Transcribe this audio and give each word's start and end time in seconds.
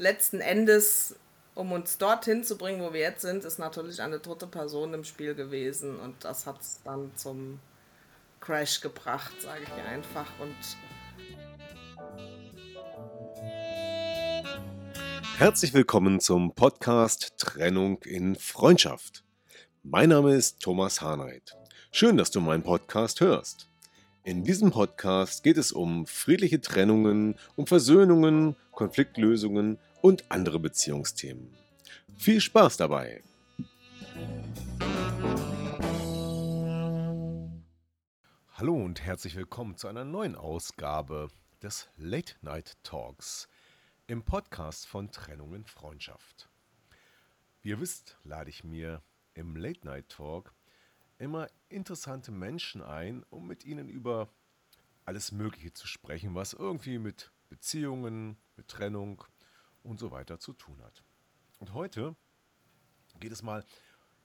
Letzten 0.00 0.40
Endes, 0.40 1.14
um 1.54 1.72
uns 1.72 1.98
dorthin 1.98 2.42
zu 2.42 2.56
bringen, 2.56 2.80
wo 2.80 2.94
wir 2.94 3.00
jetzt 3.00 3.20
sind, 3.20 3.44
ist 3.44 3.58
natürlich 3.58 4.00
eine 4.00 4.18
dritte 4.18 4.46
Person 4.46 4.94
im 4.94 5.04
Spiel 5.04 5.34
gewesen 5.34 6.00
und 6.00 6.24
das 6.24 6.46
hat 6.46 6.58
es 6.62 6.80
dann 6.84 7.10
zum 7.16 7.60
Crash 8.40 8.80
gebracht, 8.80 9.34
sage 9.42 9.60
ich 9.62 9.84
einfach. 9.84 10.24
Und 10.40 10.56
Herzlich 15.36 15.74
willkommen 15.74 16.18
zum 16.18 16.54
Podcast 16.54 17.34
Trennung 17.36 18.02
in 18.04 18.36
Freundschaft. 18.36 19.22
Mein 19.82 20.08
Name 20.08 20.34
ist 20.34 20.60
Thomas 20.62 21.02
Harnight. 21.02 21.58
Schön, 21.92 22.16
dass 22.16 22.30
du 22.30 22.40
meinen 22.40 22.62
Podcast 22.62 23.20
hörst. 23.20 23.68
In 24.24 24.44
diesem 24.44 24.70
Podcast 24.70 25.42
geht 25.42 25.58
es 25.58 25.72
um 25.72 26.06
friedliche 26.06 26.62
Trennungen, 26.62 27.34
um 27.56 27.66
Versöhnungen, 27.66 28.56
Konfliktlösungen 28.72 29.78
und 30.02 30.30
andere 30.30 30.58
Beziehungsthemen. 30.58 31.54
Viel 32.16 32.40
Spaß 32.40 32.76
dabei! 32.76 33.22
Hallo 38.52 38.74
und 38.74 39.00
herzlich 39.02 39.36
willkommen 39.36 39.76
zu 39.76 39.88
einer 39.88 40.04
neuen 40.04 40.36
Ausgabe 40.36 41.28
des 41.62 41.88
Late 41.96 42.34
Night 42.42 42.76
Talks 42.82 43.48
im 44.06 44.22
Podcast 44.22 44.86
von 44.86 45.10
Trennung 45.10 45.54
in 45.54 45.64
Freundschaft. 45.64 46.50
Wie 47.62 47.70
ihr 47.70 47.80
wisst, 47.80 48.18
lade 48.24 48.50
ich 48.50 48.64
mir 48.64 49.02
im 49.34 49.56
Late 49.56 49.86
Night 49.86 50.08
Talk 50.08 50.54
immer 51.18 51.48
interessante 51.68 52.32
Menschen 52.32 52.82
ein, 52.82 53.24
um 53.30 53.46
mit 53.46 53.64
ihnen 53.64 53.88
über 53.88 54.28
alles 55.04 55.32
Mögliche 55.32 55.72
zu 55.72 55.86
sprechen, 55.86 56.34
was 56.34 56.52
irgendwie 56.52 56.98
mit 56.98 57.30
Beziehungen, 57.48 58.36
mit 58.56 58.68
Trennung 58.68 59.24
und 59.82 59.98
so 59.98 60.10
weiter 60.10 60.38
zu 60.38 60.52
tun 60.52 60.82
hat. 60.82 61.02
Und 61.58 61.74
heute 61.74 62.16
geht 63.18 63.32
es 63.32 63.42
mal 63.42 63.64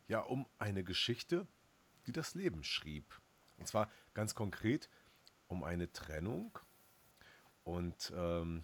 ja 0.07 0.19
um 0.19 0.47
eine 0.57 0.83
Geschichte, 0.83 1.47
die 2.07 2.11
das 2.11 2.35
Leben 2.35 2.63
schrieb. 2.63 3.21
Und 3.57 3.67
zwar 3.67 3.89
ganz 4.13 4.35
konkret 4.35 4.89
um 5.47 5.63
eine 5.63 5.91
Trennung 5.91 6.57
und 7.63 8.11
ähm, 8.15 8.63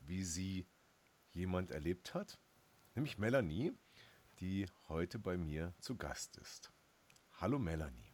wie 0.00 0.24
sie 0.24 0.66
jemand 1.32 1.70
erlebt 1.70 2.14
hat, 2.14 2.38
nämlich 2.94 3.18
Melanie, 3.18 3.72
die 4.40 4.66
heute 4.88 5.18
bei 5.18 5.36
mir 5.36 5.74
zu 5.80 5.96
Gast 5.96 6.36
ist. 6.38 6.72
Hallo 7.40 7.58
Melanie. 7.58 8.12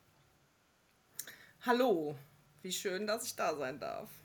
Hallo, 1.60 2.18
wie 2.62 2.72
schön, 2.72 3.06
dass 3.06 3.26
ich 3.26 3.36
da 3.36 3.56
sein 3.56 3.78
darf. 3.80 4.23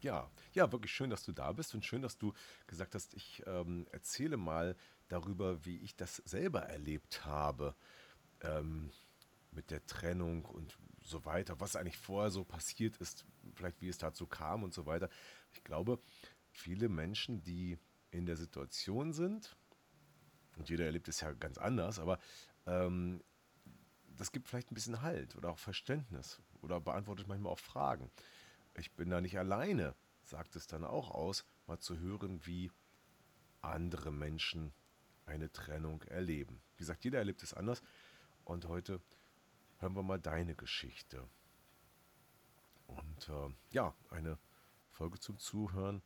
Ja, 0.00 0.30
ja, 0.52 0.70
wirklich 0.70 0.92
schön, 0.92 1.10
dass 1.10 1.24
du 1.24 1.32
da 1.32 1.52
bist 1.52 1.74
und 1.74 1.84
schön, 1.84 2.02
dass 2.02 2.18
du 2.18 2.32
gesagt 2.66 2.94
hast, 2.94 3.14
ich 3.14 3.42
ähm, 3.46 3.86
erzähle 3.90 4.36
mal 4.36 4.76
darüber, 5.08 5.64
wie 5.64 5.78
ich 5.78 5.96
das 5.96 6.16
selber 6.24 6.62
erlebt 6.62 7.24
habe 7.24 7.74
ähm, 8.42 8.90
mit 9.50 9.70
der 9.70 9.84
Trennung 9.86 10.44
und 10.44 10.78
so 11.02 11.24
weiter, 11.24 11.58
was 11.60 11.74
eigentlich 11.74 11.96
vorher 11.96 12.30
so 12.30 12.44
passiert 12.44 12.96
ist, 12.98 13.24
vielleicht 13.54 13.80
wie 13.80 13.88
es 13.88 13.98
dazu 13.98 14.26
kam 14.26 14.62
und 14.62 14.72
so 14.72 14.86
weiter. 14.86 15.08
Ich 15.52 15.64
glaube, 15.64 15.98
viele 16.50 16.88
Menschen, 16.88 17.42
die 17.42 17.78
in 18.10 18.26
der 18.26 18.36
Situation 18.36 19.12
sind, 19.12 19.56
und 20.56 20.68
jeder 20.68 20.84
erlebt 20.84 21.08
es 21.08 21.20
ja 21.20 21.32
ganz 21.32 21.58
anders, 21.58 21.98
aber 21.98 22.18
ähm, 22.66 23.22
das 24.16 24.32
gibt 24.32 24.48
vielleicht 24.48 24.70
ein 24.70 24.74
bisschen 24.74 25.02
Halt 25.02 25.36
oder 25.36 25.50
auch 25.50 25.58
Verständnis 25.58 26.40
oder 26.60 26.80
beantwortet 26.80 27.28
manchmal 27.28 27.52
auch 27.52 27.58
Fragen. 27.58 28.10
Ich 28.78 28.92
bin 28.92 29.10
da 29.10 29.20
nicht 29.20 29.38
alleine, 29.38 29.94
sagt 30.22 30.56
es 30.56 30.66
dann 30.66 30.84
auch 30.84 31.10
aus, 31.10 31.44
mal 31.66 31.78
zu 31.78 31.98
hören, 31.98 32.44
wie 32.46 32.70
andere 33.60 34.12
Menschen 34.12 34.72
eine 35.26 35.50
Trennung 35.52 36.02
erleben. 36.02 36.60
Wie 36.76 36.78
gesagt, 36.78 37.04
jeder 37.04 37.18
erlebt 37.18 37.42
es 37.42 37.54
anders 37.54 37.82
und 38.44 38.66
heute 38.66 39.00
hören 39.78 39.94
wir 39.94 40.02
mal 40.02 40.20
deine 40.20 40.54
Geschichte. 40.54 41.28
Und 42.86 43.28
äh, 43.28 43.54
ja, 43.70 43.94
eine 44.10 44.38
Folge 44.90 45.18
zum 45.18 45.38
Zuhören. 45.38 46.02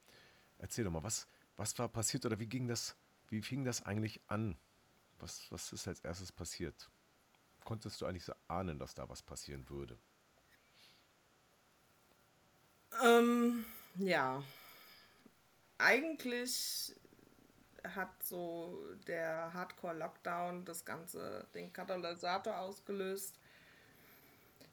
Erzähl 0.58 0.84
doch 0.84 0.90
mal, 0.90 1.02
was, 1.02 1.28
was 1.56 1.78
war 1.78 1.88
passiert 1.88 2.26
oder 2.26 2.38
wie 2.38 2.48
ging 2.48 2.66
das, 2.66 2.96
wie 3.28 3.42
fing 3.42 3.64
das 3.64 3.82
eigentlich 3.82 4.20
an? 4.26 4.56
Was, 5.18 5.50
was 5.50 5.72
ist 5.72 5.86
als 5.86 6.00
erstes 6.00 6.32
passiert? 6.32 6.90
konntest 7.64 8.00
du 8.00 8.06
eigentlich 8.06 8.24
so 8.24 8.34
ahnen, 8.48 8.78
dass 8.78 8.94
da 8.94 9.08
was 9.08 9.22
passieren 9.22 9.68
würde? 9.68 9.98
Ähm, 13.02 13.64
ja. 13.96 14.42
Eigentlich 15.78 16.94
hat 17.84 18.22
so 18.22 18.78
der 19.06 19.52
Hardcore-Lockdown 19.52 20.64
das 20.64 20.84
ganze, 20.84 21.46
den 21.54 21.72
Katalysator 21.72 22.58
ausgelöst. 22.58 23.38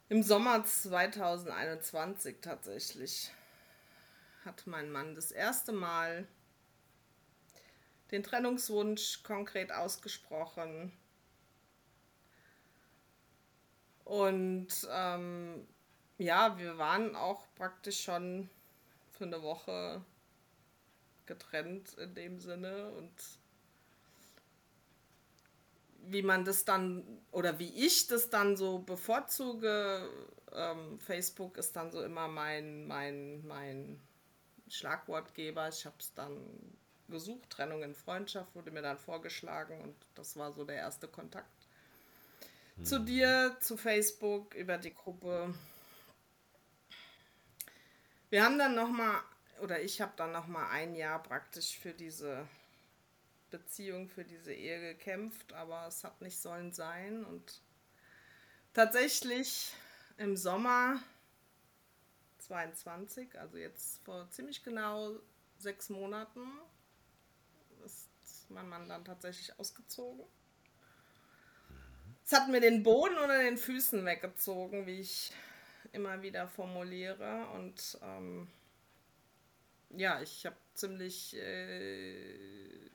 Im 0.08 0.22
Sommer 0.22 0.64
2021 0.64 2.38
tatsächlich 2.40 3.32
hat 4.44 4.66
mein 4.66 4.90
Mann 4.90 5.14
das 5.14 5.30
erste 5.30 5.72
Mal 5.72 6.26
den 8.10 8.22
Trennungswunsch 8.22 9.22
konkret 9.22 9.70
ausgesprochen 9.72 10.92
und 14.04 14.68
ähm, 14.90 15.66
ja, 16.20 16.58
wir 16.58 16.76
waren 16.76 17.16
auch 17.16 17.46
praktisch 17.54 18.02
schon 18.02 18.50
für 19.10 19.24
eine 19.24 19.42
Woche 19.42 20.04
getrennt 21.24 21.94
in 21.94 22.14
dem 22.14 22.38
Sinne 22.38 22.90
und 22.90 23.12
wie 26.02 26.22
man 26.22 26.44
das 26.44 26.64
dann 26.64 27.04
oder 27.30 27.58
wie 27.58 27.72
ich 27.86 28.06
das 28.06 28.30
dann 28.30 28.56
so 28.56 28.80
bevorzuge, 28.80 30.08
ähm, 30.52 30.98
Facebook 30.98 31.56
ist 31.56 31.76
dann 31.76 31.90
so 31.90 32.02
immer 32.02 32.28
mein, 32.28 32.86
mein, 32.86 33.46
mein 33.46 34.00
Schlagwortgeber. 34.68 35.68
Ich 35.68 35.86
habe 35.86 35.96
es 36.00 36.12
dann 36.14 36.38
gesucht, 37.08 37.50
Trennung 37.50 37.82
in 37.82 37.94
Freundschaft 37.94 38.54
wurde 38.54 38.70
mir 38.70 38.82
dann 38.82 38.98
vorgeschlagen 38.98 39.80
und 39.80 39.94
das 40.14 40.36
war 40.36 40.52
so 40.52 40.64
der 40.64 40.76
erste 40.76 41.08
Kontakt 41.08 41.60
zu 42.82 42.98
dir, 42.98 43.56
zu 43.60 43.76
Facebook, 43.76 44.54
über 44.54 44.78
die 44.78 44.94
Gruppe. 44.94 45.54
Wir 48.30 48.44
haben 48.44 48.58
dann 48.60 48.76
nochmal, 48.76 49.20
oder 49.60 49.82
ich 49.82 50.00
habe 50.00 50.12
dann 50.16 50.30
nochmal 50.30 50.70
ein 50.70 50.94
Jahr 50.94 51.20
praktisch 51.20 51.76
für 51.76 51.92
diese 51.92 52.46
Beziehung, 53.50 54.08
für 54.08 54.24
diese 54.24 54.54
Ehe 54.54 54.94
gekämpft, 54.94 55.52
aber 55.52 55.88
es 55.88 56.04
hat 56.04 56.20
nicht 56.22 56.40
sollen 56.40 56.72
sein. 56.72 57.24
Und 57.24 57.60
tatsächlich 58.72 59.74
im 60.16 60.36
Sommer 60.36 61.02
22, 62.38 63.36
also 63.36 63.56
jetzt 63.56 63.98
vor 64.04 64.30
ziemlich 64.30 64.62
genau 64.62 65.16
sechs 65.58 65.88
Monaten, 65.88 66.46
ist 67.84 68.08
mein 68.48 68.68
Mann 68.68 68.88
dann 68.88 69.04
tatsächlich 69.04 69.58
ausgezogen. 69.58 70.24
Es 72.24 72.32
hat 72.32 72.48
mir 72.48 72.60
den 72.60 72.84
Boden 72.84 73.18
unter 73.18 73.38
den 73.38 73.58
Füßen 73.58 74.04
weggezogen, 74.04 74.86
wie 74.86 75.00
ich 75.00 75.32
immer 75.92 76.22
wieder 76.22 76.48
formuliere. 76.48 77.46
Und 77.54 77.98
ähm, 78.02 78.48
ja, 79.90 80.20
ich 80.20 80.46
habe 80.46 80.56
ziemlich, 80.74 81.36
äh, 81.36 82.90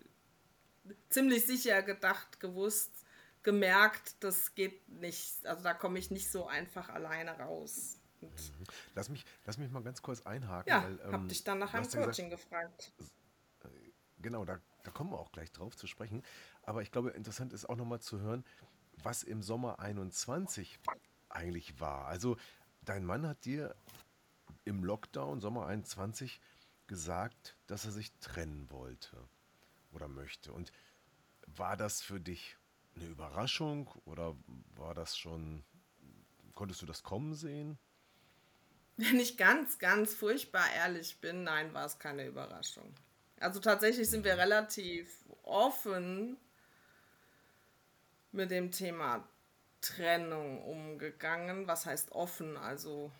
ziemlich 1.09 1.45
sicher 1.45 1.81
gedacht, 1.83 2.39
gewusst, 2.39 3.05
gemerkt, 3.43 4.23
das 4.23 4.55
geht 4.55 4.87
nicht. 4.89 5.45
Also 5.45 5.63
da 5.63 5.73
komme 5.73 5.99
ich 5.99 6.11
nicht 6.11 6.31
so 6.31 6.47
einfach 6.47 6.89
alleine 6.89 7.37
raus. 7.37 7.99
Und 8.21 8.31
mhm. 8.31 8.65
lass, 8.95 9.09
mich, 9.09 9.25
lass 9.45 9.57
mich 9.57 9.71
mal 9.71 9.83
ganz 9.83 10.01
kurz 10.01 10.21
einhaken. 10.21 10.69
Ja, 10.69 10.83
weil, 10.83 10.99
ähm, 11.05 11.13
habe 11.13 11.27
dich 11.27 11.43
dann 11.43 11.59
nach 11.59 11.73
einem 11.73 11.89
Coaching 11.89 12.29
gesagt, 12.29 12.49
gefragt. 12.49 12.93
Äh, 13.63 13.67
genau, 14.21 14.45
da, 14.45 14.59
da 14.83 14.91
kommen 14.91 15.11
wir 15.11 15.19
auch 15.19 15.31
gleich 15.31 15.51
drauf 15.51 15.75
zu 15.75 15.87
sprechen. 15.87 16.23
Aber 16.63 16.81
ich 16.81 16.91
glaube, 16.91 17.11
interessant 17.11 17.53
ist 17.53 17.69
auch 17.69 17.75
nochmal 17.75 17.99
zu 17.99 18.19
hören, 18.19 18.43
was 19.03 19.23
im 19.23 19.43
Sommer 19.43 19.79
21 19.79 20.79
eigentlich 21.29 21.79
war. 21.79 22.05
Also 22.07 22.37
dein 22.85 23.05
Mann 23.05 23.27
hat 23.27 23.45
dir 23.45 23.75
im 24.63 24.83
Lockdown 24.83 25.41
Sommer 25.41 25.65
21 25.67 26.39
gesagt, 26.87 27.55
dass 27.67 27.85
er 27.85 27.91
sich 27.91 28.13
trennen 28.19 28.69
wollte 28.71 29.17
oder 29.91 30.07
möchte. 30.07 30.51
Und 30.51 30.71
war 31.47 31.77
das 31.77 32.01
für 32.01 32.19
dich 32.19 32.57
eine 32.95 33.05
Überraschung 33.05 33.87
oder 34.05 34.35
war 34.75 34.93
das 34.93 35.17
schon, 35.17 35.63
konntest 36.53 36.81
du 36.81 36.85
das 36.85 37.03
kommen 37.03 37.35
sehen? 37.35 37.77
Wenn 38.97 39.19
ich 39.19 39.37
ganz, 39.37 39.77
ganz 39.77 40.13
furchtbar 40.13 40.71
ehrlich 40.73 41.19
bin, 41.19 41.43
nein, 41.43 41.73
war 41.73 41.85
es 41.85 41.99
keine 41.99 42.25
Überraschung. 42.25 42.93
Also 43.39 43.59
tatsächlich 43.59 44.09
sind 44.09 44.23
wir 44.23 44.37
relativ 44.37 45.25
offen 45.43 46.37
mit 48.31 48.51
dem 48.51 48.71
Thema 48.71 49.27
Trennung 49.85 50.63
umgegangen. 50.63 51.67
Was 51.67 51.85
heißt 51.85 52.11
offen? 52.11 52.57
Also 52.57 53.11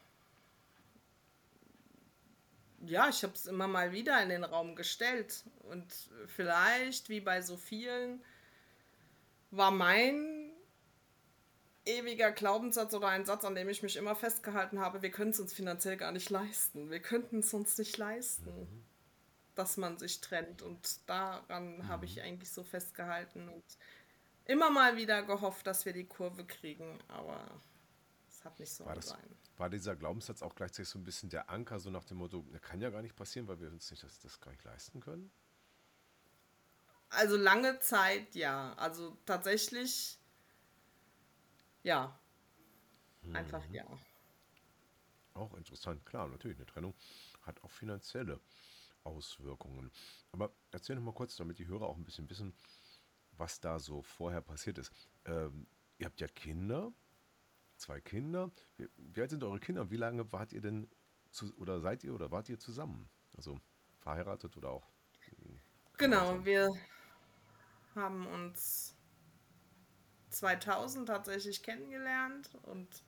ja, 2.88 3.10
ich 3.10 3.24
habe 3.24 3.34
es 3.34 3.46
immer 3.46 3.68
mal 3.68 3.92
wieder 3.92 4.22
in 4.22 4.30
den 4.30 4.44
Raum 4.44 4.76
gestellt. 4.76 5.44
Und 5.64 5.88
vielleicht, 6.28 7.10
wie 7.10 7.22
bei 7.22 7.42
so 7.42 7.58
vielen, 7.58 8.24
war 9.52 9.72
mein 9.72 10.52
ewiger 11.86 12.32
Glaubenssatz 12.32 12.94
oder 12.94 13.10
ein 13.10 13.26
Satz, 13.26 13.46
an 13.46 13.56
dem 13.56 13.70
ich 13.70 13.84
mich 13.84 13.96
immer 13.96 14.16
festgehalten 14.16 14.80
habe, 14.80 15.02
wir 15.02 15.12
können 15.12 15.32
es 15.32 15.40
uns 15.40 15.54
finanziell 15.54 15.98
gar 15.98 16.12
nicht 16.12 16.30
leisten. 16.30 16.90
Wir 16.90 17.00
könnten 17.00 17.40
es 17.40 17.54
uns 17.54 17.78
nicht 17.78 17.98
leisten, 17.98 18.50
mhm. 18.50 18.84
dass 19.54 19.78
man 19.78 19.98
sich 19.98 20.22
trennt. 20.22 20.62
Und 20.62 21.08
daran 21.08 21.78
mhm. 21.78 21.88
habe 21.88 22.06
ich 22.06 22.22
eigentlich 22.22 22.52
so 22.52 22.64
festgehalten 22.64 23.50
und 23.50 23.64
immer 24.46 24.70
mal 24.70 24.98
wieder 24.98 25.24
gehofft, 25.24 25.68
dass 25.68 25.86
wir 25.86 25.94
die 25.94 26.06
Kurve 26.06 26.46
kriegen. 26.46 27.00
Aber 27.08 27.62
es 28.28 28.44
hat 28.46 28.60
nicht 28.60 28.72
so 28.72 28.86
war 28.86 28.96
das, 28.96 29.10
sein. 29.10 29.38
War 29.58 29.70
dieser 29.70 29.96
Glaubenssatz 29.96 30.42
auch 30.42 30.56
gleichzeitig 30.56 30.90
so 30.90 31.00
ein 31.00 31.04
bisschen 31.04 31.30
der 31.30 31.50
Anker, 31.50 31.80
so 31.80 31.90
nach 31.90 32.06
dem 32.06 32.18
Motto, 32.18 32.46
das 32.52 32.62
kann 32.62 32.82
ja 32.82 32.90
gar 32.90 33.02
nicht 33.02 33.16
passieren, 33.16 33.48
weil 33.48 33.60
wir 33.60 33.70
uns 33.72 33.90
nicht 33.92 34.04
das, 34.04 34.20
das 34.20 34.40
gar 34.40 34.52
nicht 34.52 34.64
leisten 34.64 35.00
können? 35.00 35.32
Also 37.10 37.38
lange 37.38 37.80
Zeit 37.80 38.36
ja. 38.36 38.74
Also 38.74 39.18
tatsächlich 39.26 40.20
ja. 41.86 42.20
Einfach 43.34 43.66
mhm. 43.68 43.76
ja. 43.76 43.86
Auch 45.36 45.54
interessant, 45.54 46.04
klar, 46.06 46.28
natürlich. 46.28 46.58
Eine 46.58 46.66
Trennung 46.66 46.96
hat 47.44 47.64
auch 47.64 47.70
finanzielle 47.70 48.40
Auswirkungen. 49.04 49.92
Aber 50.32 50.52
erzähl 50.72 50.96
noch 50.96 51.04
mal 51.04 51.14
kurz, 51.14 51.36
damit 51.36 51.60
die 51.60 51.68
Hörer 51.68 51.86
auch 51.88 51.98
ein 51.98 52.04
bisschen 52.04 52.30
wissen, 52.30 52.56
was 53.38 53.60
da 53.60 53.80
so 53.80 54.02
vorher 54.02 54.42
passiert 54.42 54.78
ist. 54.78 54.92
Ähm, 55.26 55.68
ihr 55.98 56.06
habt 56.06 56.20
ja 56.22 56.28
Kinder, 56.28 56.92
zwei 57.78 58.02
Kinder. 58.02 58.52
Wie, 58.78 58.88
wie, 58.98 59.22
alt 59.22 59.30
sind 59.30 59.44
eure 59.44 59.60
Kinder? 59.60 59.90
Wie 59.90 59.98
lange 59.98 60.32
wart 60.32 60.54
ihr 60.54 60.62
denn 60.62 60.90
zu, 61.32 61.54
oder 61.58 61.80
seid 61.82 62.04
ihr 62.04 62.14
oder 62.14 62.32
wart 62.32 62.50
ihr 62.50 62.60
zusammen? 62.60 63.10
Also 63.36 63.60
verheiratet 64.00 64.56
oder 64.58 64.70
auch? 64.70 64.90
Genau, 65.98 66.44
wir 66.46 66.72
haben 67.96 68.28
uns 68.28 68.96
2000 70.30 71.08
tatsächlich 71.08 71.64
kennengelernt 71.64 72.50
und 72.64 73.04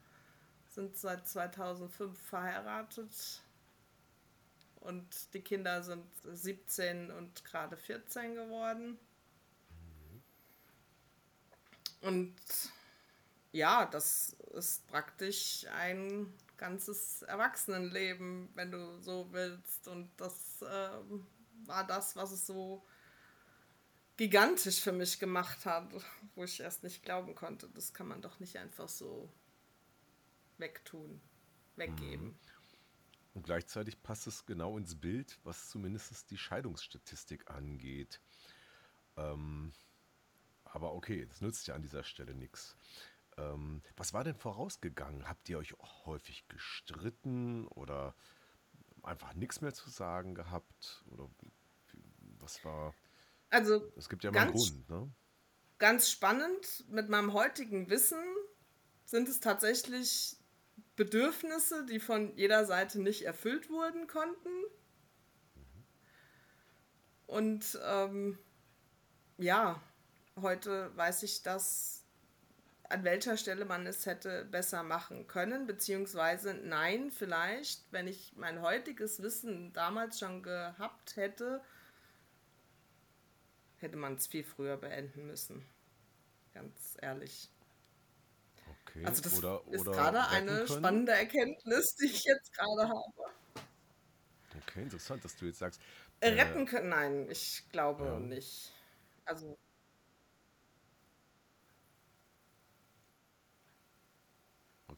sind 0.68 0.96
seit 0.96 1.28
2005 1.28 2.18
verheiratet. 2.18 3.44
Und 4.80 5.34
die 5.34 5.42
Kinder 5.42 5.84
sind 5.84 6.06
17 6.24 7.12
und 7.12 7.44
gerade 7.44 7.76
14 7.76 8.36
geworden. 8.36 8.98
Und 12.02 12.36
ja, 13.52 13.86
das 13.86 14.36
ist 14.54 14.88
praktisch 14.88 15.66
ein 15.74 16.34
ganzes 16.58 17.22
Erwachsenenleben, 17.24 18.50
wenn 18.56 18.72
du 18.72 19.00
so 19.02 19.28
willst. 19.32 19.88
Und 19.88 20.10
das 20.18 20.62
äh, 20.62 20.90
war 21.66 21.86
das, 21.86 22.16
was 22.16 22.32
es 22.32 22.46
so 22.46 22.84
gigantisch 24.18 24.82
für 24.82 24.92
mich 24.92 25.20
gemacht 25.20 25.66
hat, 25.66 25.92
wo 26.36 26.44
ich 26.44 26.60
erst 26.60 26.84
nicht 26.84 27.04
glauben 27.04 27.36
konnte. 27.36 27.70
Das 27.70 27.94
kann 27.94 28.08
man 28.08 28.22
doch 28.22 28.40
nicht 28.40 28.58
einfach 28.58 28.90
so 28.90 29.32
wegtun, 30.58 31.22
weggeben. 31.76 32.28
Mhm. 32.28 32.40
Und 33.36 33.44
gleichzeitig 33.44 34.02
passt 34.02 34.26
es 34.26 34.48
genau 34.48 34.78
ins 34.78 35.00
Bild, 35.00 35.38
was 35.44 35.70
zumindest 35.70 36.32
die 36.32 36.40
Scheidungsstatistik 36.40 37.52
angeht. 37.52 38.20
Ähm, 39.16 39.74
aber 40.74 40.94
okay, 40.94 41.26
das 41.26 41.42
nützt 41.42 41.68
ja 41.68 41.76
an 41.76 41.82
dieser 41.82 42.04
Stelle 42.04 42.34
nichts. 42.34 42.76
Ähm, 43.38 43.82
was 43.96 44.14
war 44.14 44.24
denn 44.24 44.36
vorausgegangen? 44.36 45.28
Habt 45.28 45.48
ihr 45.50 45.58
euch 45.58 45.76
häufig 46.06 46.48
gestritten 46.48 47.68
oder 47.68 48.16
einfach 49.04 49.34
nichts 49.34 49.62
mehr 49.62 49.74
zu 49.74 49.90
sagen 49.90 50.36
gehabt? 50.36 51.04
Oder 51.12 51.30
was 52.40 52.64
war 52.66 52.94
also 53.50 53.92
es 53.96 54.10
gibt 54.10 54.24
ja 54.24 54.32
mal 54.32 54.42
einen 54.42 54.54
Grund, 54.54 54.90
ne? 54.90 55.10
Ganz 55.80 56.10
spannend, 56.10 56.86
mit 56.90 57.08
meinem 57.08 57.34
heutigen 57.34 57.90
Wissen 57.90 58.24
sind 59.06 59.30
es 59.30 59.40
tatsächlich 59.40 60.38
Bedürfnisse, 60.96 61.86
die 61.86 62.00
von 62.00 62.36
jeder 62.36 62.66
Seite 62.66 63.00
nicht 63.00 63.24
erfüllt 63.24 63.70
wurden 63.70 64.08
konnten. 64.08 64.50
Und 67.28 67.80
ähm, 67.86 68.40
ja, 69.38 69.82
heute 70.42 70.96
weiß 70.96 71.24
ich, 71.24 71.44
dass 71.44 72.04
an 72.90 73.04
welcher 73.04 73.38
Stelle 73.38 73.66
man 73.66 73.86
es 73.86 74.06
hätte 74.06 74.46
besser 74.46 74.84
machen 74.84 75.28
können, 75.28 75.68
beziehungsweise 75.68 76.54
nein, 76.54 77.12
vielleicht, 77.12 77.82
wenn 77.92 78.08
ich 78.08 78.34
mein 78.36 78.62
heutiges 78.62 79.22
Wissen 79.22 79.74
damals 79.74 80.20
schon 80.20 80.42
gehabt 80.42 81.16
hätte, 81.18 81.62
hätte 83.78 83.98
man 83.98 84.16
es 84.16 84.28
viel 84.28 84.44
früher 84.44 84.78
beenden 84.78 85.28
müssen. 85.28 85.66
Ganz 86.54 86.98
ehrlich. 87.02 87.50
Okay. 88.88 89.06
Also 89.06 89.22
das 89.22 89.38
oder, 89.38 89.62
ist 89.70 89.86
gerade 89.86 90.28
eine 90.28 90.66
können. 90.66 90.68
spannende 90.68 91.12
Erkenntnis, 91.12 91.96
die 91.96 92.06
ich 92.06 92.24
jetzt 92.24 92.54
gerade 92.54 92.88
habe. 92.88 93.32
Okay, 94.62 94.82
interessant, 94.82 95.24
dass 95.24 95.36
du 95.36 95.46
jetzt 95.46 95.60
sagst. 95.60 95.82
Äh, 96.20 96.30
retten 96.30 96.66
können, 96.66 96.90
nein, 96.90 97.30
ich 97.30 97.64
glaube 97.72 98.06
ja. 98.06 98.20
nicht. 98.20 98.74
Also. 99.26 99.58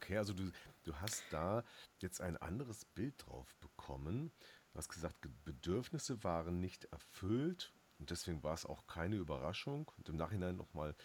Okay, 0.09 0.17
also 0.17 0.33
du, 0.33 0.51
du 0.85 0.95
hast 0.95 1.21
da 1.29 1.63
jetzt 1.99 2.19
ein 2.19 2.35
anderes 2.37 2.83
Bild 2.83 3.13
drauf 3.23 3.55
bekommen. 3.57 4.31
Du 4.71 4.79
hast 4.79 4.89
gesagt, 4.89 5.17
Bedürfnisse 5.45 6.23
waren 6.23 6.59
nicht 6.59 6.85
erfüllt 6.85 7.75
und 7.99 8.09
deswegen 8.09 8.41
war 8.41 8.55
es 8.55 8.65
auch 8.65 8.87
keine 8.87 9.17
Überraschung 9.17 9.91
und 9.97 10.09
im 10.09 10.15
Nachhinein 10.15 10.55
nochmal 10.55 10.95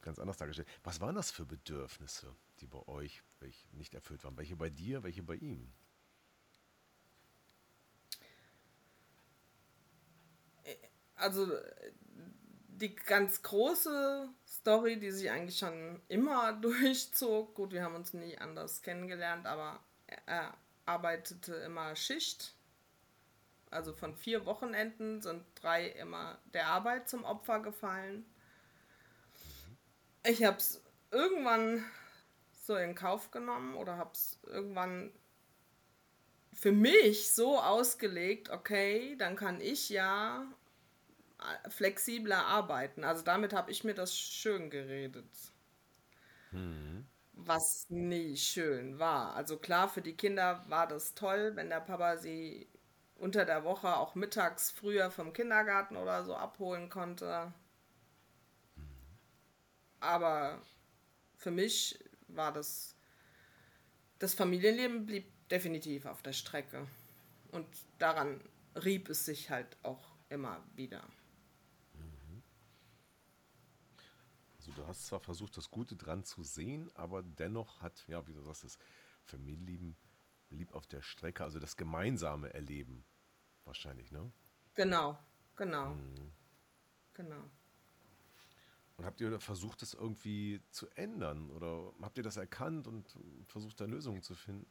ganz 0.00 0.18
anders 0.18 0.38
dargestellt. 0.38 0.66
Was 0.82 1.00
waren 1.00 1.14
das 1.14 1.30
für 1.30 1.46
Bedürfnisse, 1.46 2.34
die 2.58 2.66
bei 2.66 2.80
euch 2.88 3.22
nicht 3.70 3.94
erfüllt 3.94 4.24
waren? 4.24 4.36
Welche 4.36 4.56
bei 4.56 4.70
dir, 4.70 5.04
welche 5.04 5.22
bei 5.22 5.36
ihm? 5.36 5.72
Also 11.14 11.46
die 12.80 12.94
ganz 12.94 13.42
große 13.42 14.28
Story, 14.46 14.98
die 14.98 15.10
sich 15.10 15.30
eigentlich 15.30 15.58
schon 15.58 16.00
immer 16.08 16.52
durchzog, 16.62 17.54
gut, 17.54 17.72
wir 17.72 17.82
haben 17.82 17.94
uns 17.94 18.14
nie 18.14 18.36
anders 18.38 18.82
kennengelernt, 18.82 19.46
aber 19.46 19.80
er 20.26 20.54
arbeitete 20.86 21.54
immer 21.54 21.94
Schicht 21.96 22.54
also 23.70 23.92
von 23.92 24.14
vier 24.14 24.46
Wochenenden 24.46 25.20
sind 25.20 25.44
drei 25.54 25.88
immer 25.88 26.38
der 26.54 26.68
Arbeit 26.68 27.08
zum 27.08 27.24
Opfer 27.24 27.60
gefallen. 27.60 28.24
Ich 30.24 30.44
habe 30.44 30.56
es 30.56 30.82
irgendwann 31.10 31.84
so 32.66 32.76
in 32.76 32.94
Kauf 32.94 33.30
genommen 33.30 33.74
oder 33.74 33.96
habe 33.96 34.12
es 34.12 34.38
irgendwann 34.44 35.12
für 36.52 36.72
mich 36.72 37.30
so 37.30 37.60
ausgelegt, 37.60 38.50
okay, 38.50 39.16
dann 39.16 39.36
kann 39.36 39.60
ich 39.60 39.90
ja 39.90 40.46
flexibler 41.68 42.44
arbeiten. 42.46 43.04
Also 43.04 43.22
damit 43.22 43.52
habe 43.52 43.70
ich 43.70 43.84
mir 43.84 43.94
das 43.94 44.16
schön 44.16 44.70
geredet. 44.70 45.30
Mhm. 46.50 47.06
Was 47.32 47.86
nie 47.88 48.36
schön 48.36 48.98
war. 48.98 49.34
Also 49.34 49.58
klar, 49.58 49.88
für 49.88 50.02
die 50.02 50.16
Kinder 50.16 50.64
war 50.68 50.86
das 50.88 51.14
toll, 51.14 51.52
wenn 51.54 51.68
der 51.70 51.80
Papa 51.80 52.16
sie 52.16 52.68
unter 53.14 53.44
der 53.44 53.64
Woche 53.64 53.96
auch 53.96 54.14
mittags 54.14 54.70
früher 54.70 55.10
vom 55.10 55.32
Kindergarten 55.32 55.96
oder 55.96 56.24
so 56.24 56.34
abholen 56.34 56.88
konnte. 56.88 57.52
Aber 60.00 60.60
für 61.36 61.50
mich 61.50 61.98
war 62.28 62.52
das, 62.52 62.96
das 64.18 64.34
Familienleben 64.34 65.06
blieb 65.06 65.26
definitiv 65.48 66.06
auf 66.06 66.22
der 66.22 66.32
Strecke. 66.32 66.86
Und 67.50 67.66
daran 67.98 68.40
rieb 68.84 69.08
es 69.08 69.24
sich 69.24 69.50
halt 69.50 69.76
auch 69.82 70.04
immer 70.28 70.62
wieder. 70.74 71.02
Also 74.68 74.82
du 74.82 74.86
hast 74.86 75.06
zwar 75.06 75.20
versucht, 75.20 75.56
das 75.56 75.70
Gute 75.70 75.96
dran 75.96 76.24
zu 76.24 76.42
sehen, 76.42 76.90
aber 76.94 77.22
dennoch 77.22 77.80
hat, 77.80 78.04
ja, 78.06 78.26
wie 78.26 78.34
du 78.34 78.42
sagst, 78.42 78.64
das 78.64 78.78
Familienleben 79.24 79.96
blieb 80.50 80.74
auf 80.74 80.86
der 80.86 81.00
Strecke, 81.00 81.42
also 81.42 81.58
das 81.58 81.76
gemeinsame 81.78 82.52
Erleben 82.52 83.04
wahrscheinlich, 83.64 84.10
ne? 84.10 84.30
Genau, 84.74 85.18
genau. 85.56 85.94
Mhm. 85.94 86.32
Genau. 87.14 87.50
Und 88.98 89.04
habt 89.06 89.20
ihr 89.20 89.40
versucht, 89.40 89.80
das 89.80 89.94
irgendwie 89.94 90.60
zu 90.70 90.86
ändern? 90.96 91.50
Oder 91.50 91.92
habt 92.02 92.18
ihr 92.18 92.24
das 92.24 92.36
erkannt 92.36 92.86
und 92.86 93.08
versucht, 93.46 93.80
da 93.80 93.86
Lösungen 93.86 94.22
zu 94.22 94.34
finden? 94.34 94.66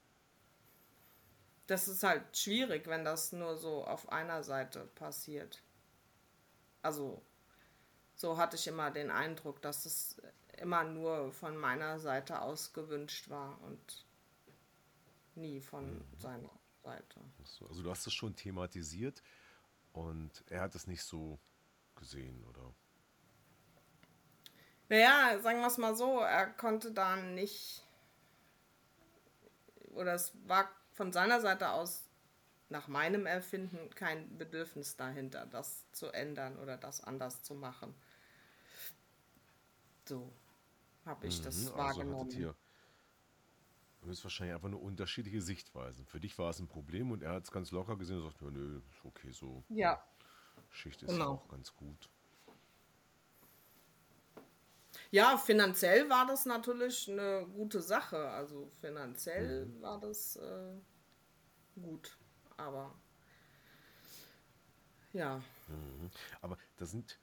Das 1.65 1.87
ist 1.87 2.03
halt 2.03 2.37
schwierig, 2.37 2.87
wenn 2.87 3.03
das 3.03 3.31
nur 3.31 3.57
so 3.57 3.85
auf 3.85 4.09
einer 4.09 4.43
Seite 4.43 4.85
passiert. 4.95 5.63
Also, 6.81 7.25
so 8.17 8.38
hatte 8.38 8.55
ich 8.55 8.67
immer 8.67 8.91
den 8.91 9.12
Eindruck, 9.12 9.62
dass 9.62 9.86
es 9.86 10.21
immer 10.57 10.83
nur 10.83 11.31
von 11.31 11.55
meiner 11.55 12.00
Seite 12.00 12.41
aus 12.41 12.74
gewünscht 12.74 13.29
war 13.29 13.62
und 13.62 14.05
nie 15.36 15.62
von 15.62 16.00
mhm. 16.00 16.03
seiner 16.17 16.50
Seite. 16.83 17.21
Also 17.69 17.83
du 17.83 17.89
hast 17.89 18.07
es 18.07 18.13
schon 18.13 18.36
thematisiert 18.36 19.21
und 19.93 20.43
er 20.50 20.62
hat 20.62 20.74
es 20.74 20.88
nicht 20.88 21.03
so 21.03 21.39
gesehen, 21.95 22.43
oder? 22.45 22.74
Naja, 24.89 25.39
sagen 25.39 25.59
wir 25.59 25.67
es 25.67 25.77
mal 25.77 25.95
so, 25.95 26.19
er 26.19 26.47
konnte 26.47 26.91
da 26.91 27.17
nicht, 27.17 27.86
oder 29.91 30.13
es 30.15 30.33
war 30.47 30.71
von 30.93 31.13
seiner 31.13 31.39
Seite 31.39 31.69
aus 31.69 32.05
nach 32.69 32.88
meinem 32.88 33.25
Erfinden 33.25 33.89
kein 33.95 34.38
Bedürfnis 34.38 34.95
dahinter, 34.95 35.45
das 35.45 35.89
zu 35.91 36.07
ändern 36.07 36.57
oder 36.57 36.77
das 36.77 37.01
anders 37.01 37.43
zu 37.43 37.53
machen. 37.53 37.93
So 40.07 40.31
habe 41.05 41.27
ich 41.27 41.39
mhm, 41.39 41.43
das 41.43 41.57
also 41.57 41.77
wahrgenommen. 41.77 42.31
Ihr 42.31 42.55
wahrscheinlich 44.23 44.55
einfach 44.55 44.69
nur 44.69 44.81
unterschiedliche 44.81 45.41
Sichtweisen. 45.41 46.05
Für 46.05 46.19
dich 46.19 46.37
war 46.37 46.49
es 46.49 46.59
ein 46.59 46.67
Problem 46.67 47.11
und 47.11 47.23
er 47.23 47.33
hat 47.33 47.43
es 47.43 47.51
ganz 47.51 47.71
locker 47.71 47.97
gesehen 47.97 48.17
und 48.17 48.23
sagt, 48.23 48.41
ja, 48.41 48.49
nö, 48.49 48.81
ist 48.89 49.05
okay 49.05 49.31
so. 49.31 49.63
Ja. 49.69 50.01
Schicht 50.69 51.01
ist 51.03 51.11
genau. 51.11 51.33
auch 51.33 51.47
ganz 51.49 51.75
gut. 51.75 52.09
Ja, 55.11 55.37
finanziell 55.37 56.09
war 56.09 56.25
das 56.25 56.45
natürlich 56.45 57.09
eine 57.09 57.47
gute 57.47 57.81
Sache. 57.81 58.29
Also 58.29 58.69
finanziell 58.79 59.65
mhm. 59.65 59.81
war 59.81 59.99
das 59.99 60.35
äh, 60.37 60.73
gut, 61.75 62.17
aber 62.57 62.93
ja. 65.13 65.37
Mhm. 65.67 66.11
Aber 66.41 66.57
das 66.77 66.91
sind, 66.91 67.17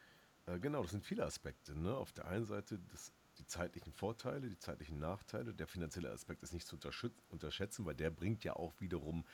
äh, 0.47 0.59
genau, 0.59 0.83
das 0.83 0.93
sind 0.93 1.05
viele 1.05 1.25
Aspekte. 1.25 1.79
Ne? 1.79 1.97
Auf 1.97 2.13
der 2.13 2.27
einen 2.27 2.45
Seite 2.45 2.79
das, 2.91 3.13
die 3.39 3.47
zeitlichen 3.47 3.93
Vorteile, 3.93 4.49
die 4.49 4.59
zeitlichen 4.59 4.99
Nachteile. 4.99 5.55
Der 5.55 5.67
finanzielle 5.67 6.11
Aspekt 6.11 6.43
ist 6.43 6.53
nicht 6.53 6.67
zu 6.67 6.79
unterschätzen, 7.29 7.85
weil 7.85 7.95
der 7.95 8.11
bringt 8.11 8.45
ja 8.45 8.55
auch 8.55 8.73
wiederum 8.81 9.25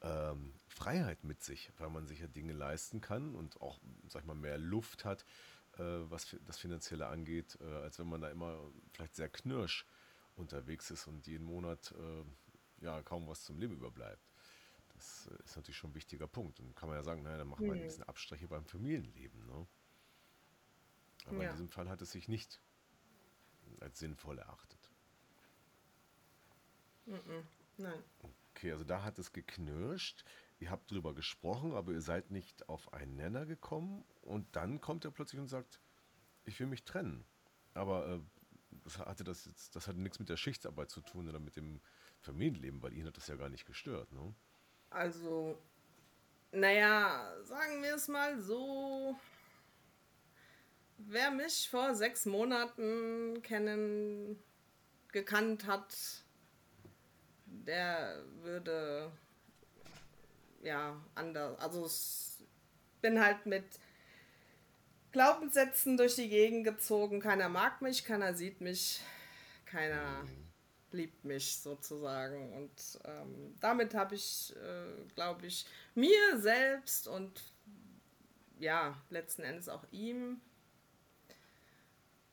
ähm, 0.00 0.54
Freiheit 0.68 1.24
mit 1.24 1.42
sich, 1.42 1.70
weil 1.78 1.90
man 1.90 2.06
sich 2.06 2.20
ja 2.20 2.26
Dinge 2.26 2.52
leisten 2.52 3.00
kann 3.00 3.34
und 3.34 3.60
auch, 3.60 3.80
sag 4.08 4.22
ich 4.22 4.26
mal, 4.26 4.34
mehr 4.34 4.58
Luft 4.58 5.04
hat, 5.04 5.24
äh, 5.74 5.82
was 5.82 6.36
das 6.44 6.58
Finanzielle 6.58 7.06
angeht, 7.06 7.58
äh, 7.60 7.64
als 7.64 7.98
wenn 7.98 8.08
man 8.08 8.20
da 8.20 8.30
immer 8.30 8.58
vielleicht 8.92 9.14
sehr 9.14 9.28
knirsch 9.28 9.86
unterwegs 10.34 10.90
ist 10.90 11.06
und 11.06 11.26
jeden 11.26 11.44
Monat 11.44 11.94
äh, 11.98 12.84
ja 12.84 13.02
kaum 13.02 13.28
was 13.28 13.44
zum 13.44 13.58
Leben 13.58 13.74
überbleibt. 13.74 14.32
Das 14.94 15.28
äh, 15.30 15.42
ist 15.44 15.56
natürlich 15.56 15.76
schon 15.76 15.90
ein 15.90 15.94
wichtiger 15.94 16.26
Punkt. 16.26 16.58
Und 16.60 16.74
kann 16.74 16.88
man 16.88 16.98
ja 16.98 17.04
sagen, 17.04 17.22
naja, 17.22 17.38
dann 17.38 17.48
machen 17.48 17.66
wir 17.66 17.74
ein 17.74 17.82
bisschen 17.82 18.04
Abstriche 18.04 18.48
beim 18.48 18.64
Familienleben. 18.64 19.46
Ne? 19.46 19.66
Aber 21.26 21.42
ja. 21.42 21.44
in 21.44 21.50
diesem 21.50 21.68
Fall 21.68 21.88
hat 21.88 22.02
es 22.02 22.10
sich 22.10 22.28
nicht 22.28 22.60
als 23.80 23.98
sinnvoll 23.98 24.38
erachtet. 24.38 24.92
Nein. 27.76 28.02
Okay, 28.50 28.72
also 28.72 28.84
da 28.84 29.02
hat 29.02 29.18
es 29.18 29.32
geknirscht. 29.32 30.24
Ihr 30.60 30.70
habt 30.70 30.90
drüber 30.90 31.14
gesprochen, 31.14 31.72
aber 31.72 31.92
ihr 31.92 32.00
seid 32.00 32.30
nicht 32.30 32.68
auf 32.68 32.92
einen 32.92 33.16
Nenner 33.16 33.46
gekommen. 33.46 34.04
Und 34.20 34.54
dann 34.54 34.80
kommt 34.80 35.04
er 35.04 35.10
plötzlich 35.10 35.40
und 35.40 35.48
sagt, 35.48 35.80
ich 36.44 36.58
will 36.60 36.68
mich 36.68 36.84
trennen. 36.84 37.24
Aber 37.74 38.06
äh, 38.06 38.20
das 38.84 38.98
hatte 38.98 39.24
das 39.24 39.46
jetzt, 39.46 39.74
das 39.74 39.88
hatte 39.88 39.98
nichts 39.98 40.18
mit 40.18 40.28
der 40.28 40.36
Schichtsarbeit 40.36 40.90
zu 40.90 41.00
tun 41.00 41.28
oder 41.28 41.40
mit 41.40 41.56
dem 41.56 41.80
Familienleben, 42.20 42.82
weil 42.82 42.92
ihn 42.92 43.06
hat 43.06 43.16
das 43.16 43.26
ja 43.26 43.36
gar 43.36 43.48
nicht 43.48 43.66
gestört, 43.66 44.12
ne? 44.12 44.34
Also, 44.90 45.58
naja, 46.52 47.34
sagen 47.42 47.82
wir 47.82 47.94
es 47.94 48.08
mal 48.08 48.38
so. 48.40 49.16
Wer 51.08 51.30
mich 51.30 51.68
vor 51.68 51.94
sechs 51.94 52.26
Monaten 52.26 53.42
kennen, 53.42 54.38
gekannt 55.12 55.66
hat, 55.66 55.94
der 57.46 58.24
würde 58.40 59.12
ja 60.62 61.00
anders. 61.14 61.58
Also 61.58 61.86
ich 61.86 62.46
bin 63.00 63.22
halt 63.22 63.46
mit 63.46 63.64
Glaubenssätzen 65.12 65.96
durch 65.96 66.14
die 66.14 66.28
Gegend 66.28 66.64
gezogen. 66.64 67.20
Keiner 67.20 67.48
mag 67.48 67.82
mich, 67.82 68.04
keiner 68.04 68.34
sieht 68.34 68.60
mich, 68.60 69.00
keiner 69.66 70.26
liebt 70.92 71.24
mich 71.24 71.56
sozusagen. 71.56 72.52
Und 72.54 73.00
ähm, 73.04 73.54
damit 73.60 73.94
habe 73.94 74.14
ich, 74.14 74.54
äh, 74.56 75.12
glaube 75.14 75.46
ich, 75.46 75.66
mir 75.94 76.38
selbst 76.38 77.08
und 77.08 77.42
ja, 78.58 78.96
letzten 79.10 79.42
Endes 79.42 79.68
auch 79.68 79.84
ihm 79.90 80.40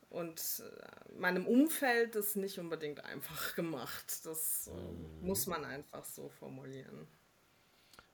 und 0.09 0.63
äh, 0.65 1.13
meinem 1.13 1.45
Umfeld 1.45 2.15
das 2.15 2.35
nicht 2.35 2.59
unbedingt 2.59 3.03
einfach 3.03 3.55
gemacht. 3.55 4.25
Das 4.25 4.67
äh, 4.67 4.71
mhm. 4.71 5.21
muss 5.21 5.47
man 5.47 5.63
einfach 5.65 6.03
so 6.03 6.29
formulieren. 6.29 7.07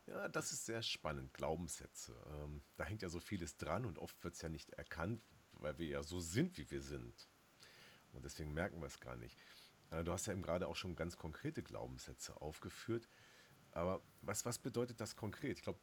Ja, 0.08 0.28
das 0.28 0.52
ist 0.52 0.66
sehr 0.66 0.84
spannend, 0.84 1.34
Glaubenssätze. 1.34 2.16
Ähm, 2.32 2.62
da 2.78 2.84
hängt 2.84 3.02
ja 3.02 3.10
so 3.10 3.20
vieles 3.20 3.58
dran 3.58 3.86
und 3.86 3.98
oft 3.98 4.24
wird 4.24 4.36
es 4.36 4.42
ja 4.42 4.50
nicht 4.50 4.70
erkannt, 4.72 5.22
weil 5.54 5.78
wir 5.80 5.88
ja 5.88 6.04
so 6.04 6.20
sind, 6.20 6.58
wie 6.58 6.70
wir 6.70 6.82
sind. 6.82 7.28
Und 8.14 8.24
deswegen 8.24 8.54
merken 8.54 8.80
wir 8.82 8.88
es 8.88 9.00
gar 9.00 9.16
nicht. 9.16 9.38
Äh, 9.90 10.04
du 10.04 10.12
hast 10.12 10.28
ja 10.28 10.34
eben 10.34 10.44
gerade 10.44 10.68
auch 10.68 10.76
schon 10.76 10.96
ganz 10.96 11.18
konkrete 11.18 11.64
Glaubenssätze 11.64 12.40
aufgeführt. 12.40 13.10
Aber 13.72 14.02
was, 14.22 14.46
was 14.46 14.60
bedeutet 14.60 15.02
das 15.02 15.16
konkret? 15.16 15.58
Ich 15.58 15.64
glaube, 15.64 15.80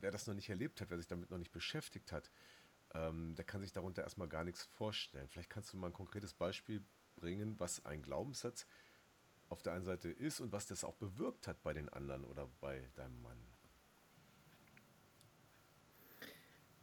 wer 0.00 0.10
das 0.10 0.26
noch 0.26 0.34
nicht 0.34 0.50
erlebt 0.50 0.80
hat, 0.80 0.90
wer 0.90 0.98
sich 0.98 1.06
damit 1.06 1.30
noch 1.30 1.38
nicht 1.38 1.52
beschäftigt 1.52 2.10
hat, 2.10 2.30
ähm, 2.94 3.34
der 3.34 3.44
kann 3.44 3.60
sich 3.60 3.72
darunter 3.72 4.02
erstmal 4.02 4.28
gar 4.28 4.44
nichts 4.44 4.64
vorstellen. 4.64 5.28
Vielleicht 5.28 5.50
kannst 5.50 5.72
du 5.72 5.76
mal 5.76 5.88
ein 5.88 5.92
konkretes 5.92 6.34
Beispiel 6.34 6.84
bringen, 7.16 7.58
was 7.58 7.84
ein 7.84 8.02
Glaubenssatz 8.02 8.66
auf 9.48 9.62
der 9.62 9.74
einen 9.74 9.84
Seite 9.84 10.08
ist 10.08 10.40
und 10.40 10.52
was 10.52 10.66
das 10.66 10.84
auch 10.84 10.94
bewirkt 10.94 11.46
hat 11.46 11.62
bei 11.62 11.72
den 11.72 11.88
anderen 11.88 12.24
oder 12.24 12.48
bei 12.60 12.88
deinem 12.94 13.20
Mann. 13.22 13.38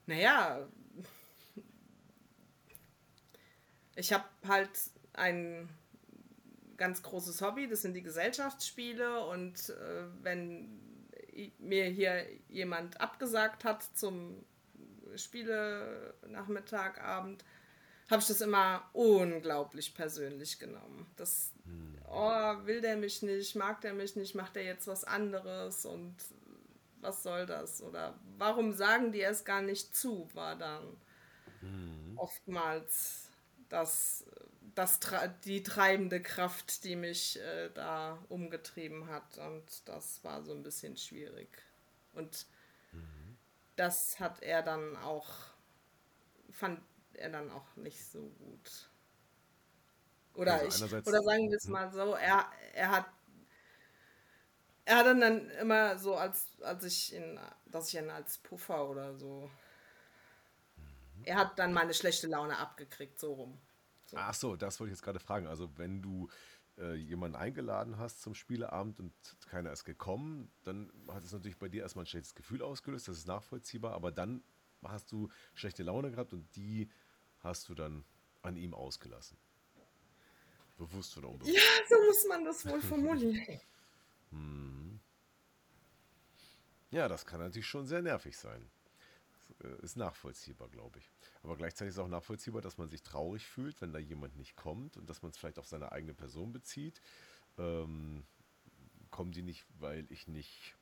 Naja, 0.05 0.67
ich 3.95 4.13
habe 4.13 4.25
halt 4.47 4.69
ein 5.13 5.69
ganz 6.77 7.03
großes 7.03 7.41
Hobby, 7.41 7.67
das 7.67 7.81
sind 7.81 7.93
die 7.93 8.01
Gesellschaftsspiele 8.01 9.25
und 9.25 9.69
äh, 9.69 10.05
wenn 10.23 10.79
mir 11.59 11.85
hier 11.85 12.25
jemand 12.47 12.99
abgesagt 13.01 13.65
hat 13.65 13.83
zum 13.97 14.45
Spiele 15.17 16.13
Nachmittag, 16.27 17.01
Abend, 17.01 17.43
habe 18.09 18.21
ich 18.21 18.27
das 18.27 18.41
immer 18.41 18.89
unglaublich 18.93 19.93
persönlich 19.93 20.57
genommen. 20.59 21.05
Das, 21.15 21.51
hm. 21.65 21.97
oh, 22.07 22.65
will 22.65 22.81
der 22.81 22.97
mich 22.97 23.21
nicht, 23.21 23.55
mag 23.55 23.81
der 23.81 23.93
mich 23.93 24.15
nicht, 24.15 24.35
macht 24.35 24.57
er 24.57 24.63
jetzt 24.63 24.87
was 24.87 25.03
anderes 25.03 25.85
und 25.85 26.15
was 27.01 27.23
soll 27.23 27.45
das? 27.45 27.81
Oder 27.81 28.17
warum 28.37 28.73
sagen 28.73 29.11
die 29.11 29.21
es 29.21 29.45
gar 29.45 29.61
nicht 29.61 29.95
zu, 29.95 30.29
war 30.33 30.55
dann 30.55 30.97
hm. 31.61 32.17
oftmals 32.17 33.29
das, 33.69 34.25
das, 34.73 34.99
die 35.45 35.61
treibende 35.61 36.21
Kraft, 36.21 36.83
die 36.83 36.95
mich 36.95 37.39
äh, 37.39 37.69
da 37.73 38.17
umgetrieben 38.29 39.07
hat. 39.07 39.37
Und 39.37 39.63
das 39.85 40.23
war 40.23 40.41
so 40.43 40.51
ein 40.51 40.63
bisschen 40.63 40.97
schwierig. 40.97 41.49
Und 42.13 42.47
das 43.79 44.19
hat 44.19 44.41
er 44.41 44.61
dann 44.61 44.97
auch, 44.97 45.27
fand 46.51 46.81
er 47.13 47.29
dann 47.29 47.49
auch 47.49 47.75
nicht 47.77 48.05
so 48.05 48.29
gut. 48.39 48.89
Oder, 50.33 50.55
also 50.55 50.85
ich, 50.85 51.07
oder 51.07 51.23
sagen 51.23 51.49
wir 51.49 51.57
es 51.57 51.67
mal 51.67 51.91
so, 51.91 52.13
er, 52.13 52.45
er 52.73 52.91
hat 52.91 53.05
er 54.89 54.97
hat 54.97 55.05
dann, 55.05 55.21
dann 55.21 55.49
immer 55.51 55.99
so, 55.99 56.15
als, 56.15 56.47
als 56.61 56.83
ich 56.83 57.13
ihn, 57.13 57.39
dass 57.67 57.89
ich 57.89 57.99
ihn 57.99 58.09
als 58.09 58.39
Puffer 58.39 58.89
oder 58.89 59.15
so. 59.15 59.51
Er 61.23 61.37
hat 61.37 61.59
dann 61.59 61.73
meine 61.73 61.93
schlechte 61.93 62.25
Laune 62.25 62.57
abgekriegt, 62.57 63.19
so 63.19 63.33
rum. 63.33 63.61
So. 64.07 64.17
Ach 64.17 64.33
so, 64.33 64.55
das 64.55 64.79
wollte 64.79 64.91
ich 64.91 64.97
jetzt 64.97 65.03
gerade 65.03 65.19
fragen. 65.19 65.45
Also, 65.45 65.69
wenn 65.77 66.01
du 66.01 66.27
äh, 66.79 66.95
jemanden 66.95 67.35
eingeladen 67.35 67.97
hast 67.97 68.21
zum 68.21 68.33
Spieleabend 68.33 68.99
und 68.99 69.13
keiner 69.49 69.71
ist 69.71 69.83
gekommen, 69.83 70.51
dann 70.63 70.91
hat 71.09 71.23
es 71.23 71.31
natürlich 71.31 71.57
bei 71.57 71.69
dir 71.69 71.83
erstmal 71.83 72.03
ein 72.03 72.07
schlechtes 72.07 72.35
Gefühl 72.35 72.61
ausgelöst, 72.61 73.07
das 73.07 73.17
ist 73.17 73.27
nachvollziehbar, 73.27 73.93
aber 73.93 74.11
dann 74.11 74.43
hast 74.83 75.11
du 75.11 75.29
schlechte 75.53 75.83
Laune 75.83 76.11
gehabt 76.11 76.33
und 76.33 76.55
die 76.55 76.89
hast 77.39 77.69
du 77.69 77.75
dann 77.75 78.05
an 78.41 78.55
ihm 78.55 78.73
ausgelassen. 78.73 79.37
Bewusst 80.77 81.17
oder 81.17 81.29
unbewusst? 81.29 81.53
Ja, 81.53 81.61
so 81.89 81.95
muss 82.05 82.25
man 82.29 82.45
das 82.45 82.65
wohl 82.65 82.81
formulieren. 82.81 83.59
hm. 84.31 84.99
Ja, 86.91 87.07
das 87.07 87.25
kann 87.25 87.39
natürlich 87.39 87.67
schon 87.67 87.85
sehr 87.85 88.01
nervig 88.01 88.37
sein. 88.37 88.69
Äh, 89.63 89.83
ist 89.83 89.97
nachvollziehbar, 89.97 90.69
glaube 90.69 90.99
ich. 90.99 91.11
Aber 91.43 91.55
gleichzeitig 91.57 91.93
ist 91.93 91.99
auch 91.99 92.07
nachvollziehbar, 92.07 92.61
dass 92.61 92.77
man 92.77 92.89
sich 92.89 93.03
traurig 93.03 93.45
fühlt, 93.45 93.81
wenn 93.81 93.93
da 93.93 93.99
jemand 93.99 94.35
nicht 94.37 94.55
kommt 94.55 94.97
und 94.97 95.09
dass 95.09 95.21
man 95.21 95.31
es 95.31 95.37
vielleicht 95.37 95.59
auf 95.59 95.67
seine 95.67 95.91
eigene 95.91 96.13
Person 96.13 96.51
bezieht. 96.51 97.01
Ähm, 97.57 98.25
kommen 99.11 99.31
die 99.31 99.41
nicht, 99.41 99.65
weil 99.79 100.05
ich 100.11 100.27
nicht. 100.27 100.75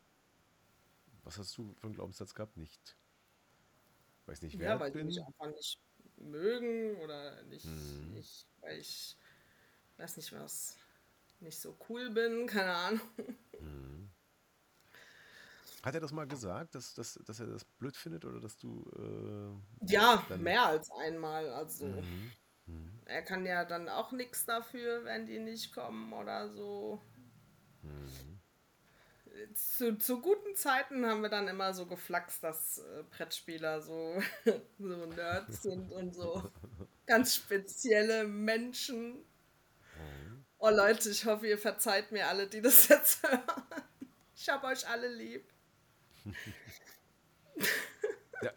Was 1.24 1.38
hast 1.38 1.58
du 1.58 1.74
für 1.76 1.88
einen 1.88 1.96
Glaubenssatz 1.96 2.34
gehabt? 2.34 2.58
Nicht. 2.58 2.98
Ich 4.32 4.42
nicht 4.42 4.60
wert 4.60 4.72
ja, 4.72 4.80
weil 4.80 4.92
bin? 4.92 5.06
mich 5.06 5.24
einfach 5.24 5.48
nicht 5.48 5.80
mögen 6.18 6.98
oder 6.98 7.42
nicht, 7.44 7.66
mhm. 7.66 8.14
nicht, 8.14 8.46
weil 8.60 8.78
ich 8.78 9.16
weiß 9.98 10.18
nicht 10.18 10.34
was, 10.34 10.78
nicht 11.40 11.58
so 11.58 11.78
cool 11.88 12.10
bin, 12.10 12.46
keine 12.48 12.74
Ahnung. 12.74 13.02
Mhm. 13.60 14.07
Hat 15.84 15.94
er 15.94 16.02
das 16.02 16.12
mal 16.12 16.28
gesagt, 16.28 16.76
dass, 16.76 16.94
dass, 16.94 17.20
dass 17.26 17.40
er 17.40 17.48
das 17.48 17.64
blöd 17.66 17.96
findet 17.96 18.26
oder 18.26 18.40
dass 18.40 18.58
du. 18.58 18.84
Äh, 19.82 19.92
ja, 19.92 20.26
mehr 20.38 20.66
als 20.66 20.90
einmal. 20.92 21.50
Also, 21.50 21.86
mhm. 21.86 22.32
Mhm. 22.66 23.00
er 23.06 23.22
kann 23.22 23.46
ja 23.46 23.64
dann 23.64 23.88
auch 23.88 24.12
nichts 24.12 24.46
dafür, 24.46 25.06
wenn 25.06 25.26
die 25.26 25.40
nicht 25.40 25.74
kommen 25.74 26.12
oder 26.14 26.50
so. 26.50 27.02
Mhm. 27.84 28.40
Zu, 29.54 29.98
zu, 30.00 30.20
guten 30.20 30.56
Zeiten 30.56 31.06
haben 31.06 31.22
wir 31.22 31.30
dann 31.30 31.48
immer 31.48 31.74
so 31.74 31.86
geflaxt, 31.86 32.44
dass 32.44 32.80
äh, 32.80 33.04
Brettspieler 33.12 33.82
so, 33.82 34.20
so 34.80 35.06
Nerds 35.06 35.62
sind 35.62 35.92
und 35.92 36.16
so 36.16 36.52
ganz 37.06 37.36
spezielle 37.36 38.24
Menschen. 38.24 39.14
Mhm. 39.14 40.46
Oh 40.58 40.70
Leute, 40.70 41.10
ich 41.10 41.26
hoffe, 41.26 41.48
ihr 41.48 41.60
verzeiht 41.60 42.12
mir 42.12 42.28
alle, 42.28 42.48
die 42.48 42.62
das 42.62 42.88
jetzt 42.90 43.22
hören. 43.22 43.44
Ich 44.36 44.50
habe 44.50 44.68
euch 44.68 44.88
alle 44.88 45.08
lieb. 45.08 45.48
ja, 48.42 48.52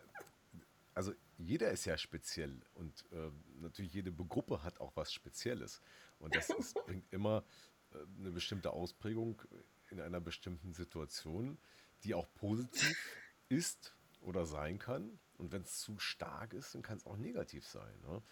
also 0.95 1.13
jeder 1.39 1.71
ist 1.71 1.85
ja 1.85 1.97
speziell 1.97 2.61
und 2.75 3.05
äh, 3.13 3.31
natürlich 3.61 3.93
jede 3.93 4.13
Gruppe 4.13 4.63
hat 4.63 4.81
auch 4.81 4.95
was 4.97 5.13
Spezielles. 5.13 5.81
Und 6.19 6.35
das 6.35 6.51
ist, 6.51 6.75
bringt 6.87 7.11
immer 7.13 7.45
äh, 7.93 7.99
eine 8.19 8.31
bestimmte 8.31 8.71
Ausprägung 8.71 9.43
in 9.91 10.01
einer 10.01 10.21
bestimmten 10.21 10.73
Situation, 10.73 11.59
die 12.05 12.15
auch 12.15 12.33
positiv 12.35 12.97
ist 13.49 13.95
oder 14.21 14.47
sein 14.47 14.79
kann. 14.79 15.19
Und 15.39 15.53
wenn 15.53 15.63
es 15.63 15.81
zu 15.81 15.99
stark 15.99 16.53
ist, 16.53 16.75
dann 16.75 16.83
kann 16.83 16.99
es 16.99 17.07
auch 17.07 17.17
negativ 17.17 17.67
sein. 17.67 17.99
Ne? 18.03 18.23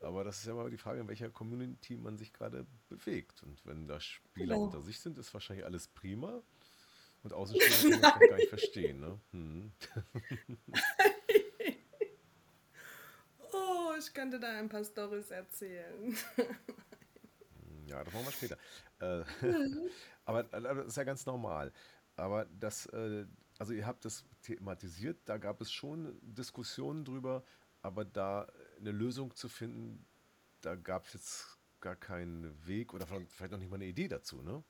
Aber 0.00 0.24
das 0.24 0.38
ist 0.38 0.46
ja 0.46 0.54
mal 0.54 0.70
die 0.70 0.78
Frage, 0.78 1.00
in 1.00 1.08
welcher 1.08 1.30
Community 1.30 1.96
man 1.96 2.16
sich 2.16 2.32
gerade 2.32 2.66
bewegt. 2.88 3.42
Und 3.42 3.64
wenn 3.66 3.86
da 3.86 4.00
Spieler 4.00 4.54
genau. 4.54 4.66
unter 4.66 4.80
sich 4.80 5.00
sind, 5.00 5.18
ist 5.18 5.32
wahrscheinlich 5.34 5.64
alles 5.64 5.88
prima. 5.88 6.42
Und 7.24 7.32
Außenstehende 7.32 8.00
kann 8.00 8.20
das 8.20 8.28
gar 8.28 8.36
nicht 8.36 8.48
verstehen, 8.50 9.00
ne? 9.00 9.18
Hm. 9.30 9.72
oh, 13.52 13.92
ich 13.98 14.12
könnte 14.12 14.38
da 14.38 14.58
ein 14.58 14.68
paar 14.68 14.84
Storys 14.84 15.30
erzählen. 15.30 16.14
ja, 17.86 18.04
das 18.04 18.12
machen 18.12 18.26
wir 18.26 18.32
später. 18.32 18.58
Äh, 19.00 19.24
mhm. 19.40 19.88
aber 20.26 20.42
das 20.44 20.86
ist 20.88 20.96
ja 20.98 21.04
ganz 21.04 21.24
normal. 21.24 21.72
Aber 22.16 22.44
das, 22.44 22.84
äh, 22.86 23.24
also 23.58 23.72
ihr 23.72 23.86
habt 23.86 24.04
das 24.04 24.26
thematisiert, 24.42 25.18
da 25.24 25.38
gab 25.38 25.62
es 25.62 25.72
schon 25.72 26.18
Diskussionen 26.20 27.06
drüber, 27.06 27.42
aber 27.80 28.04
da 28.04 28.52
eine 28.78 28.92
Lösung 28.92 29.34
zu 29.34 29.48
finden, 29.48 30.04
da 30.60 30.74
gab 30.74 31.06
es 31.06 31.14
jetzt 31.14 31.58
gar 31.80 31.96
keinen 31.96 32.66
Weg 32.66 32.92
oder 32.92 33.06
vielleicht 33.06 33.52
noch 33.52 33.58
nicht 33.58 33.70
mal 33.70 33.76
eine 33.76 33.86
Idee 33.86 34.08
dazu, 34.08 34.42
ne? 34.42 34.62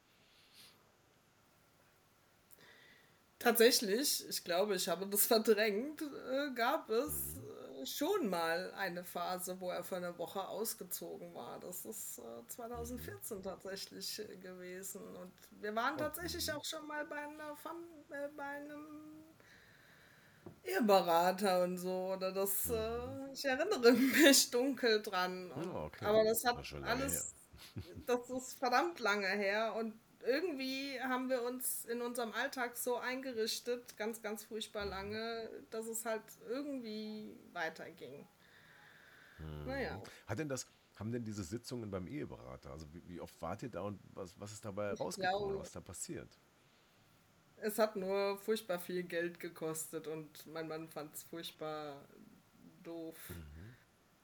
Tatsächlich, 3.39 4.27
ich 4.29 4.45
glaube, 4.45 4.77
ich 4.77 4.89
habe 4.89 5.07
das 5.07 5.27
verdrängt, 5.27 6.03
äh, 6.03 6.55
gab 6.55 6.89
es 6.89 7.37
äh, 7.37 7.87
schon 7.87 8.29
mal 8.31 8.73
eine 8.77 9.05
Phase, 9.05 9.61
wo 9.61 9.71
er 9.71 9.83
für 9.83 9.97
eine 9.97 10.17
Woche 10.19 10.47
ausgezogen 10.49 11.35
war. 11.35 11.59
Das 11.61 11.85
ist 11.85 12.19
äh, 12.19 12.47
2014 12.49 13.43
tatsächlich 13.43 14.19
äh, 14.21 14.37
gewesen. 14.37 15.03
Und 15.17 15.33
wir 15.51 15.75
waren 15.75 15.99
tatsächlich 15.99 16.51
auch 16.53 16.65
schon 16.65 16.87
mal 16.87 17.05
bei, 17.07 17.17
einer 17.17 17.57
Fam 17.57 17.77
bei 18.37 18.45
einem 18.45 19.25
Eheberater 20.65 21.65
und 21.65 21.77
so. 21.77 22.15
Oder 22.15 22.33
das, 22.33 22.71
äh, 22.71 23.33
ich 23.33 23.45
erinnere 23.45 23.93
mich 23.93 24.51
dunkel 24.51 25.03
dran. 25.03 25.51
Und, 25.51 25.75
oh, 25.75 25.85
okay. 25.87 26.05
Aber 26.05 26.25
das 26.25 26.45
hat 26.45 26.57
alles, 26.83 27.35
das 28.07 28.31
ist 28.31 28.59
verdammt 28.59 29.01
lange 29.01 29.27
her 29.27 29.75
und 29.75 29.95
irgendwie 30.27 31.01
haben 31.01 31.29
wir 31.29 31.43
uns 31.43 31.85
in 31.85 32.03
unserem 32.03 32.33
Alltag 32.33 32.77
so 32.77 32.97
eingerichtet, 32.97 33.97
ganz, 33.97 34.23
ganz 34.23 34.45
furchtbar 34.45 34.85
lange, 34.85 35.49
dass 35.71 35.87
es 35.87 36.05
halt 36.05 36.23
irgendwie 36.49 37.37
weiterging. 37.53 38.27
Hm. 39.37 39.67
Naja. 39.67 40.03
Hat 40.27 40.39
denn 40.39 40.49
das, 40.49 40.67
haben 40.97 41.13
denn 41.13 41.25
diese 41.25 41.45
Sitzungen 41.45 41.91
beim 41.91 42.07
Eheberater, 42.07 42.71
also 42.71 42.87
wie, 42.93 43.07
wie 43.09 43.21
oft 43.21 43.41
wart 43.43 43.63
ihr 43.63 43.71
da 43.71 43.83
und 43.83 44.01
was, 44.15 44.39
was 44.39 44.53
ist 44.53 44.65
dabei 44.65 44.93
ich 44.93 45.01
rausgekommen, 45.01 45.49
glaube, 45.49 45.59
was 45.61 45.73
da 45.73 45.81
passiert? 45.81 46.29
Es 47.57 47.79
hat 47.79 47.97
nur 47.97 48.37
furchtbar 48.39 48.79
viel 48.79 49.03
Geld 49.05 49.41
gekostet 49.41 50.07
und 50.07 50.47
mein 50.47 50.69
Mann 50.69 50.89
fand 50.89 51.15
es 51.15 51.23
furchtbar 51.23 52.03
doof. 52.83 53.17
Mhm. 53.31 53.75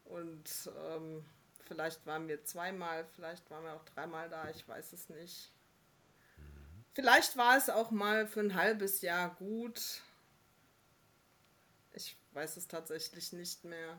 Und 0.04 0.70
ähm, 0.88 1.24
vielleicht 1.64 2.06
waren 2.06 2.28
wir 2.28 2.44
zweimal, 2.44 3.06
vielleicht 3.14 3.48
waren 3.50 3.64
wir 3.64 3.74
auch 3.74 3.84
dreimal 3.84 4.28
da, 4.28 4.48
ich 4.50 4.66
weiß 4.66 4.92
es 4.92 5.08
nicht. 5.08 5.52
Vielleicht 6.92 7.36
war 7.36 7.56
es 7.56 7.70
auch 7.70 7.90
mal 7.90 8.26
für 8.26 8.40
ein 8.40 8.54
halbes 8.54 9.00
Jahr 9.00 9.34
gut. 9.36 10.02
Ich 11.92 12.16
weiß 12.32 12.56
es 12.56 12.66
tatsächlich 12.68 13.32
nicht 13.32 13.64
mehr. 13.64 13.98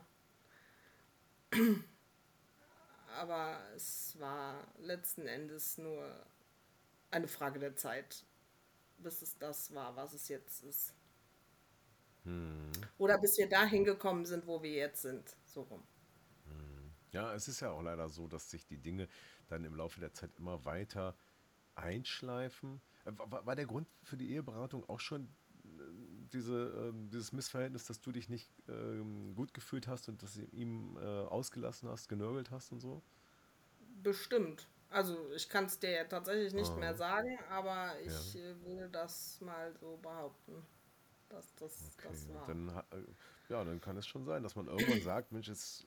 Aber 3.16 3.60
es 3.74 4.18
war 4.18 4.66
letzten 4.78 5.26
Endes 5.26 5.78
nur 5.78 6.26
eine 7.10 7.28
Frage 7.28 7.58
der 7.58 7.76
Zeit, 7.76 8.24
bis 8.98 9.22
es 9.22 9.38
das 9.38 9.74
war, 9.74 9.96
was 9.96 10.14
es 10.14 10.28
jetzt 10.28 10.62
ist. 10.64 10.94
Hm. 12.24 12.70
Oder 12.98 13.18
bis 13.18 13.36
wir 13.38 13.48
dahin 13.48 13.84
gekommen 13.84 14.24
sind, 14.24 14.46
wo 14.46 14.62
wir 14.62 14.72
jetzt 14.72 15.02
sind. 15.02 15.36
So 15.44 15.62
rum. 15.62 15.82
Hm. 16.46 16.92
Ja, 17.10 17.34
es 17.34 17.48
ist 17.48 17.60
ja 17.60 17.70
auch 17.70 17.82
leider 17.82 18.08
so, 18.08 18.28
dass 18.28 18.50
sich 18.50 18.66
die 18.66 18.78
Dinge 18.78 19.08
dann 19.48 19.64
im 19.64 19.74
Laufe 19.74 20.00
der 20.00 20.12
Zeit 20.12 20.30
immer 20.38 20.64
weiter 20.64 21.14
einschleifen. 21.74 22.80
Äh, 23.04 23.12
war, 23.16 23.46
war 23.46 23.56
der 23.56 23.66
Grund 23.66 23.88
für 24.02 24.16
die 24.16 24.30
Eheberatung 24.30 24.88
auch 24.88 25.00
schon 25.00 25.24
äh, 25.24 25.68
diese, 26.32 26.92
äh, 26.92 27.08
dieses 27.08 27.32
Missverhältnis, 27.32 27.86
dass 27.86 28.00
du 28.00 28.12
dich 28.12 28.28
nicht 28.28 28.50
ähm, 28.68 29.34
gut 29.34 29.54
gefühlt 29.54 29.88
hast 29.88 30.08
und 30.08 30.22
dass 30.22 30.34
du 30.34 30.42
ihm 30.52 30.96
äh, 30.96 31.00
ausgelassen 31.00 31.88
hast, 31.88 32.08
genörgelt 32.08 32.50
hast 32.50 32.72
und 32.72 32.80
so? 32.80 33.02
Bestimmt. 34.02 34.68
Also 34.90 35.16
ich 35.32 35.48
kann 35.48 35.64
es 35.64 35.78
dir 35.78 35.90
ja 35.90 36.04
tatsächlich 36.04 36.52
nicht 36.52 36.70
ah. 36.70 36.76
mehr 36.76 36.94
sagen, 36.94 37.38
aber 37.48 37.98
ich 38.00 38.34
ja. 38.34 38.42
Will 38.64 38.88
das 38.90 39.40
mal 39.40 39.72
so 39.72 39.96
behaupten, 39.96 40.66
dass 41.30 41.54
das, 41.54 41.92
okay. 41.94 42.08
das 42.10 42.28
war. 42.28 42.46
Dann, 42.46 42.82
ja, 43.48 43.64
dann 43.64 43.80
kann 43.80 43.96
es 43.96 44.06
schon 44.06 44.24
sein, 44.24 44.42
dass 44.42 44.54
man 44.54 44.66
irgendwann 44.66 45.00
sagt, 45.02 45.32
Mensch, 45.32 45.48
jetzt 45.48 45.86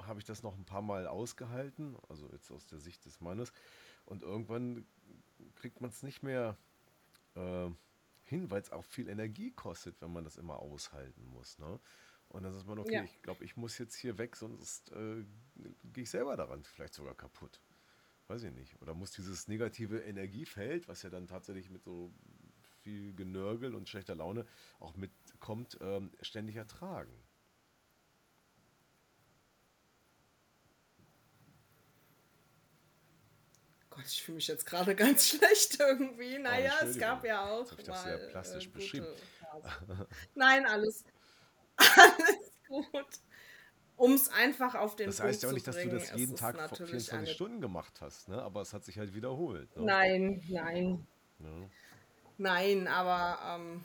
habe 0.00 0.18
ich 0.18 0.24
das 0.24 0.42
noch 0.42 0.56
ein 0.56 0.64
paar 0.64 0.82
Mal 0.82 1.06
ausgehalten, 1.06 1.96
also 2.08 2.28
jetzt 2.32 2.50
aus 2.50 2.66
der 2.66 2.78
Sicht 2.78 3.04
des 3.04 3.20
Mannes, 3.20 3.52
und 4.04 4.22
irgendwann 4.22 4.86
kriegt 5.56 5.80
man 5.80 5.90
es 5.90 6.02
nicht 6.02 6.22
mehr 6.22 6.56
äh, 7.34 7.70
hin, 8.24 8.50
weil 8.50 8.62
es 8.62 8.72
auch 8.72 8.84
viel 8.84 9.08
Energie 9.08 9.50
kostet, 9.50 10.00
wenn 10.00 10.12
man 10.12 10.24
das 10.24 10.36
immer 10.36 10.58
aushalten 10.58 11.24
muss. 11.26 11.58
Ne? 11.58 11.78
Und 12.28 12.44
dann 12.44 12.56
ist 12.56 12.66
man, 12.66 12.78
okay, 12.78 12.94
ja. 12.94 13.04
ich 13.04 13.20
glaube, 13.22 13.44
ich 13.44 13.56
muss 13.56 13.78
jetzt 13.78 13.94
hier 13.94 14.16
weg, 14.18 14.36
sonst 14.36 14.90
äh, 14.92 15.24
gehe 15.92 16.04
ich 16.04 16.10
selber 16.10 16.36
daran 16.36 16.64
vielleicht 16.64 16.94
sogar 16.94 17.14
kaputt. 17.14 17.60
Weiß 18.28 18.42
ich 18.44 18.52
nicht. 18.52 18.80
Oder 18.80 18.94
muss 18.94 19.10
dieses 19.10 19.48
negative 19.48 19.98
Energiefeld, 19.98 20.88
was 20.88 21.02
ja 21.02 21.10
dann 21.10 21.26
tatsächlich 21.26 21.68
mit 21.68 21.82
so 21.82 22.12
viel 22.80 23.14
Genörgel 23.14 23.74
und 23.74 23.88
schlechter 23.88 24.14
Laune 24.14 24.46
auch 24.80 24.96
mitkommt, 24.96 25.78
ähm, 25.80 26.10
ständig 26.22 26.56
ertragen. 26.56 27.12
Gott, 34.02 34.10
ich 34.10 34.22
fühle 34.22 34.36
mich 34.36 34.48
jetzt 34.48 34.66
gerade 34.66 34.94
ganz 34.96 35.28
schlecht 35.28 35.78
irgendwie. 35.78 36.38
Naja, 36.38 36.72
oh, 36.82 36.86
es 36.86 36.98
gab 36.98 37.24
ja 37.24 37.46
auch. 37.46 37.70
Jetzt 37.70 37.80
ich 37.80 37.86
das 37.86 38.04
sehr 38.04 38.18
plastisch 38.18 38.66
äh, 38.66 38.70
beschrieben. 38.70 39.06
Nein, 40.34 40.66
alles, 40.66 41.04
alles 41.76 42.52
gut. 42.68 43.06
Um 43.96 44.14
es 44.14 44.28
einfach 44.30 44.74
auf 44.74 44.96
den 44.96 45.06
Das 45.06 45.20
heißt 45.20 45.42
ja 45.42 45.50
auch 45.50 45.52
nicht, 45.52 45.66
dass 45.66 45.76
du 45.76 45.88
das 45.88 46.12
jeden 46.14 46.34
Tag 46.34 46.56
24 46.76 47.12
eine... 47.12 47.26
Stunden 47.26 47.60
gemacht 47.60 48.00
hast, 48.00 48.28
ne? 48.28 48.42
aber 48.42 48.62
es 48.62 48.72
hat 48.72 48.84
sich 48.84 48.98
halt 48.98 49.14
wiederholt. 49.14 49.76
Ne? 49.76 49.84
Nein, 49.84 50.42
nein. 50.48 51.06
Ja. 51.38 51.70
Nein, 52.38 52.88
aber 52.88 53.38
ähm, 53.60 53.84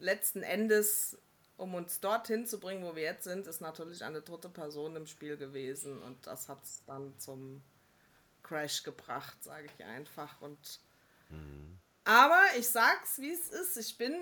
letzten 0.00 0.42
Endes, 0.42 1.16
um 1.56 1.74
uns 1.74 2.00
dorthin 2.00 2.46
zu 2.46 2.58
bringen, 2.58 2.82
wo 2.82 2.96
wir 2.96 3.04
jetzt 3.04 3.24
sind, 3.24 3.46
ist 3.46 3.60
natürlich 3.60 4.02
eine 4.02 4.22
dritte 4.22 4.48
Person 4.48 4.96
im 4.96 5.06
Spiel 5.06 5.36
gewesen 5.36 6.02
und 6.02 6.26
das 6.26 6.48
hat 6.48 6.64
es 6.64 6.82
dann 6.86 7.16
zum 7.18 7.62
Crash 8.44 8.84
gebracht, 8.84 9.42
sage 9.42 9.66
ich 9.66 9.84
einfach. 9.84 10.40
Und 10.40 10.80
mhm. 11.30 11.78
Aber 12.04 12.42
ich 12.56 12.68
sag's, 12.68 13.18
wie 13.18 13.32
es 13.32 13.48
ist. 13.48 13.76
Ich 13.76 13.98
bin. 13.98 14.14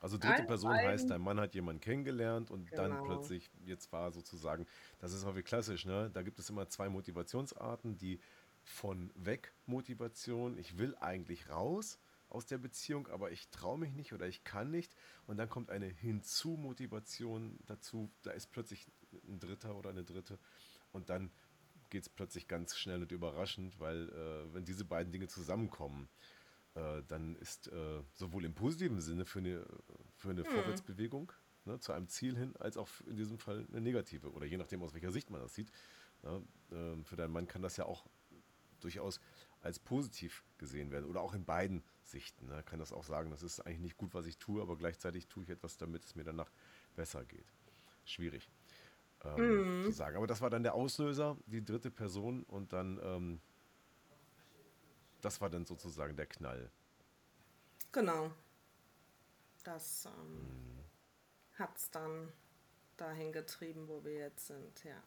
Also 0.00 0.16
dritte 0.16 0.44
Person 0.44 0.74
heißt, 0.74 1.10
dein 1.10 1.20
Mann 1.20 1.40
hat 1.40 1.54
jemanden 1.54 1.80
kennengelernt 1.80 2.50
und 2.50 2.70
genau. 2.70 2.82
dann 2.82 3.04
plötzlich, 3.04 3.50
jetzt 3.66 3.92
war 3.92 4.12
sozusagen, 4.12 4.64
das 5.00 5.12
ist 5.12 5.24
auch 5.24 5.34
wie 5.34 5.42
klassisch, 5.42 5.86
ne? 5.86 6.08
Da 6.14 6.22
gibt 6.22 6.38
es 6.38 6.48
immer 6.50 6.68
zwei 6.68 6.88
Motivationsarten, 6.88 7.98
die 7.98 8.20
von 8.62 9.10
weg 9.16 9.52
Motivation, 9.66 10.56
ich 10.56 10.78
will 10.78 10.96
eigentlich 11.00 11.48
raus 11.48 11.98
aus 12.28 12.46
der 12.46 12.58
Beziehung, 12.58 13.08
aber 13.08 13.32
ich 13.32 13.48
traue 13.48 13.78
mich 13.78 13.92
nicht 13.92 14.12
oder 14.12 14.26
ich 14.26 14.44
kann 14.44 14.70
nicht. 14.70 14.94
Und 15.26 15.36
dann 15.36 15.48
kommt 15.48 15.70
eine 15.70 15.86
Hinzu-Motivation 15.86 17.58
dazu, 17.66 18.08
da 18.22 18.30
ist 18.30 18.52
plötzlich 18.52 18.86
ein 19.26 19.40
Dritter 19.40 19.74
oder 19.74 19.90
eine 19.90 20.04
Dritte 20.04 20.38
und 20.92 21.10
dann 21.10 21.30
geht 21.90 22.02
es 22.02 22.08
plötzlich 22.08 22.48
ganz 22.48 22.76
schnell 22.76 23.02
und 23.02 23.12
überraschend, 23.12 23.78
weil 23.80 24.08
äh, 24.08 24.54
wenn 24.54 24.64
diese 24.64 24.84
beiden 24.84 25.12
Dinge 25.12 25.28
zusammenkommen, 25.28 26.08
äh, 26.74 27.02
dann 27.08 27.36
ist 27.36 27.68
äh, 27.68 28.02
sowohl 28.14 28.44
im 28.44 28.54
positiven 28.54 29.00
Sinne 29.00 29.24
für 29.24 29.40
eine, 29.40 29.66
für 30.16 30.30
eine 30.30 30.44
hm. 30.44 30.50
Vorwärtsbewegung 30.50 31.32
ne, 31.64 31.80
zu 31.80 31.92
einem 31.92 32.08
Ziel 32.08 32.36
hin, 32.36 32.54
als 32.58 32.76
auch 32.76 32.88
in 33.06 33.16
diesem 33.16 33.38
Fall 33.38 33.66
eine 33.70 33.80
negative 33.80 34.32
oder 34.32 34.46
je 34.46 34.56
nachdem, 34.56 34.82
aus 34.82 34.94
welcher 34.94 35.12
Sicht 35.12 35.30
man 35.30 35.40
das 35.40 35.54
sieht. 35.54 35.70
Ja, 36.22 36.40
ähm, 36.72 37.04
für 37.04 37.16
deinen 37.16 37.32
Mann 37.32 37.46
kann 37.46 37.62
das 37.62 37.76
ja 37.76 37.84
auch 37.84 38.06
durchaus 38.80 39.20
als 39.60 39.78
positiv 39.78 40.44
gesehen 40.56 40.90
werden 40.90 41.04
oder 41.04 41.20
auch 41.20 41.34
in 41.34 41.44
beiden 41.44 41.82
Sichten. 42.02 42.46
Ne, 42.46 42.62
kann 42.64 42.78
das 42.78 42.92
auch 42.92 43.04
sagen, 43.04 43.30
das 43.30 43.42
ist 43.42 43.60
eigentlich 43.60 43.80
nicht 43.80 43.96
gut, 43.96 44.14
was 44.14 44.26
ich 44.26 44.38
tue, 44.38 44.60
aber 44.60 44.76
gleichzeitig 44.76 45.28
tue 45.28 45.44
ich 45.44 45.50
etwas, 45.50 45.76
damit 45.76 46.04
es 46.04 46.14
mir 46.14 46.24
danach 46.24 46.50
besser 46.94 47.24
geht. 47.24 47.46
Schwierig 48.04 48.48
ähm, 49.36 49.88
mm. 49.88 49.92
sagen. 49.92 50.16
Aber 50.16 50.26
das 50.26 50.40
war 50.40 50.50
dann 50.50 50.62
der 50.62 50.74
Auslöser, 50.74 51.36
die 51.46 51.64
dritte 51.64 51.90
Person 51.90 52.44
und 52.44 52.72
dann 52.72 53.00
ähm, 53.02 53.40
das 55.20 55.40
war 55.40 55.50
dann 55.50 55.64
sozusagen 55.64 56.16
der 56.16 56.26
Knall. 56.26 56.70
Genau. 57.92 58.30
Das 59.64 60.06
ähm, 60.06 60.42
mhm. 60.42 60.84
hat 61.54 61.76
es 61.76 61.90
dann 61.90 62.32
dahin 62.96 63.32
getrieben, 63.32 63.88
wo 63.88 64.04
wir 64.04 64.14
jetzt 64.14 64.46
sind, 64.46 64.84
ja. 64.84 65.02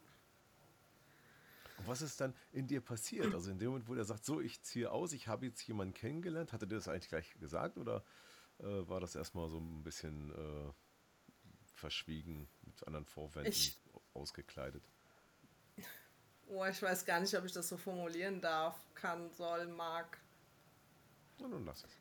Und 1.78 1.88
was 1.88 2.02
ist 2.02 2.22
dann 2.22 2.36
in 2.52 2.68
dir 2.68 2.82
passiert? 2.82 3.34
Also 3.34 3.50
in 3.50 3.58
dem 3.58 3.70
Moment, 3.70 3.88
wo 3.88 3.96
er 3.96 4.04
sagt, 4.04 4.24
so, 4.24 4.40
ich 4.40 4.62
ziehe 4.62 4.92
aus, 4.92 5.14
ich 5.14 5.28
habe 5.28 5.48
jetzt 5.48 5.62
jemanden 5.64 5.94
kennengelernt, 5.94 6.54
hat 6.54 6.62
er 6.62 6.68
dir 6.68 6.76
das 6.76 6.88
eigentlich 6.88 7.10
gleich 7.10 7.34
gesagt 7.40 7.78
oder 7.78 8.04
äh, 8.60 8.88
war 8.88 9.00
das 9.00 9.16
erstmal 9.16 9.50
so 9.50 9.60
ein 9.60 9.82
bisschen 9.84 10.32
äh, 10.32 10.74
verschwiegen, 11.74 12.48
mit 12.62 12.86
anderen 12.86 13.06
Vorwänden 13.06 13.52
ich, 13.52 13.81
ausgekleidet? 14.14 14.84
Oh, 16.48 16.66
ich 16.66 16.82
weiß 16.82 17.06
gar 17.06 17.20
nicht, 17.20 17.36
ob 17.38 17.46
ich 17.46 17.54
das 17.54 17.70
so 17.70 17.78
formulieren 17.78 18.42
darf, 18.42 18.76
kann, 18.94 19.32
soll, 19.32 19.68
mag. 19.68 20.20
Na, 21.40 21.48
nun 21.48 21.66
lass 21.66 21.86
es. 21.86 21.98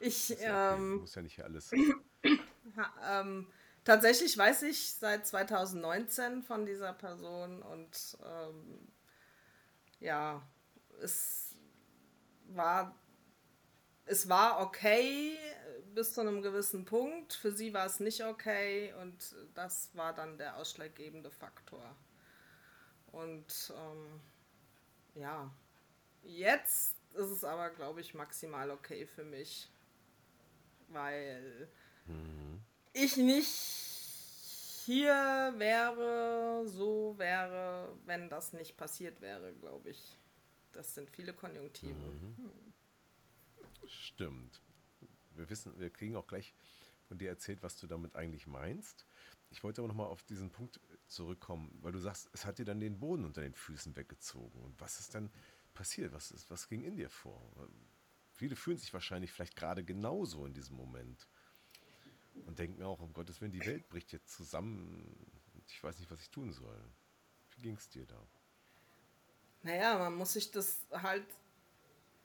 Ich, 0.00 0.28
ja 0.40 0.72
okay. 0.72 0.82
ähm, 0.82 0.96
muss 0.96 1.14
ja 1.14 1.22
nicht 1.22 1.42
alles. 1.42 1.70
ha, 2.76 3.20
ähm, 3.20 3.46
tatsächlich 3.84 4.36
weiß 4.36 4.62
ich 4.62 4.94
seit 4.94 5.26
2019 5.26 6.42
von 6.42 6.66
dieser 6.66 6.92
Person 6.92 7.62
und 7.62 8.18
ähm, 8.24 8.88
ja, 10.00 10.42
es 11.00 11.54
war, 12.48 12.94
es 14.06 14.28
war 14.28 14.60
okay 14.60 15.36
bis 15.94 16.12
zu 16.12 16.20
einem 16.20 16.42
gewissen 16.42 16.84
Punkt. 16.84 17.32
Für 17.32 17.52
sie 17.52 17.72
war 17.72 17.86
es 17.86 18.00
nicht 18.00 18.24
okay 18.24 18.92
und 19.00 19.34
das 19.54 19.90
war 19.94 20.12
dann 20.12 20.38
der 20.38 20.56
ausschlaggebende 20.56 21.30
Faktor. 21.30 21.94
Und 23.12 23.72
ähm, 23.76 24.20
ja, 25.14 25.50
jetzt 26.22 26.96
ist 27.14 27.30
es 27.30 27.44
aber, 27.44 27.70
glaube 27.70 28.00
ich, 28.00 28.14
maximal 28.14 28.70
okay 28.70 29.06
für 29.06 29.24
mich, 29.24 29.70
weil 30.88 31.68
mhm. 32.06 32.60
ich 32.92 33.16
nicht 33.16 33.84
hier 34.84 35.54
wäre, 35.56 36.66
so 36.66 37.14
wäre, 37.16 37.96
wenn 38.04 38.28
das 38.28 38.52
nicht 38.52 38.76
passiert 38.76 39.20
wäre, 39.20 39.52
glaube 39.54 39.90
ich. 39.90 40.18
Das 40.72 40.94
sind 40.94 41.08
viele 41.08 41.32
Konjunktive. 41.32 41.94
Mhm. 41.94 42.63
Stimmt. 44.00 44.60
Wir 45.34 45.48
wissen, 45.50 45.78
wir 45.78 45.90
kriegen 45.90 46.16
auch 46.16 46.26
gleich 46.26 46.54
von 47.08 47.18
dir 47.18 47.28
erzählt, 47.28 47.62
was 47.62 47.76
du 47.76 47.86
damit 47.86 48.14
eigentlich 48.16 48.46
meinst. 48.46 49.04
Ich 49.50 49.62
wollte 49.62 49.80
aber 49.80 49.88
nochmal 49.88 50.06
auf 50.06 50.22
diesen 50.24 50.50
Punkt 50.50 50.80
zurückkommen, 51.06 51.76
weil 51.82 51.92
du 51.92 51.98
sagst, 51.98 52.28
es 52.32 52.44
hat 52.44 52.58
dir 52.58 52.64
dann 52.64 52.80
den 52.80 52.98
Boden 52.98 53.24
unter 53.24 53.40
den 53.40 53.54
Füßen 53.54 53.94
weggezogen. 53.96 54.60
Und 54.62 54.80
was 54.80 55.00
ist 55.00 55.14
dann 55.14 55.30
passiert? 55.74 56.12
Was, 56.12 56.30
ist, 56.30 56.50
was 56.50 56.68
ging 56.68 56.82
in 56.82 56.96
dir 56.96 57.10
vor? 57.10 57.52
Viele 58.32 58.56
fühlen 58.56 58.78
sich 58.78 58.92
wahrscheinlich 58.92 59.32
vielleicht 59.32 59.56
gerade 59.56 59.84
genauso 59.84 60.44
in 60.46 60.54
diesem 60.54 60.76
Moment 60.76 61.28
und 62.46 62.58
denken 62.58 62.82
auch, 62.82 63.00
um 63.00 63.12
Gottes 63.12 63.40
Willen, 63.40 63.52
die 63.52 63.64
Welt 63.64 63.88
bricht 63.88 64.12
jetzt 64.12 64.34
zusammen. 64.34 65.14
Ich 65.68 65.82
weiß 65.82 65.98
nicht, 65.98 66.10
was 66.10 66.20
ich 66.20 66.30
tun 66.30 66.52
soll. 66.52 66.80
Wie 67.50 67.62
ging 67.62 67.76
es 67.76 67.88
dir 67.88 68.06
da? 68.06 68.20
Naja, 69.62 69.98
man 69.98 70.14
muss 70.14 70.32
sich 70.32 70.50
das 70.50 70.84
halt 70.90 71.24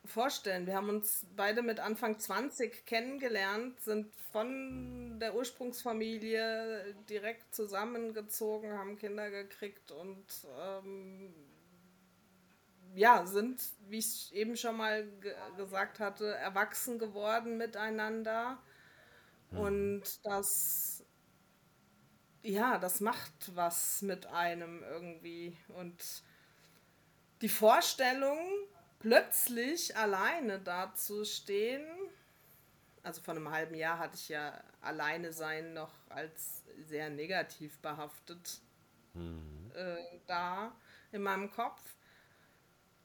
vorstellen. 0.05 0.65
Wir 0.65 0.75
haben 0.75 0.89
uns 0.89 1.25
beide 1.35 1.61
mit 1.61 1.79
Anfang 1.79 2.19
20 2.19 2.85
kennengelernt, 2.85 3.79
sind 3.81 4.13
von 4.31 5.19
der 5.19 5.35
Ursprungsfamilie 5.35 6.95
direkt 7.09 7.53
zusammengezogen, 7.53 8.77
haben 8.77 8.97
Kinder 8.97 9.29
gekriegt 9.29 9.91
und 9.91 10.25
ähm, 10.59 11.33
ja, 12.95 13.25
sind, 13.25 13.61
wie 13.87 13.99
ich 13.99 14.33
eben 14.33 14.57
schon 14.57 14.77
mal 14.77 15.05
ge 15.21 15.33
gesagt 15.57 15.99
hatte, 15.99 16.35
erwachsen 16.35 16.99
geworden 16.99 17.57
miteinander. 17.57 18.57
Hm. 19.51 19.59
Und 19.59 20.25
das, 20.25 21.05
ja, 22.43 22.77
das 22.77 22.99
macht 22.99 23.55
was 23.55 24.01
mit 24.01 24.25
einem 24.27 24.83
irgendwie. 24.83 25.57
Und 25.69 26.23
die 27.41 27.49
Vorstellung, 27.49 28.37
plötzlich 28.99 29.95
alleine 29.95 30.59
dazustehen. 30.59 31.85
Also 33.01 33.21
vor 33.21 33.33
einem 33.33 33.49
halben 33.49 33.75
Jahr 33.75 33.97
hatte 33.97 34.15
ich 34.15 34.29
ja 34.29 34.61
alleine 34.81 35.31
sein 35.31 35.73
noch 35.73 35.93
als 36.09 36.63
sehr 36.85 37.09
negativ 37.09 37.79
behaftet 37.79 38.59
mhm. 39.13 39.71
äh, 39.73 40.19
da 40.27 40.75
in 41.11 41.23
meinem 41.23 41.49
Kopf. 41.49 41.81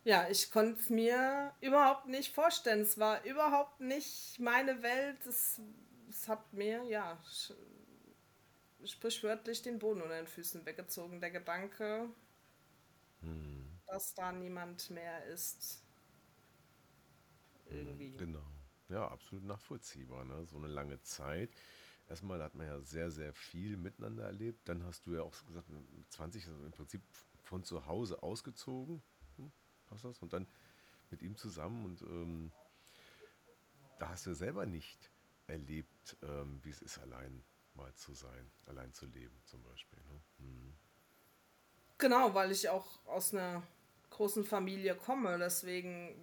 Ja, 0.02 0.28
ich 0.28 0.50
konnte 0.50 0.78
es 0.80 0.90
mir 0.90 1.54
überhaupt 1.60 2.06
nicht 2.06 2.34
vorstellen. 2.34 2.82
Es 2.82 2.98
war 2.98 3.24
überhaupt 3.24 3.80
nicht 3.80 4.38
meine 4.38 4.82
Welt. 4.82 5.24
Es, 5.26 5.60
es 6.10 6.28
hat 6.28 6.52
mir, 6.52 6.82
ja, 6.84 7.18
sprichwörtlich 8.84 9.62
den 9.62 9.78
Boden 9.78 10.02
unter 10.02 10.16
den 10.16 10.26
Füßen 10.26 10.66
weggezogen. 10.66 11.22
Der 11.22 11.30
Gedanke, 11.30 12.10
mhm. 13.22 13.66
dass 13.86 14.14
da 14.14 14.30
niemand 14.30 14.90
mehr 14.90 15.24
ist 15.26 15.83
irgendwie. 17.66 18.16
Genau. 18.16 18.44
Ja, 18.88 19.08
absolut 19.08 19.44
nachvollziehbar. 19.44 20.24
Ne? 20.24 20.44
So 20.46 20.56
eine 20.56 20.68
lange 20.68 21.00
Zeit. 21.02 21.50
Erstmal 22.08 22.42
hat 22.42 22.54
man 22.54 22.66
ja 22.66 22.80
sehr, 22.80 23.10
sehr 23.10 23.32
viel 23.32 23.76
miteinander 23.76 24.24
erlebt. 24.24 24.68
Dann 24.68 24.84
hast 24.84 25.06
du 25.06 25.14
ja 25.14 25.22
auch 25.22 25.34
gesagt, 25.46 25.68
mit 25.70 26.12
20 26.12 26.46
also 26.48 26.64
im 26.64 26.72
Prinzip 26.72 27.02
von 27.42 27.64
zu 27.64 27.86
Hause 27.86 28.22
ausgezogen. 28.22 29.02
Hm, 29.36 29.50
passt 29.86 30.04
das? 30.04 30.20
Und 30.22 30.32
dann 30.32 30.46
mit 31.10 31.22
ihm 31.22 31.36
zusammen. 31.36 31.84
Und 31.84 32.02
ähm, 32.02 32.52
da 33.98 34.10
hast 34.10 34.26
du 34.26 34.34
selber 34.34 34.66
nicht 34.66 35.10
erlebt, 35.46 36.16
ähm, 36.22 36.60
wie 36.62 36.70
es 36.70 36.82
ist, 36.82 36.98
allein 36.98 37.42
mal 37.74 37.94
zu 37.94 38.12
sein, 38.14 38.50
allein 38.66 38.92
zu 38.92 39.06
leben 39.06 39.40
zum 39.44 39.62
Beispiel. 39.62 39.98
Ne? 40.00 40.20
Hm. 40.38 40.74
Genau, 41.98 42.34
weil 42.34 42.50
ich 42.50 42.68
auch 42.68 43.04
aus 43.06 43.32
einer 43.32 43.62
großen 44.10 44.44
Familie 44.44 44.94
komme. 44.94 45.38
Deswegen 45.38 46.14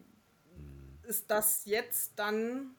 ist 1.04 1.30
das 1.32 1.66
jetzt 1.66 2.18
dann, 2.18 2.76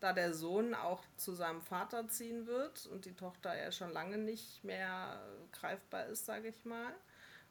da 0.00 0.12
der 0.12 0.34
Sohn 0.34 0.74
auch 0.74 1.02
zu 1.16 1.32
seinem 1.32 1.62
Vater 1.62 2.08
ziehen 2.08 2.46
wird 2.46 2.86
und 2.86 3.04
die 3.04 3.14
Tochter 3.14 3.56
ja 3.56 3.72
schon 3.72 3.92
lange 3.92 4.18
nicht 4.18 4.62
mehr 4.64 5.20
greifbar 5.52 6.06
ist, 6.06 6.26
sage 6.26 6.48
ich 6.48 6.64
mal, 6.64 6.94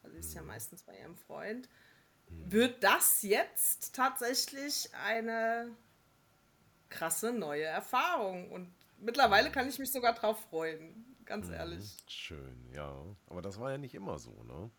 also 0.03 0.13
sie 0.13 0.19
ist 0.19 0.33
ja 0.33 0.41
meistens 0.41 0.83
bei 0.83 0.97
ihrem 0.97 1.17
Freund, 1.17 1.67
wird 2.27 2.83
das 2.83 3.21
jetzt 3.23 3.95
tatsächlich 3.95 4.89
eine 4.93 5.75
krasse 6.89 7.33
neue 7.33 7.63
Erfahrung 7.63 8.51
und 8.51 8.73
mittlerweile 8.99 9.51
kann 9.51 9.67
ich 9.67 9.79
mich 9.79 9.91
sogar 9.91 10.13
drauf 10.13 10.39
freuen, 10.49 11.15
ganz 11.25 11.47
mhm. 11.47 11.53
ehrlich. 11.53 11.97
Schön, 12.07 12.71
ja. 12.73 13.03
Aber 13.27 13.41
das 13.41 13.59
war 13.59 13.71
ja 13.71 13.77
nicht 13.77 13.95
immer 13.95 14.19
so, 14.19 14.43
ne? 14.43 14.69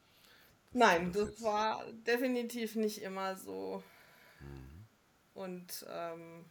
Das 0.71 0.81
Nein, 0.81 1.13
das 1.13 1.43
war 1.43 1.85
definitiv 1.93 2.75
nicht 2.75 3.03
immer 3.03 3.37
so. 3.37 3.83
Mhm. 4.41 4.78
Und 5.39 5.87
ähm, 5.89 6.45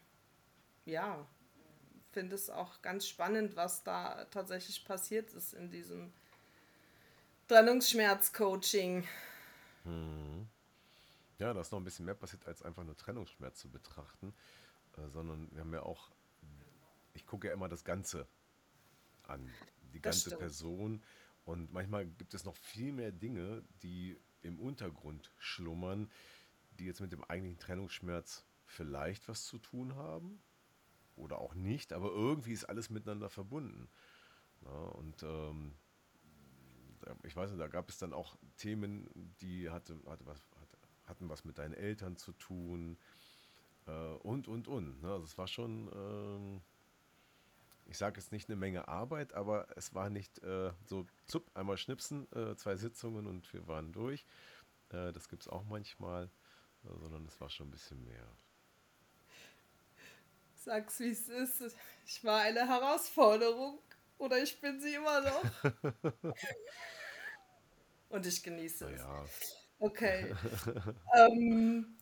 ja, 0.86 1.28
finde 2.14 2.36
es 2.36 2.50
auch 2.50 2.82
ganz 2.82 3.06
spannend, 3.06 3.58
was 3.58 3.84
da 3.84 4.24
tatsächlich 4.32 4.86
passiert 4.86 5.34
ist 5.34 5.54
in 5.54 5.70
diesem 5.70 6.14
Trennungsschmerz-Coaching. 7.50 9.06
Hm. 9.84 10.48
Ja, 11.38 11.54
da 11.54 11.60
ist 11.60 11.74
noch 11.74 11.82
ein 11.82 11.84
bisschen 11.84 12.06
mehr 12.06 12.16
passiert, 12.16 12.48
als 12.48 12.64
einfach 12.64 12.86
nur 12.86 12.96
Trennungsschmerz 12.96 13.60
zu 13.60 13.70
betrachten. 13.70 14.34
äh, 14.96 15.10
sondern 15.10 15.52
wir 15.52 15.60
haben 15.60 15.74
ja 15.74 15.84
auch, 15.84 16.10
ich 17.14 17.26
gucke 17.26 17.48
ja 17.48 17.54
immer 17.54 17.68
das 17.68 17.84
Ganze 17.84 18.26
an, 19.24 19.54
die 19.94 20.02
ganze 20.02 20.38
Person. 20.38 21.04
Und 21.44 21.74
manchmal 21.74 22.06
gibt 22.06 22.34
es 22.34 22.46
noch 22.46 22.56
viel 22.56 22.94
mehr 22.94 23.12
Dinge, 23.12 23.66
die 23.84 24.18
im 24.44 24.62
Untergrund 24.62 25.34
schlummern, 25.40 26.10
die 26.80 26.86
jetzt 26.86 27.02
mit 27.02 27.12
dem 27.12 27.26
eigentlichen 27.26 27.60
Trennungsschmerz 27.60 28.47
vielleicht 28.68 29.28
was 29.28 29.46
zu 29.46 29.58
tun 29.58 29.96
haben 29.96 30.42
oder 31.16 31.40
auch 31.40 31.56
nicht, 31.56 31.94
aber 31.94 32.12
irgendwie 32.12 32.54
ist 32.54 32.66
alles 32.66 32.90
miteinander 32.90 33.30
verbunden. 33.30 33.90
Ja, 34.64 34.72
und 34.72 35.24
ähm, 35.24 35.74
ich 37.24 37.36
weiß 37.36 37.52
nicht, 37.52 37.62
da 37.62 37.68
gab 37.68 37.90
es 37.90 37.98
dann 37.98 38.14
auch 38.14 38.38
Themen, 38.58 39.10
die 39.42 39.70
hatte, 39.70 40.00
hatte 40.08 40.26
was, 40.26 40.42
hatte, 40.60 40.78
hatten 41.06 41.30
was 41.30 41.46
mit 41.46 41.58
deinen 41.58 41.74
Eltern 41.74 42.18
zu 42.18 42.34
tun 42.34 42.98
äh, 43.88 43.92
und, 43.92 44.48
und, 44.48 44.68
und. 44.68 45.02
Ne? 45.02 45.12
Also 45.12 45.26
es 45.26 45.38
war 45.38 45.48
schon, 45.48 45.88
äh, 45.88 46.60
ich 47.90 47.98
sage 47.98 48.20
jetzt 48.20 48.32
nicht 48.32 48.50
eine 48.50 48.58
Menge 48.58 48.88
Arbeit, 48.88 49.34
aber 49.34 49.68
es 49.76 49.94
war 49.94 50.10
nicht 50.10 50.40
äh, 50.44 50.72
so, 50.86 51.06
zupp, 51.26 51.50
einmal 51.56 51.78
schnipsen, 51.78 52.32
äh, 52.34 52.56
zwei 52.56 52.76
Sitzungen 52.76 53.28
und 53.28 53.52
wir 53.54 53.68
waren 53.68 53.94
durch. 53.94 54.26
Äh, 54.90 55.14
das 55.14 55.30
gibt 55.30 55.44
es 55.44 55.48
auch 55.48 55.64
manchmal, 55.66 56.30
sondern 56.84 57.26
es 57.26 57.40
war 57.40 57.50
schon 57.50 57.68
ein 57.68 57.72
bisschen 57.72 58.04
mehr. 58.04 58.28
Sag's 60.68 61.00
wie 61.00 61.12
es 61.12 61.30
ist. 61.30 61.78
Ich 62.06 62.22
war 62.26 62.42
eine 62.42 62.68
Herausforderung 62.68 63.80
oder 64.18 64.44
ich 64.44 64.60
bin 64.60 64.82
sie 64.82 64.96
immer 64.96 65.22
noch. 65.22 65.44
Und 68.10 68.26
ich 68.26 68.44
genieße 68.44 68.92
es. 68.92 69.00
Ja. 69.00 69.26
Okay. 69.80 70.36
ähm, 71.16 71.96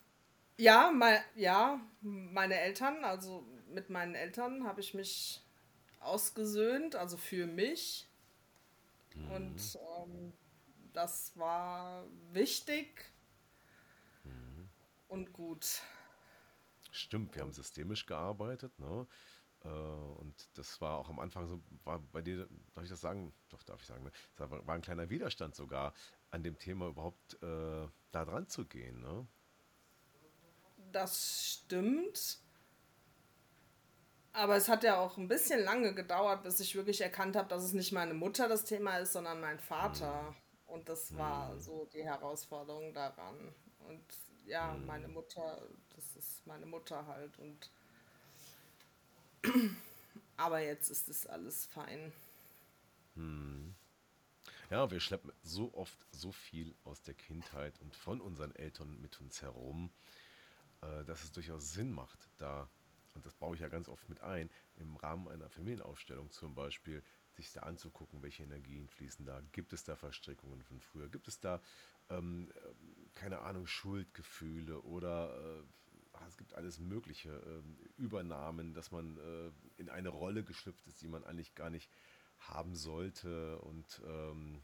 ja, 0.58 0.92
mein, 0.92 1.22
ja, 1.36 1.80
meine 2.02 2.60
Eltern, 2.60 3.04
also 3.04 3.46
mit 3.70 3.92
meinen 3.92 4.16
Eltern 4.16 4.66
habe 4.66 4.82
ich 4.82 4.96
mich 4.96 5.46
ausgesöhnt, 6.00 6.96
also 6.96 7.18
für 7.18 7.46
mich. 7.46 8.08
Mhm. 9.14 9.32
Und 9.32 9.78
ähm, 10.02 10.34
das 10.92 11.38
war 11.38 12.08
wichtig 12.32 13.14
mhm. 14.24 14.70
und 15.08 15.34
gut. 15.34 15.84
Stimmt, 16.96 17.36
wir 17.36 17.42
haben 17.42 17.52
systemisch 17.52 18.06
gearbeitet, 18.06 18.78
ne? 18.80 19.06
Äh, 19.64 19.68
und 19.68 20.50
das 20.58 20.80
war 20.80 20.98
auch 20.98 21.10
am 21.10 21.20
Anfang 21.20 21.48
so, 21.48 21.62
war 21.84 22.00
bei 22.00 22.22
dir, 22.22 22.48
darf 22.74 22.84
ich 22.84 22.90
das 22.90 23.02
sagen? 23.02 23.34
Doch, 23.50 23.64
darf 23.64 23.82
ich 23.82 23.88
sagen, 23.88 24.04
ne? 24.04 24.12
War 24.38 24.76
ein 24.76 24.82
kleiner 24.82 25.10
Widerstand 25.10 25.56
sogar 25.56 25.94
an 26.32 26.44
dem 26.44 26.58
Thema 26.58 26.88
überhaupt 26.88 27.42
äh, 27.44 27.88
da 28.12 28.26
dran 28.26 28.48
zu 28.48 28.66
gehen, 28.66 29.02
ne? 29.02 29.28
Das 30.92 31.44
stimmt. 31.44 32.40
Aber 34.32 34.56
es 34.56 34.70
hat 34.70 34.84
ja 34.84 34.98
auch 34.98 35.18
ein 35.18 35.28
bisschen 35.28 35.62
lange 35.62 35.94
gedauert, 35.94 36.44
bis 36.44 36.60
ich 36.60 36.76
wirklich 36.76 37.02
erkannt 37.02 37.36
habe, 37.36 37.50
dass 37.50 37.64
es 37.64 37.74
nicht 37.74 37.92
meine 37.92 38.14
Mutter 38.14 38.48
das 38.48 38.64
Thema 38.64 38.98
ist, 38.98 39.14
sondern 39.14 39.42
mein 39.42 39.60
Vater. 39.60 40.24
Mhm. 40.24 40.36
Und 40.68 40.90
das 40.90 41.16
war 41.18 41.54
mhm. 41.54 41.60
so 41.60 41.86
die 41.94 42.04
Herausforderung 42.04 42.94
daran. 42.94 43.54
Und 43.80 44.04
ja, 44.46 44.74
mhm. 44.74 44.86
meine 44.86 45.08
Mutter, 45.08 45.62
das 45.96 46.16
ist 46.16 46.46
meine 46.46 46.66
Mutter 46.66 47.06
halt. 47.08 47.38
Und 47.40 47.70
aber 50.38 50.60
jetzt 50.60 50.90
ist 50.90 51.10
es 51.10 51.28
alles 51.28 51.66
fein. 51.66 52.12
Hm. 53.16 53.76
Ja, 54.70 54.90
wir 54.90 55.00
schleppen 55.00 55.32
so 55.44 55.74
oft 55.76 55.98
so 56.12 56.32
viel 56.32 56.76
aus 56.84 57.02
der 57.04 57.14
Kindheit 57.14 57.80
und 57.82 57.96
von 57.96 58.20
unseren 58.20 58.54
Eltern 58.56 59.00
mit 59.00 59.22
uns 59.22 59.42
herum, 59.42 59.92
äh, 60.82 61.06
dass 61.06 61.24
es 61.24 61.32
durchaus 61.32 61.72
Sinn 61.72 61.92
macht, 61.92 62.30
da, 62.38 62.68
und 63.14 63.26
das 63.26 63.36
baue 63.36 63.56
ich 63.56 63.62
ja 63.62 63.70
ganz 63.70 63.88
oft 63.88 64.10
mit 64.10 64.22
ein, 64.22 64.50
im 64.78 64.96
Rahmen 64.98 65.28
einer 65.28 65.50
Familienaufstellung 65.50 66.32
zum 66.32 66.56
Beispiel, 66.56 67.04
sich 67.36 67.52
da 67.52 67.62
anzugucken, 67.62 68.24
welche 68.24 68.44
Energien 68.44 68.88
fließen 68.88 69.26
da. 69.26 69.42
Gibt 69.52 69.74
es 69.74 69.84
da 69.84 69.96
Verstrickungen 69.96 70.64
von 70.64 70.80
früher? 70.80 71.10
Gibt 71.10 71.28
es 71.28 71.40
da, 71.40 71.62
ähm, 72.10 72.52
keine 73.16 73.40
Ahnung, 73.40 73.66
Schuldgefühle 73.66 74.82
oder 74.82 75.62
äh, 75.62 75.64
Ah, 76.18 76.26
es 76.28 76.38
gibt 76.38 76.54
alles 76.54 76.80
mögliche 76.80 77.30
äh, 77.30 78.02
Übernahmen, 78.02 78.74
dass 78.74 78.92
man 78.92 79.18
äh, 79.18 79.52
in 79.78 79.90
eine 79.90 80.10
Rolle 80.10 80.44
geschlüpft 80.44 80.88
ist, 80.88 81.02
die 81.02 81.08
man 81.08 81.24
eigentlich 81.26 81.56
gar 81.56 81.70
nicht 81.70 81.92
haben 82.40 82.76
sollte 82.76 83.60
und 83.60 84.02
ähm, 84.06 84.64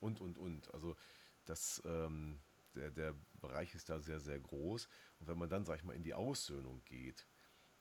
und 0.00 0.20
und 0.20 0.38
und. 0.38 0.72
Also 0.72 0.96
das 1.44 1.82
ähm, 1.84 2.40
der, 2.74 2.90
der 2.90 3.14
Bereich 3.40 3.74
ist 3.74 3.90
da 3.90 4.00
sehr, 4.00 4.20
sehr 4.20 4.38
groß. 4.38 4.88
Und 5.18 5.28
wenn 5.28 5.38
man 5.38 5.50
dann, 5.50 5.64
sag 5.64 5.76
ich 5.76 5.84
mal, 5.84 5.94
in 5.94 6.02
die 6.02 6.14
Aussöhnung 6.14 6.82
geht 6.84 7.26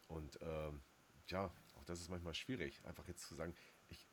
und 0.08 0.38
ähm, 0.42 0.82
ja, 1.28 1.54
auch 1.76 1.86
das 1.86 2.02
ist 2.02 2.10
manchmal 2.10 2.34
schwierig, 2.34 2.84
einfach 2.86 3.08
jetzt 3.08 3.28
zu 3.28 3.36
sagen, 3.36 3.56
ich 3.88 4.08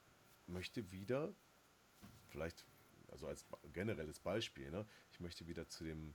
möchte 0.47 0.93
wieder, 0.93 1.35
vielleicht, 2.29 2.67
also 3.13 3.29
als 3.29 3.47
generelles 3.73 4.19
Beispiel, 4.19 4.71
ne, 4.71 4.87
ich 5.13 5.21
möchte 5.21 5.47
wieder 5.47 5.69
zu 5.69 5.85
dem 5.85 6.15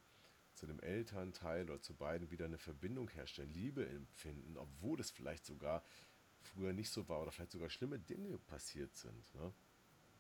zu 0.54 0.66
dem 0.66 0.80
Elternteil 0.80 1.70
oder 1.70 1.80
zu 1.82 1.94
beiden 1.94 2.32
wieder 2.32 2.46
eine 2.46 2.58
Verbindung 2.58 3.10
herstellen, 3.10 3.52
Liebe 3.52 3.88
empfinden, 3.88 4.58
obwohl 4.58 5.00
es 5.00 5.12
vielleicht 5.12 5.46
sogar 5.46 5.84
früher 6.42 6.74
nicht 6.74 6.90
so 6.90 7.08
war 7.08 7.22
oder 7.22 7.32
vielleicht 7.32 7.52
sogar 7.52 7.70
schlimme 7.70 8.00
Dinge 8.00 8.40
passiert 8.40 8.96
sind. 8.96 9.36
Ne? 9.36 9.54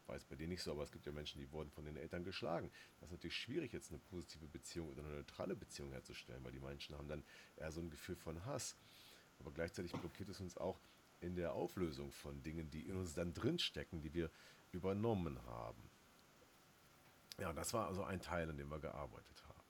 Weiß 0.05 0.25
bei 0.25 0.35
dir 0.35 0.47
nicht 0.47 0.61
so, 0.61 0.71
aber 0.71 0.83
es 0.83 0.91
gibt 0.91 1.07
ja 1.07 1.11
Menschen, 1.11 1.41
die 1.41 1.51
wurden 1.51 1.71
von 1.71 1.85
den 1.85 1.97
Eltern 1.97 2.23
geschlagen. 2.23 2.71
Das 2.99 3.09
ist 3.09 3.13
natürlich 3.13 3.35
schwierig, 3.35 3.73
jetzt 3.73 3.89
eine 3.89 3.99
positive 3.99 4.47
Beziehung 4.47 4.89
oder 4.89 5.03
eine 5.03 5.15
neutrale 5.15 5.55
Beziehung 5.55 5.91
herzustellen, 5.91 6.43
weil 6.43 6.51
die 6.51 6.59
Menschen 6.59 6.95
haben 6.95 7.07
dann 7.07 7.23
eher 7.55 7.71
so 7.71 7.81
ein 7.81 7.89
Gefühl 7.89 8.15
von 8.15 8.45
Hass. 8.45 8.77
Aber 9.39 9.51
gleichzeitig 9.51 9.91
blockiert 9.91 10.29
es 10.29 10.39
uns 10.39 10.55
auch 10.55 10.79
in 11.19 11.35
der 11.35 11.53
Auflösung 11.53 12.11
von 12.11 12.43
Dingen, 12.43 12.69
die 12.69 12.87
in 12.87 12.95
uns 12.95 13.15
dann 13.15 13.33
drinstecken, 13.33 14.01
die 14.01 14.13
wir 14.13 14.29
übernommen 14.71 15.43
haben. 15.45 15.81
Ja, 17.39 17.53
das 17.53 17.73
war 17.73 17.87
also 17.87 18.03
ein 18.03 18.19
Teil, 18.19 18.49
an 18.49 18.57
dem 18.57 18.69
wir 18.69 18.79
gearbeitet 18.79 19.43
haben. 19.47 19.67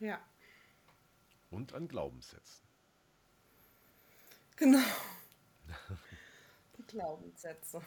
Ja. 0.00 0.20
Und 1.50 1.72
an 1.72 1.86
Glaubenssätzen. 1.86 2.66
Genau. 4.56 4.82
Die 6.78 6.82
Glaubenssätze. 6.86 7.82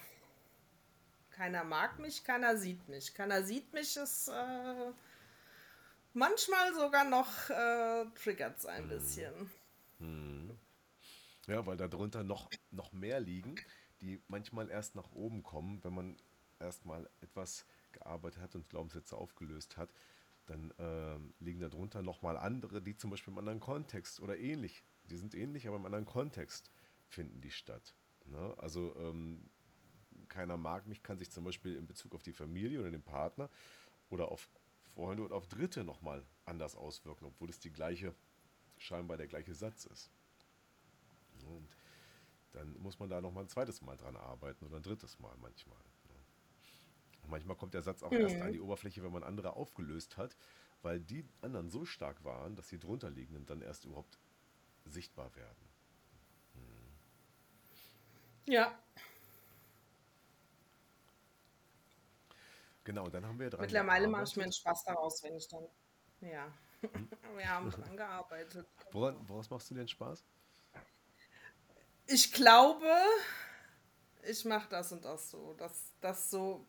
Keiner 1.31 1.63
mag 1.63 1.99
mich, 1.99 2.23
keiner 2.23 2.57
sieht 2.57 2.87
mich. 2.87 3.13
Keiner 3.13 3.43
sieht 3.43 3.73
mich 3.73 3.97
ist 3.97 4.29
äh, 4.29 4.91
manchmal 6.13 6.73
sogar 6.75 7.05
noch 7.05 7.49
äh, 7.49 8.05
triggert 8.15 8.57
es 8.57 8.65
ein 8.65 8.83
hm. 8.83 8.89
bisschen. 8.89 9.51
Hm. 9.99 10.57
Ja, 11.47 11.65
weil 11.65 11.77
darunter 11.77 12.23
noch, 12.23 12.49
noch 12.71 12.91
mehr 12.91 13.19
liegen, 13.19 13.55
die 14.01 14.21
manchmal 14.27 14.69
erst 14.69 14.95
nach 14.95 15.11
oben 15.11 15.43
kommen, 15.43 15.83
wenn 15.83 15.93
man 15.93 16.17
erstmal 16.59 17.09
etwas 17.21 17.65
gearbeitet 17.91 18.41
hat 18.41 18.55
und 18.55 18.69
Glaubenssätze 18.69 19.15
aufgelöst 19.17 19.77
hat, 19.77 19.93
dann 20.45 20.73
ähm, 20.79 21.33
liegen 21.39 21.59
darunter 21.59 22.01
nochmal 22.01 22.37
andere, 22.37 22.81
die 22.81 22.95
zum 22.95 23.11
Beispiel 23.11 23.31
im 23.31 23.37
anderen 23.37 23.59
Kontext 23.59 24.19
oder 24.19 24.37
ähnlich, 24.37 24.83
die 25.03 25.17
sind 25.17 25.35
ähnlich, 25.35 25.67
aber 25.67 25.77
im 25.77 25.85
anderen 25.85 26.05
Kontext 26.05 26.71
finden 27.07 27.41
die 27.41 27.51
statt. 27.51 27.95
Ne? 28.25 28.55
Also 28.57 28.95
ähm, 28.97 29.49
keiner 30.27 30.57
mag 30.57 30.87
mich, 30.87 31.03
kann 31.03 31.17
sich 31.17 31.31
zum 31.31 31.43
Beispiel 31.43 31.75
in 31.75 31.87
Bezug 31.87 32.15
auf 32.15 32.23
die 32.23 32.33
Familie 32.33 32.79
oder 32.79 32.91
den 32.91 33.03
Partner 33.03 33.49
oder 34.09 34.31
auf 34.31 34.49
Freunde 34.93 35.23
oder 35.23 35.35
auf 35.35 35.47
Dritte 35.47 35.83
nochmal 35.83 36.25
anders 36.45 36.75
auswirken, 36.75 37.25
obwohl 37.25 37.49
es 37.49 37.59
die 37.59 37.71
gleiche, 37.71 38.13
scheinbar 38.77 39.17
der 39.17 39.27
gleiche 39.27 39.53
Satz 39.53 39.85
ist. 39.85 40.11
Und 41.45 41.69
dann 42.51 42.77
muss 42.79 42.99
man 42.99 43.09
da 43.09 43.21
nochmal 43.21 43.43
ein 43.43 43.49
zweites 43.49 43.81
Mal 43.81 43.97
dran 43.97 44.15
arbeiten 44.15 44.65
oder 44.65 44.77
ein 44.77 44.83
drittes 44.83 45.19
Mal 45.19 45.35
manchmal. 45.37 45.81
Manchmal 47.29 47.55
kommt 47.55 47.73
der 47.73 47.81
Satz 47.81 48.03
auch 48.03 48.11
mhm. 48.11 48.21
erst 48.21 48.41
an 48.41 48.51
die 48.51 48.59
Oberfläche, 48.59 49.03
wenn 49.03 49.11
man 49.11 49.23
andere 49.23 49.55
aufgelöst 49.55 50.17
hat, 50.17 50.35
weil 50.81 50.99
die 50.99 51.25
anderen 51.41 51.69
so 51.69 51.85
stark 51.85 52.23
waren, 52.23 52.55
dass 52.55 52.67
die 52.67 52.79
drunterliegenden 52.79 53.45
dann 53.45 53.61
erst 53.61 53.85
überhaupt 53.85 54.19
sichtbar 54.85 55.35
werden. 55.35 55.69
Hm. 56.53 58.53
Ja. 58.53 58.77
Genau, 62.83 63.09
dann 63.09 63.25
haben 63.25 63.39
wir 63.39 63.49
dran 63.49 63.61
Mittlerweile 63.61 64.07
mache 64.07 64.23
ich 64.23 64.35
mir 64.35 64.43
einen 64.43 64.53
Spaß 64.53 64.83
daraus, 64.85 65.23
wenn 65.23 65.35
ich 65.35 65.47
dann. 65.47 65.67
Ja. 66.21 66.51
Hm? 66.81 67.09
wir 67.37 67.47
haben 67.47 67.69
dran 67.69 67.95
gearbeitet. 67.95 68.67
Woran, 68.91 69.29
woraus 69.29 69.49
machst 69.49 69.69
du 69.69 69.75
denn 69.75 69.87
Spaß? 69.87 70.23
Ich 72.07 72.31
glaube, 72.31 72.89
ich 74.23 74.43
mache 74.45 74.69
das 74.69 74.91
und 74.91 75.05
das 75.05 75.29
so. 75.29 75.53
Das, 75.53 75.93
das 76.01 76.31
so 76.31 76.65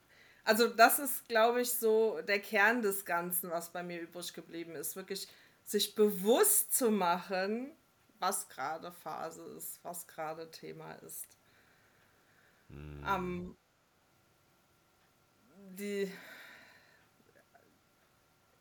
also 0.50 0.66
das 0.66 0.98
ist, 0.98 1.28
glaube 1.28 1.60
ich, 1.62 1.70
so 1.70 2.20
der 2.22 2.40
Kern 2.40 2.82
des 2.82 3.04
Ganzen, 3.04 3.50
was 3.50 3.70
bei 3.70 3.84
mir 3.84 4.00
übrig 4.00 4.34
geblieben 4.34 4.74
ist. 4.74 4.96
Wirklich 4.96 5.28
sich 5.62 5.94
bewusst 5.94 6.76
zu 6.76 6.90
machen, 6.90 7.70
was 8.18 8.48
gerade 8.48 8.90
Phase 8.90 9.44
ist, 9.56 9.78
was 9.84 10.08
gerade 10.08 10.50
Thema 10.50 10.94
ist. 10.94 11.38
Hm. 12.68 13.04
Ähm, 13.06 13.56
die, 15.78 16.12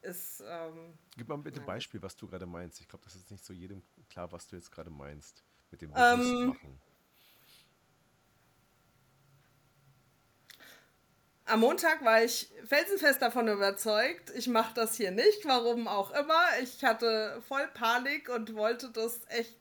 ist. 0.03 0.43
Ähm, 0.45 0.93
Gib 1.17 1.27
mal 1.27 1.37
bitte 1.37 1.59
ein 1.59 1.65
Beispiel, 1.65 1.99
was 2.03 2.15
du 2.15 2.27
gerade 2.27 2.45
meinst. 2.45 2.79
Ich 2.81 2.87
glaube, 2.87 3.03
das 3.05 3.15
ist 3.15 3.31
nicht 3.31 3.43
so 3.43 3.51
jedem 3.51 3.81
klar, 4.09 4.31
was 4.31 4.47
du 4.47 4.55
jetzt 4.57 4.71
gerade 4.71 4.91
meinst 4.91 5.43
mit 5.71 5.81
dem 5.81 5.91
Ähm, 5.95 6.55
Am 11.49 11.61
Montag 11.61 12.05
war 12.05 12.23
ich 12.23 12.51
felsenfest 12.65 13.21
davon 13.21 13.47
überzeugt, 13.47 14.31
ich 14.35 14.47
mache 14.47 14.75
das 14.75 14.95
hier 14.95 15.09
nicht, 15.09 15.45
warum 15.45 15.87
auch 15.87 16.11
immer. 16.11 16.45
Ich 16.61 16.83
hatte 16.83 17.41
voll 17.47 17.67
Panik 17.73 18.29
und 18.29 18.53
wollte 18.53 18.89
das 18.91 19.21
echt 19.29 19.55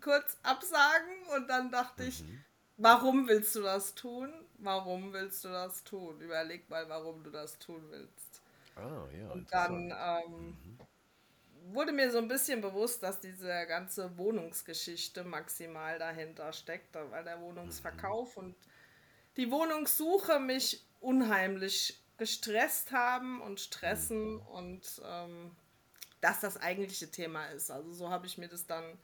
kurz 0.00 0.36
absagen 0.42 1.22
und 1.36 1.48
dann 1.48 1.70
dachte 1.70 2.02
ich, 2.02 2.24
warum 2.78 3.28
willst 3.28 3.54
du 3.54 3.62
das 3.62 3.94
tun? 3.94 4.32
Warum 4.58 5.12
willst 5.12 5.44
du 5.44 5.48
das 5.50 5.84
tun? 5.84 6.20
Überleg 6.20 6.68
mal, 6.68 6.88
warum 6.88 7.22
du 7.22 7.30
das 7.30 7.58
tun 7.60 7.84
willst. 7.90 8.42
Ah, 8.74 9.06
ja, 9.16 9.30
Und 9.30 9.52
dann 9.52 9.94
ähm, 9.96 10.78
wurde 11.72 11.92
mir 11.92 12.10
so 12.10 12.18
ein 12.18 12.28
bisschen 12.28 12.60
bewusst, 12.60 13.04
dass 13.04 13.20
diese 13.20 13.66
ganze 13.66 14.16
Wohnungsgeschichte 14.18 15.22
maximal 15.22 15.98
dahinter 16.00 16.52
steckt, 16.52 16.94
weil 16.94 17.22
der 17.22 17.40
Wohnungsverkauf 17.40 18.36
und 18.36 18.56
die 19.36 19.50
Wohnungssuche 19.50 20.38
mich 20.40 20.84
unheimlich 21.00 22.00
gestresst 22.18 22.92
haben 22.92 23.40
und 23.40 23.60
stressen 23.60 24.38
und 24.38 25.00
ähm, 25.04 25.56
das 26.20 26.40
das 26.40 26.56
eigentliche 26.56 27.10
Thema 27.10 27.46
ist. 27.46 27.70
Also 27.70 27.92
so 27.92 28.10
habe 28.10 28.26
ich 28.26 28.38
mir 28.38 28.48
das 28.48 28.66
dann 28.66 28.98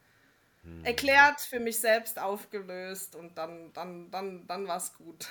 erklärt, 0.83 1.41
für 1.41 1.61
mich 1.61 1.79
selbst 1.79 2.19
aufgelöst 2.19 3.15
und 3.15 3.37
dann, 3.39 3.73
dann, 3.73 4.11
dann, 4.11 4.47
dann 4.47 4.67
war 4.67 4.77
es 4.77 4.95
gut. 4.95 5.29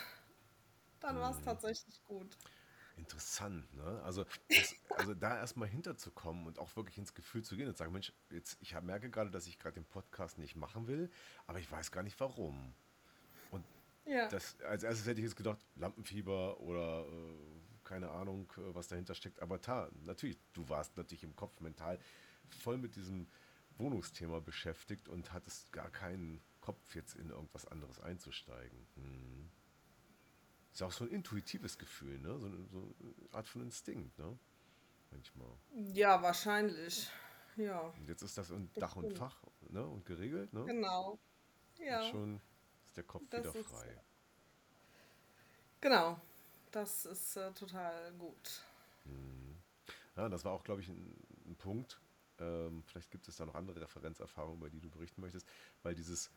Dann 1.00 1.20
war 1.20 1.32
es 1.32 1.42
tatsächlich 1.44 2.04
gut. 2.06 2.38
Interessant, 2.98 3.72
ne? 3.76 4.02
Also, 4.04 4.26
das, 4.50 4.76
also 4.90 5.14
da 5.14 5.38
erstmal 5.38 5.68
hinterzukommen 5.68 6.48
und 6.48 6.58
auch 6.58 6.76
wirklich 6.76 6.98
ins 6.98 7.14
Gefühl 7.14 7.44
zu 7.44 7.56
gehen 7.56 7.68
und 7.68 7.78
sagen, 7.78 7.92
Mensch, 7.92 8.12
jetzt, 8.32 8.58
ich 8.60 8.74
merke 8.82 9.12
gerade, 9.12 9.30
dass 9.30 9.46
ich 9.46 9.60
gerade 9.60 9.76
den 9.76 9.86
Podcast 9.86 10.40
nicht 10.40 10.56
machen 10.56 10.88
will, 10.88 11.12
aber 11.46 11.60
ich 11.60 11.72
weiß 11.72 11.92
gar 11.92 12.02
nicht 12.02 12.20
warum. 12.20 12.74
Ja. 14.08 14.28
das, 14.30 14.60
als 14.62 14.84
erstes 14.84 15.06
hätte 15.08 15.20
ich 15.20 15.26
jetzt 15.26 15.36
gedacht, 15.36 15.60
Lampenfieber 15.76 16.60
oder 16.60 17.06
äh, 17.08 17.34
keine 17.84 18.10
Ahnung, 18.12 18.52
äh, 18.58 18.74
was 18.76 18.88
dahinter 18.88 19.14
steckt. 19.16 19.42
Aber 19.42 19.58
da, 19.58 19.90
natürlich, 20.06 20.38
du 20.54 20.68
warst 20.70 20.96
natürlich 20.98 21.24
im 21.24 21.36
Kopf 21.36 21.60
mental 21.60 22.00
voll 22.62 22.78
mit 22.78 22.96
diesem 22.96 23.28
Wohnungsthema 23.78 24.40
beschäftigt 24.40 25.08
und 25.10 25.32
hattest 25.34 25.72
gar 25.74 25.90
keinen 25.90 26.42
Kopf, 26.62 26.96
jetzt 26.96 27.16
in 27.16 27.30
irgendwas 27.30 27.66
anderes 27.68 28.00
einzusteigen. 28.00 28.88
Hm. 28.96 29.50
Ist 30.72 30.82
ja 30.82 30.88
auch 30.88 30.92
so 30.92 31.06
ein 31.06 31.12
intuitives 31.12 31.78
Gefühl, 31.78 32.20
ne? 32.20 32.38
So, 32.40 32.46
eine- 32.48 32.66
so 32.68 32.96
eine 33.00 33.14
Art 33.34 33.48
von 33.48 33.62
Instinkt, 33.62 34.18
ne? 34.20 34.38
Manchmal. 35.12 35.52
Ja, 35.94 36.22
wahrscheinlich. 36.22 37.10
Ja, 37.56 37.80
Und 38.00 38.08
jetzt 38.10 38.22
ist 38.22 38.38
das 38.38 38.52
in 38.52 38.70
Dach 38.76 38.96
und. 38.96 39.18
Fach, 39.18 39.42
ne? 39.70 39.86
Und 39.86 40.06
geregelt, 40.06 40.54
ne? 40.54 40.66
genau. 40.66 41.18
Ja, 41.80 42.02
Und 42.04 42.10
schon 42.12 42.42
der 42.98 43.04
Kopf 43.06 43.24
Das 43.30 43.40
wieder 43.46 43.56
ist- 43.56 43.68
frei. 43.70 43.98
genau. 45.82 46.20
Das 46.72 47.06
ist 47.06 47.38
äh, 47.38 47.52
total 47.54 48.12
gut. 48.14 48.62
Ja, 50.16 50.28
das 50.30 50.44
war 50.44 50.52
auch, 50.52 50.64
glaube 50.64 50.82
ich, 50.82 50.90
ein, 50.90 51.16
ein 51.46 51.56
Punkt. 51.56 52.00
Ähm, 52.40 52.84
vielleicht 52.86 53.10
gibt 53.10 53.28
es 53.28 53.38
da 53.38 53.46
noch 53.46 53.56
andere 53.56 53.82
Referenzerfahrungen, 53.82 54.58
über 54.60 54.70
die 54.70 54.82
du 54.82 54.90
berichten 54.90 55.22
möchtest, 55.22 55.48
weil 55.84 55.96
dieses 55.96 56.30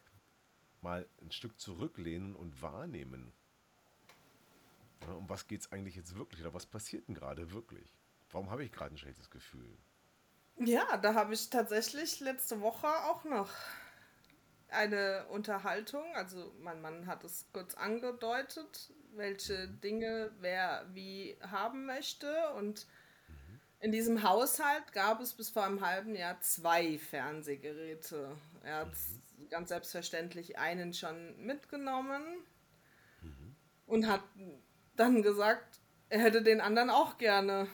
mal 0.82 1.06
ein 1.20 1.30
Stück 1.32 1.58
zurücklehnen 1.60 2.36
und 2.36 2.62
wahrnehmen. 2.62 3.32
Ja, 5.02 5.12
um 5.14 5.28
was 5.28 5.46
geht 5.46 5.62
es 5.62 5.72
eigentlich 5.72 5.96
jetzt 5.96 6.14
wirklich 6.14 6.40
oder 6.42 6.54
was 6.54 6.64
passiert 6.66 7.08
denn 7.08 7.14
gerade 7.14 7.50
wirklich? 7.52 7.92
Warum 8.30 8.50
habe 8.50 8.64
ich 8.64 8.70
gerade 8.72 8.94
ein 8.94 8.98
schlechtes 8.98 9.30
Gefühl? 9.30 9.76
Ja, 10.56 10.96
da 10.98 11.14
habe 11.14 11.34
ich 11.34 11.50
tatsächlich 11.50 12.20
letzte 12.20 12.60
Woche 12.60 12.86
auch 12.86 13.24
noch 13.24 13.50
eine 14.72 15.26
Unterhaltung. 15.28 16.04
Also 16.14 16.52
mein 16.60 16.80
Mann 16.80 17.06
hat 17.06 17.24
es 17.24 17.46
kurz 17.52 17.74
angedeutet, 17.74 18.90
welche 19.14 19.68
Dinge 19.68 20.30
wer 20.40 20.86
wie 20.92 21.36
haben 21.42 21.86
möchte. 21.86 22.32
Und 22.56 22.86
in 23.80 23.92
diesem 23.92 24.22
Haushalt 24.22 24.92
gab 24.92 25.20
es 25.20 25.34
bis 25.34 25.50
vor 25.50 25.64
einem 25.64 25.84
halben 25.84 26.14
Jahr 26.14 26.40
zwei 26.40 26.98
Fernsehgeräte. 26.98 28.36
Er 28.62 28.76
hat 28.76 28.92
ganz 29.48 29.70
selbstverständlich 29.70 30.58
einen 30.58 30.92
schon 30.92 31.44
mitgenommen 31.44 32.22
und 33.86 34.06
hat 34.06 34.22
dann 34.96 35.22
gesagt, 35.22 35.80
er 36.08 36.20
hätte 36.20 36.42
den 36.42 36.60
anderen 36.60 36.90
auch 36.90 37.18
gerne. 37.18 37.68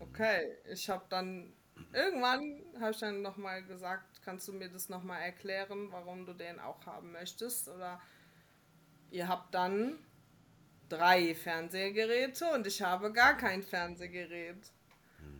Okay, 0.00 0.56
ich 0.66 0.90
habe 0.90 1.04
dann 1.08 1.52
irgendwann 1.92 2.62
habe 2.80 2.92
ich 2.92 2.98
dann 2.98 3.22
noch 3.22 3.36
mal 3.36 3.62
gesagt, 3.62 4.09
kannst 4.22 4.48
du 4.48 4.52
mir 4.52 4.68
das 4.68 4.88
noch 4.88 5.02
mal 5.02 5.18
erklären, 5.18 5.88
warum 5.90 6.26
du 6.26 6.32
den 6.32 6.58
auch 6.60 6.84
haben 6.86 7.12
möchtest? 7.12 7.68
Oder 7.68 8.00
ihr 9.10 9.28
habt 9.28 9.54
dann 9.54 9.98
drei 10.88 11.34
Fernsehgeräte 11.34 12.50
und 12.52 12.66
ich 12.66 12.82
habe 12.82 13.12
gar 13.12 13.36
kein 13.36 13.62
Fernsehgerät. 13.62 14.72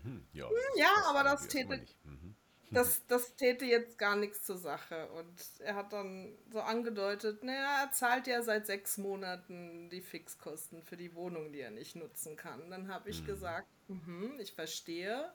Hm, 0.02 0.26
ja, 0.32 0.48
ja, 0.76 0.90
aber 1.08 1.24
das 1.24 1.46
ich 1.46 1.54
immer 1.54 1.76
täte-. 1.76 1.92
Mhm. 2.04 2.36
Das, 2.72 3.04
das 3.08 3.34
täte 3.34 3.64
jetzt 3.64 3.98
gar 3.98 4.14
nichts 4.14 4.44
zur 4.44 4.56
Sache. 4.56 5.10
Und 5.10 5.42
er 5.58 5.74
hat 5.74 5.92
dann 5.92 6.38
so 6.52 6.60
angedeutet, 6.60 7.42
naja, 7.42 7.82
er 7.82 7.90
zahlt 7.90 8.28
ja 8.28 8.42
seit 8.42 8.66
sechs 8.66 8.96
Monaten 8.96 9.90
die 9.90 10.00
Fixkosten 10.00 10.84
für 10.84 10.96
die 10.96 11.16
Wohnung, 11.16 11.50
die 11.50 11.58
er 11.58 11.72
nicht 11.72 11.96
nutzen 11.96 12.36
kann. 12.36 12.70
Dann 12.70 12.86
habe 12.86 13.10
ich 13.10 13.26
gesagt, 13.26 13.66
mhm, 13.88 14.38
ich 14.38 14.52
verstehe. 14.52 15.32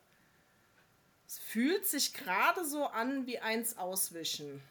Es 1.28 1.40
fühlt 1.40 1.86
sich 1.86 2.14
gerade 2.14 2.66
so 2.66 2.86
an 2.86 3.26
wie 3.26 3.40
eins 3.40 3.78
auswischen. 3.78 4.62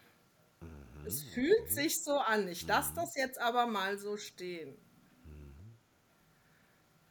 Es 1.07 1.23
fühlt 1.23 1.71
sich 1.71 2.03
so 2.03 2.19
an. 2.19 2.49
Ich 2.49 2.67
lasse 2.67 2.93
das 2.95 3.15
jetzt 3.17 3.39
aber 3.39 3.67
mal 3.67 3.99
so 3.99 4.17
stehen. 4.17 4.77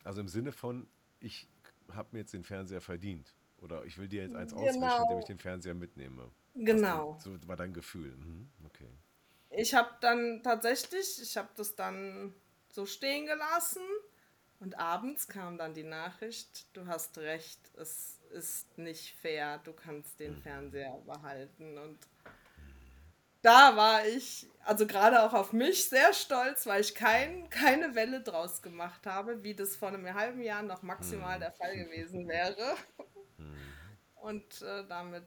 Also 0.03 0.21
im 0.21 0.27
Sinne 0.27 0.51
von, 0.51 0.88
ich 1.19 1.47
habe 1.91 2.10
mir 2.12 2.19
jetzt 2.19 2.34
den 2.34 2.43
Fernseher 2.43 2.82
verdient. 2.82 3.34
Oder 3.58 3.86
ich 3.86 3.97
will 3.97 4.08
dir 4.08 4.23
jetzt 4.23 4.36
eins 4.36 4.51
Genau. 4.51 4.63
auswischen, 4.63 5.03
indem 5.03 5.19
ich 5.19 5.25
den 5.25 5.39
Fernseher 5.39 5.73
mitnehme. 5.73 6.29
Genau. 6.56 7.17
So 7.21 7.36
war 7.47 7.56
dein 7.56 7.73
Gefühl. 7.73 8.15
Mhm. 8.15 8.49
Okay. 8.65 8.89
Ich 9.49 9.73
habe 9.73 9.89
dann 10.01 10.41
tatsächlich, 10.43 11.21
ich 11.21 11.38
habe 11.38 11.49
das 11.56 11.75
dann 11.75 12.34
so 12.69 12.86
stehen 12.86 13.25
gelassen 13.25 13.84
und 14.60 14.77
abends 14.79 15.27
kam 15.27 15.58
dann 15.58 15.73
die 15.73 15.84
Nachricht, 15.84 16.65
du 16.75 16.88
hast 16.88 17.17
recht, 17.19 17.60
es 17.75 18.19
ist 18.34 18.78
nicht 18.78 19.15
fair, 19.15 19.60
du 19.60 19.74
kannst 19.74 20.19
den 20.19 20.36
Fernseher 20.38 21.00
behalten 21.06 21.78
und 21.78 22.00
da 23.43 23.76
war 23.76 24.08
ich, 24.08 24.48
also 24.63 24.88
gerade 24.88 25.22
auch 25.22 25.34
auf 25.34 25.52
mich, 25.52 25.89
sehr 25.89 26.13
stolz, 26.13 26.65
weil 26.65 26.80
ich 26.80 26.96
kein, 26.96 27.50
keine 27.50 27.93
Welle 27.93 28.22
draus 28.22 28.62
gemacht 28.62 29.06
habe, 29.06 29.43
wie 29.43 29.54
das 29.54 29.76
vor 29.76 29.89
einem 29.89 30.13
halben 30.13 30.41
Jahr 30.41 30.63
noch 30.63 30.82
maximal 30.82 31.39
der 31.39 31.52
Fall 31.52 31.76
gewesen 31.76 32.28
wäre. 32.30 32.76
Und 34.15 34.62
äh, 34.62 34.88
damit 34.88 35.26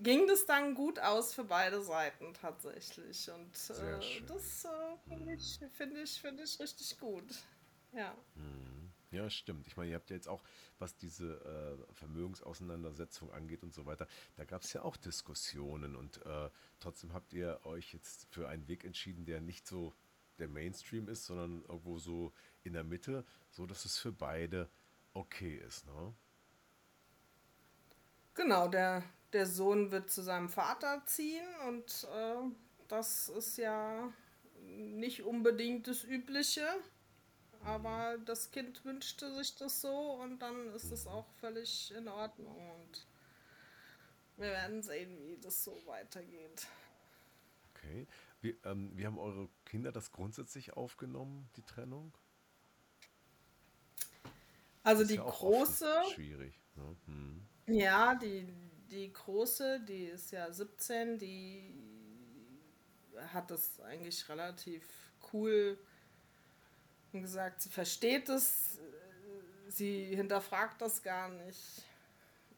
ging 0.00 0.26
das 0.26 0.46
dann 0.46 0.74
gut 0.74 0.98
aus 0.98 1.34
für 1.34 1.44
beide 1.44 1.82
Seiten 1.82 2.32
tatsächlich. 2.32 3.30
Und 3.30 3.52
äh, 3.76 4.22
das 4.26 4.64
äh, 4.64 5.08
finde 5.08 5.34
ich, 5.34 5.60
finde 5.72 6.00
ich, 6.00 6.18
finde 6.18 6.42
ich 6.44 6.58
richtig 6.58 6.98
gut. 6.98 7.26
Ja. 7.92 8.14
Ja, 9.12 9.28
stimmt. 9.28 9.66
Ich 9.66 9.76
meine, 9.76 9.90
ihr 9.90 9.96
habt 9.96 10.08
ja 10.08 10.16
jetzt 10.16 10.28
auch, 10.28 10.42
was 10.78 10.96
diese 10.96 11.34
äh, 11.44 11.94
Vermögensauseinandersetzung 11.94 13.30
angeht 13.30 13.62
und 13.62 13.74
so 13.74 13.84
weiter, 13.84 14.08
da 14.36 14.44
gab 14.44 14.62
es 14.62 14.72
ja 14.72 14.82
auch 14.82 14.96
Diskussionen 14.96 15.94
und 15.96 16.24
äh, 16.24 16.48
trotzdem 16.80 17.12
habt 17.12 17.34
ihr 17.34 17.60
euch 17.64 17.92
jetzt 17.92 18.26
für 18.30 18.48
einen 18.48 18.66
Weg 18.68 18.84
entschieden, 18.84 19.26
der 19.26 19.42
nicht 19.42 19.66
so 19.66 19.92
der 20.38 20.48
Mainstream 20.48 21.08
ist, 21.08 21.26
sondern 21.26 21.62
irgendwo 21.68 21.98
so 21.98 22.32
in 22.64 22.72
der 22.72 22.84
Mitte, 22.84 23.24
so 23.50 23.66
dass 23.66 23.84
es 23.84 23.98
für 23.98 24.12
beide 24.12 24.70
okay 25.12 25.56
ist, 25.56 25.86
ne? 25.86 26.14
Genau, 28.34 28.66
der, 28.66 29.02
der 29.34 29.46
Sohn 29.46 29.90
wird 29.92 30.10
zu 30.10 30.22
seinem 30.22 30.48
Vater 30.48 31.02
ziehen 31.04 31.44
und 31.68 32.08
äh, 32.14 32.36
das 32.88 33.28
ist 33.28 33.58
ja 33.58 34.10
nicht 34.62 35.22
unbedingt 35.22 35.86
das 35.86 36.02
Übliche. 36.02 36.66
Aber 37.64 38.18
das 38.24 38.50
Kind 38.50 38.84
wünschte 38.84 39.34
sich 39.36 39.54
das 39.54 39.80
so 39.80 40.14
und 40.22 40.40
dann 40.40 40.72
ist 40.74 40.90
es 40.90 41.06
auch 41.06 41.26
völlig 41.40 41.92
in 41.96 42.08
Ordnung. 42.08 42.56
Und 42.80 43.06
wir 44.36 44.48
werden 44.48 44.82
sehen, 44.82 45.16
wie 45.26 45.38
das 45.38 45.62
so 45.62 45.80
weitergeht. 45.86 46.66
Okay. 47.70 48.06
Wie, 48.40 48.56
ähm, 48.64 48.90
wie 48.96 49.06
haben 49.06 49.18
eure 49.18 49.48
Kinder 49.64 49.92
das 49.92 50.10
grundsätzlich 50.10 50.72
aufgenommen, 50.72 51.48
die 51.56 51.62
Trennung? 51.62 52.12
Also 54.82 55.04
die 55.04 55.14
ja 55.14 55.22
große, 55.22 55.88
schwierig. 56.12 56.60
Ne? 56.74 56.96
Hm. 57.06 57.46
ja, 57.68 58.16
die, 58.16 58.48
die 58.90 59.12
große, 59.12 59.80
die 59.80 60.06
ist 60.06 60.32
ja 60.32 60.52
17, 60.52 61.18
die 61.18 61.80
hat 63.32 63.50
das 63.52 63.78
eigentlich 63.80 64.28
relativ 64.28 64.84
cool 65.32 65.78
gesagt, 67.20 67.60
sie 67.60 67.68
versteht 67.68 68.28
es. 68.28 68.78
sie 69.68 70.14
hinterfragt 70.14 70.80
das 70.80 71.02
gar 71.02 71.28
nicht. 71.28 71.84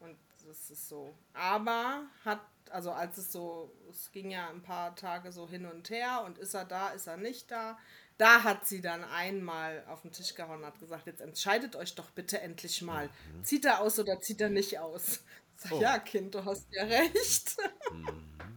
Und 0.01 0.17
das 0.47 0.71
ist 0.71 0.89
so. 0.89 1.15
Aber 1.33 2.05
hat, 2.25 2.41
also 2.71 2.93
als 2.93 3.19
es 3.19 3.33
so, 3.33 3.73
es 3.91 4.11
ging 4.13 4.31
ja 4.31 4.49
ein 4.51 4.63
paar 4.63 4.95
Tage 4.95 5.33
so 5.33 5.49
hin 5.49 5.67
und 5.67 5.91
her 5.91 6.23
und 6.25 6.39
ist 6.39 6.55
er 6.55 6.65
da, 6.65 6.91
ist 6.91 7.07
er 7.07 7.17
nicht 7.17 7.51
da. 7.51 7.79
Da 8.17 8.45
hat 8.45 8.67
sie 8.67 8.81
dann 8.81 9.03
einmal 9.05 9.85
auf 9.89 10.03
den 10.03 10.13
Tisch 10.13 10.35
gehauen 10.35 10.61
und 10.61 10.67
hat 10.67 10.79
gesagt, 10.79 11.07
jetzt 11.07 11.21
entscheidet 11.21 11.75
euch 11.75 11.97
doch 11.97 12.11
bitte 12.11 12.41
endlich 12.41 12.81
mal. 12.83 13.09
Mhm. 13.09 13.45
Zieht 13.45 13.65
er 13.65 13.81
aus 13.81 13.99
oder 13.99 14.21
zieht 14.21 14.41
er 14.41 14.51
nicht 14.51 14.79
aus? 14.79 15.21
Sag, 15.57 15.73
oh. 15.73 15.81
Ja, 15.81 15.99
Kind, 15.99 16.35
du 16.35 16.45
hast 16.45 16.67
ja 16.71 16.85
recht. 16.85 17.57
Mhm. 17.91 18.54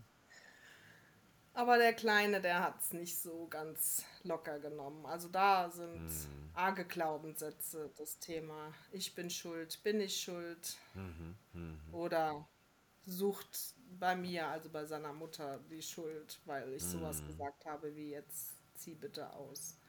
Aber 1.58 1.80
der 1.80 1.93
Kleine, 1.93 2.39
der 2.39 2.62
hat 2.62 2.80
es 2.80 2.93
nicht 2.93 3.18
so 3.18 3.47
ganz 3.47 4.05
locker 4.22 4.60
genommen. 4.60 5.08
Also 5.08 5.28
da 5.28 5.72
sind 5.72 6.05
mhm. 6.05 6.49
arge 6.53 6.86
Glaubenssätze 6.86 7.89
das 7.97 8.20
Thema. 8.20 8.72
Ich 8.91 9.16
bin 9.16 9.32
schuld, 9.32 9.82
bin 9.82 9.99
ich 9.99 10.22
schuld. 10.22 10.78
Mhm. 10.93 11.36
Mhm. 11.53 11.93
Oder 11.95 12.47
sucht 13.08 13.74
bei 13.99 14.16
mir, 14.16 14.45
also 14.49 14.70
bei 14.70 14.86
seiner 14.86 15.14
Mutter, 15.14 15.60
die 15.72 15.82
Schuld, 15.82 16.39
weil 16.45 16.74
ich 16.74 16.84
sowas 16.84 17.24
mhm. 17.24 17.28
gesagt 17.30 17.66
habe 17.66 17.95
wie 17.95 18.12
jetzt 18.12 18.53
zieh 18.76 18.93
bitte 18.93 19.34
aus. 19.34 19.80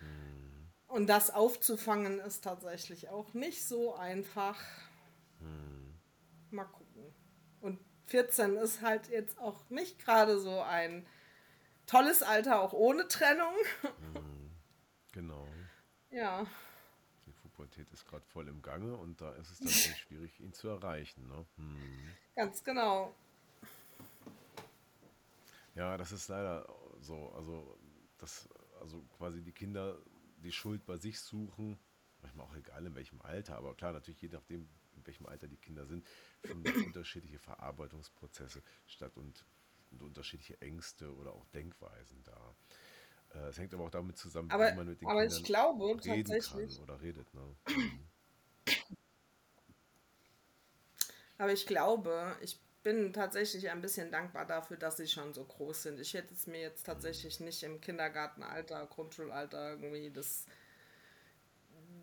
Mhm. 0.00 0.68
Und 0.88 1.06
das 1.06 1.30
aufzufangen 1.30 2.18
ist 2.18 2.42
tatsächlich 2.42 3.08
auch 3.08 3.34
nicht 3.34 3.64
so 3.64 3.94
einfach. 3.94 4.60
Mhm. 5.38 5.94
Mal 6.50 6.64
gucken. 6.64 6.83
Und 8.04 8.10
14 8.10 8.56
ist 8.56 8.82
halt 8.82 9.08
jetzt 9.08 9.38
auch 9.38 9.68
nicht 9.70 9.98
gerade 9.98 10.38
so 10.38 10.60
ein 10.60 11.06
tolles 11.86 12.22
Alter, 12.22 12.60
auch 12.60 12.72
ohne 12.72 13.08
Trennung. 13.08 13.54
Mhm. 13.82 14.50
Genau. 15.12 15.48
Ja. 16.10 16.46
Die 17.26 17.32
Pubertät 17.32 17.90
ist 17.92 18.06
gerade 18.06 18.24
voll 18.26 18.48
im 18.48 18.62
Gange 18.62 18.96
und 18.96 19.20
da 19.20 19.32
ist 19.34 19.50
es 19.50 19.58
dann 19.58 19.68
schon 19.68 19.94
schwierig, 19.94 20.40
ihn 20.40 20.52
zu 20.52 20.68
erreichen. 20.68 21.28
Ne? 21.28 21.46
Hm. 21.56 22.12
Ganz 22.34 22.62
genau. 22.64 23.14
Ja, 25.74 25.96
das 25.96 26.12
ist 26.12 26.28
leider 26.28 26.68
so. 27.00 27.32
Also, 27.36 27.78
das, 28.18 28.48
also 28.80 29.02
quasi 29.16 29.42
die 29.42 29.52
Kinder 29.52 29.96
die 30.38 30.52
Schuld 30.52 30.84
bei 30.84 30.96
sich 30.96 31.20
suchen, 31.20 31.78
manchmal 32.20 32.46
auch 32.46 32.56
egal 32.56 32.84
in 32.86 32.94
welchem 32.94 33.20
Alter, 33.22 33.56
aber 33.56 33.74
klar, 33.74 33.92
natürlich 33.92 34.20
je 34.20 34.28
nachdem, 34.28 34.68
in 35.04 35.06
welchem 35.08 35.26
Alter 35.26 35.48
die 35.48 35.56
Kinder 35.56 35.86
sind, 35.86 36.06
finden 36.42 36.64
unterschiedliche 36.86 37.38
Verarbeitungsprozesse 37.38 38.62
statt 38.86 39.16
und, 39.16 39.44
und, 39.90 40.02
unterschiedliche 40.02 40.60
Ängste 40.60 41.14
oder 41.14 41.32
auch 41.32 41.46
Denkweisen 41.46 42.22
da. 42.24 42.54
Äh, 43.34 43.48
es 43.48 43.58
hängt 43.58 43.74
aber 43.74 43.84
auch 43.84 43.90
damit 43.90 44.16
zusammen, 44.16 44.50
aber, 44.50 44.72
wie 44.72 44.76
man 44.76 44.88
mit 44.88 45.00
den 45.00 45.08
aber 45.08 45.20
Kindern 45.20 45.38
ich 45.38 45.44
glaube, 45.44 46.04
reden 46.04 46.40
kann 46.40 46.82
oder 46.82 47.00
redet. 47.00 47.34
Ne? 47.34 47.56
Aber 51.36 51.52
ich 51.52 51.66
glaube, 51.66 52.36
ich 52.42 52.60
bin 52.84 53.12
tatsächlich 53.12 53.68
ein 53.68 53.80
bisschen 53.80 54.12
dankbar 54.12 54.46
dafür, 54.46 54.76
dass 54.76 54.98
sie 54.98 55.08
schon 55.08 55.34
so 55.34 55.44
groß 55.44 55.82
sind. 55.84 55.98
Ich 55.98 56.14
hätte 56.14 56.32
es 56.32 56.46
mir 56.46 56.60
jetzt 56.60 56.84
tatsächlich 56.84 57.40
nicht 57.40 57.62
im 57.64 57.80
Kindergartenalter, 57.80 58.86
Grundschulalter 58.86 59.70
irgendwie 59.70 60.10
das. 60.10 60.46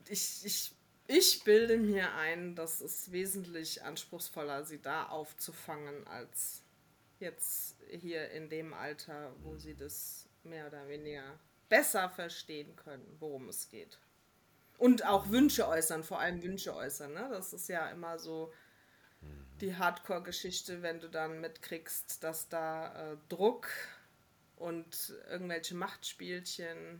Ich, 0.09 0.43
ich 0.43 0.75
ich 1.11 1.43
bilde 1.43 1.77
mir 1.77 2.13
ein, 2.15 2.55
dass 2.55 2.79
es 2.79 3.11
wesentlich 3.11 3.83
anspruchsvoller, 3.83 4.63
sie 4.63 4.81
da 4.81 5.07
aufzufangen, 5.07 6.07
als 6.07 6.63
jetzt 7.19 7.75
hier 7.89 8.31
in 8.31 8.49
dem 8.49 8.73
Alter, 8.73 9.33
wo 9.43 9.57
sie 9.57 9.75
das 9.75 10.29
mehr 10.43 10.67
oder 10.67 10.87
weniger 10.87 11.37
besser 11.67 12.09
verstehen 12.09 12.75
können, 12.77 13.05
worum 13.19 13.49
es 13.49 13.69
geht. 13.69 13.99
Und 14.77 15.05
auch 15.05 15.29
Wünsche 15.29 15.67
äußern, 15.67 16.03
vor 16.03 16.19
allem 16.19 16.41
Wünsche 16.41 16.73
äußern. 16.73 17.13
Ne? 17.13 17.27
Das 17.29 17.53
ist 17.53 17.67
ja 17.67 17.89
immer 17.89 18.17
so 18.17 18.51
die 19.59 19.75
Hardcore-Geschichte, 19.75 20.81
wenn 20.81 20.99
du 20.99 21.09
dann 21.09 21.41
mitkriegst, 21.41 22.23
dass 22.23 22.49
da 22.49 23.11
äh, 23.11 23.17
Druck 23.29 23.67
und 24.55 25.13
irgendwelche 25.29 25.75
Machtspielchen 25.75 26.99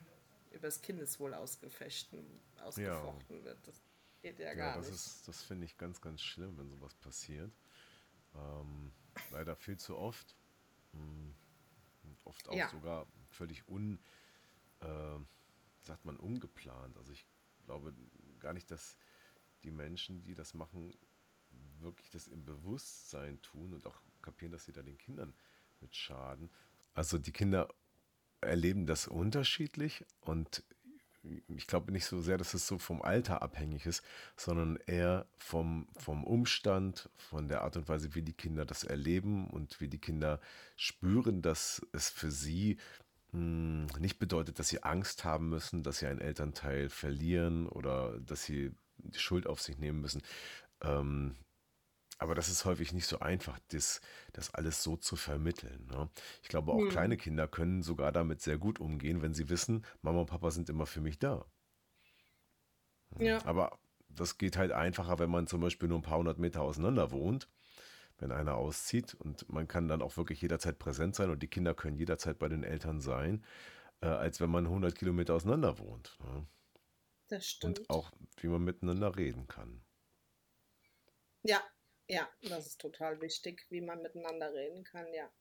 übers 0.51 0.81
Kindeswohl 0.81 1.33
ausgefechten, 1.33 2.23
ausgefochten 2.61 3.39
ja. 3.39 3.45
wird. 3.45 3.57
Das 3.65 3.81
Geht 4.21 4.39
ja, 4.39 4.47
ja 4.47 4.53
gar 4.53 4.77
das 4.77 4.87
nicht. 4.87 4.95
Ist, 4.95 5.27
das 5.27 5.43
finde 5.43 5.65
ich 5.65 5.77
ganz, 5.77 6.01
ganz 6.01 6.21
schlimm, 6.21 6.57
wenn 6.57 6.69
sowas 6.69 6.93
passiert. 6.95 7.51
Ähm, 8.35 8.91
leider 9.31 9.55
viel 9.55 9.77
zu 9.77 9.97
oft. 9.97 10.35
Mh, 10.93 11.33
oft 12.23 12.49
auch 12.49 12.55
ja. 12.55 12.69
sogar 12.69 13.07
völlig 13.29 13.67
un, 13.67 13.99
äh, 14.81 15.19
sagt 15.81 16.05
man, 16.05 16.17
ungeplant. 16.17 16.97
Also 16.97 17.11
ich 17.11 17.25
glaube 17.65 17.93
gar 18.39 18.53
nicht, 18.53 18.69
dass 18.71 18.97
die 19.63 19.71
Menschen, 19.71 20.23
die 20.23 20.35
das 20.35 20.53
machen, 20.53 20.93
wirklich 21.79 22.09
das 22.09 22.27
im 22.27 22.45
Bewusstsein 22.45 23.41
tun 23.41 23.73
und 23.73 23.85
auch 23.85 24.01
kapieren, 24.21 24.51
dass 24.51 24.65
sie 24.65 24.71
da 24.71 24.81
den 24.81 24.97
Kindern 24.97 25.33
mit 25.79 25.95
schaden. 25.95 26.49
Also 26.93 27.17
die 27.17 27.31
Kinder 27.31 27.73
erleben 28.41 28.85
das 28.85 29.07
unterschiedlich 29.07 30.05
und 30.21 30.63
ich 31.23 31.67
glaube 31.67 31.91
nicht 31.91 32.05
so 32.05 32.21
sehr, 32.21 32.37
dass 32.37 32.53
es 32.53 32.67
so 32.67 32.77
vom 32.77 33.01
Alter 33.01 33.41
abhängig 33.41 33.85
ist, 33.85 34.03
sondern 34.35 34.77
eher 34.87 35.27
vom, 35.37 35.87
vom 35.97 36.23
Umstand, 36.23 37.09
von 37.15 37.47
der 37.47 37.61
Art 37.61 37.77
und 37.77 37.87
Weise, 37.87 38.15
wie 38.15 38.23
die 38.23 38.33
Kinder 38.33 38.65
das 38.65 38.83
erleben 38.83 39.47
und 39.47 39.79
wie 39.81 39.87
die 39.87 39.99
Kinder 39.99 40.39
spüren, 40.75 41.41
dass 41.41 41.85
es 41.91 42.09
für 42.09 42.31
sie 42.31 42.77
mh, 43.31 43.87
hm, 43.93 44.01
nicht 44.01 44.19
bedeutet, 44.19 44.59
dass 44.59 44.69
sie 44.69 44.83
Angst 44.83 45.23
haben 45.23 45.49
müssen, 45.49 45.83
dass 45.83 45.99
sie 45.99 46.07
einen 46.07 46.21
Elternteil 46.21 46.89
verlieren 46.89 47.67
oder 47.67 48.19
dass 48.19 48.43
sie 48.43 48.71
die 48.97 49.19
Schuld 49.19 49.47
auf 49.47 49.61
sich 49.61 49.77
nehmen 49.77 50.01
müssen. 50.01 50.21
Ähm, 50.81 51.35
aber 52.21 52.35
das 52.35 52.49
ist 52.49 52.65
häufig 52.65 52.93
nicht 52.93 53.07
so 53.07 53.19
einfach, 53.19 53.57
das, 53.69 53.99
das 54.31 54.53
alles 54.53 54.83
so 54.83 54.95
zu 54.95 55.15
vermitteln. 55.15 55.87
Ne? 55.87 56.07
Ich 56.43 56.49
glaube, 56.49 56.71
auch 56.71 56.79
hm. 56.79 56.89
kleine 56.89 57.17
Kinder 57.17 57.47
können 57.47 57.81
sogar 57.81 58.11
damit 58.11 58.41
sehr 58.41 58.59
gut 58.59 58.79
umgehen, 58.79 59.23
wenn 59.23 59.33
sie 59.33 59.49
wissen, 59.49 59.83
Mama 60.03 60.19
und 60.19 60.29
Papa 60.29 60.51
sind 60.51 60.69
immer 60.69 60.85
für 60.85 61.01
mich 61.01 61.17
da. 61.17 61.43
Ja. 63.17 63.43
Aber 63.45 63.79
das 64.07 64.37
geht 64.37 64.55
halt 64.55 64.71
einfacher, 64.71 65.17
wenn 65.17 65.31
man 65.31 65.47
zum 65.47 65.61
Beispiel 65.61 65.89
nur 65.89 65.97
ein 65.97 66.03
paar 66.03 66.19
hundert 66.19 66.37
Meter 66.37 66.61
auseinander 66.61 67.09
wohnt, 67.09 67.49
wenn 68.19 68.31
einer 68.31 68.53
auszieht 68.53 69.15
und 69.15 69.51
man 69.51 69.67
kann 69.67 69.87
dann 69.87 70.03
auch 70.03 70.15
wirklich 70.15 70.43
jederzeit 70.43 70.77
präsent 70.77 71.15
sein 71.15 71.31
und 71.31 71.41
die 71.41 71.49
Kinder 71.49 71.73
können 71.73 71.97
jederzeit 71.97 72.37
bei 72.37 72.49
den 72.49 72.63
Eltern 72.63 73.01
sein, 73.01 73.43
äh, 74.01 74.05
als 74.05 74.39
wenn 74.39 74.51
man 74.51 74.65
100 74.67 74.93
Kilometer 74.93 75.33
auseinander 75.33 75.79
wohnt. 75.79 76.19
Ne? 76.23 76.45
Das 77.29 77.47
stimmt. 77.47 77.79
Und 77.79 77.89
auch, 77.89 78.11
wie 78.37 78.47
man 78.47 78.63
miteinander 78.63 79.17
reden 79.17 79.47
kann. 79.47 79.81
Ja, 81.41 81.59
ja, 82.11 82.29
das 82.41 82.67
ist 82.67 82.81
total 82.81 83.21
wichtig, 83.21 83.65
wie 83.69 83.79
man 83.81 84.01
miteinander 84.01 84.53
reden 84.53 84.83
kann, 84.83 85.13
ja. 85.13 85.31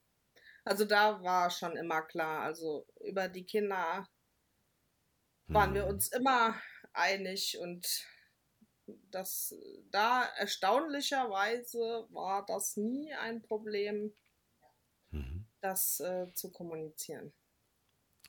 Also 0.64 0.84
da 0.84 1.22
war 1.22 1.50
schon 1.50 1.76
immer 1.76 2.02
klar, 2.02 2.42
also 2.42 2.86
über 3.00 3.28
die 3.28 3.44
Kinder 3.44 4.08
waren 5.46 5.74
wir 5.74 5.82
hm. 5.82 5.90
uns 5.90 6.08
immer 6.12 6.54
einig 6.92 7.58
und 7.58 8.06
das 9.10 9.54
da 9.90 10.24
erstaunlicherweise 10.36 12.06
war 12.10 12.46
das 12.46 12.76
nie 12.76 13.12
ein 13.14 13.42
Problem, 13.42 14.14
mhm. 15.10 15.46
das 15.60 16.00
äh, 16.00 16.32
zu 16.34 16.52
kommunizieren. 16.52 17.32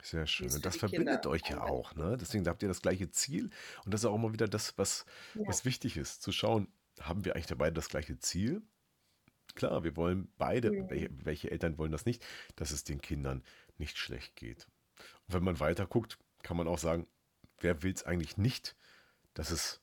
Sehr 0.02 0.26
schön. 0.26 0.52
Und 0.52 0.66
das 0.66 0.78
verbindet 0.78 1.22
Kinder 1.22 1.30
euch 1.30 1.48
ja 1.48 1.64
auch, 1.64 1.96
ne? 1.96 2.18
Deswegen 2.20 2.48
habt 2.48 2.64
ihr 2.64 2.70
das 2.70 2.82
gleiche 2.82 3.12
Ziel 3.12 3.52
und 3.86 3.94
das 3.94 4.02
ist 4.02 4.06
auch 4.06 4.16
immer 4.16 4.34
wieder 4.34 4.48
das, 4.48 4.78
was, 4.78 5.06
ja. 5.36 5.48
was 5.48 5.64
wichtig 5.66 5.98
ist, 5.98 6.22
zu 6.24 6.32
schauen, 6.32 6.72
haben 7.02 7.26
wir 7.26 7.36
eigentlich 7.36 7.48
dabei 7.48 7.72
das 7.72 7.90
gleiche 7.90 8.18
Ziel? 8.20 8.62
Klar, 9.56 9.84
wir 9.84 9.96
wollen 9.96 10.32
beide, 10.38 10.72
mhm. 10.72 10.90
welche, 10.90 11.10
welche, 11.26 11.52
Eltern 11.52 11.78
wollen 11.78 11.92
das 11.92 12.06
nicht, 12.06 12.26
dass 12.56 12.72
es 12.72 12.84
den 12.84 13.02
Kindern 13.02 13.44
nicht 13.78 13.98
schlecht 13.98 14.36
geht. 14.36 14.68
Und 15.28 15.34
wenn 15.34 15.44
man 15.44 15.60
weiter 15.60 15.86
guckt, 15.86 16.18
kann 16.44 16.58
man 16.58 16.68
auch 16.68 16.78
sagen, 16.78 17.08
wer 17.60 17.84
will 17.84 17.94
es 17.94 18.04
eigentlich 18.04 18.38
nicht, 18.38 18.76
dass 19.34 19.52
es 19.52 19.82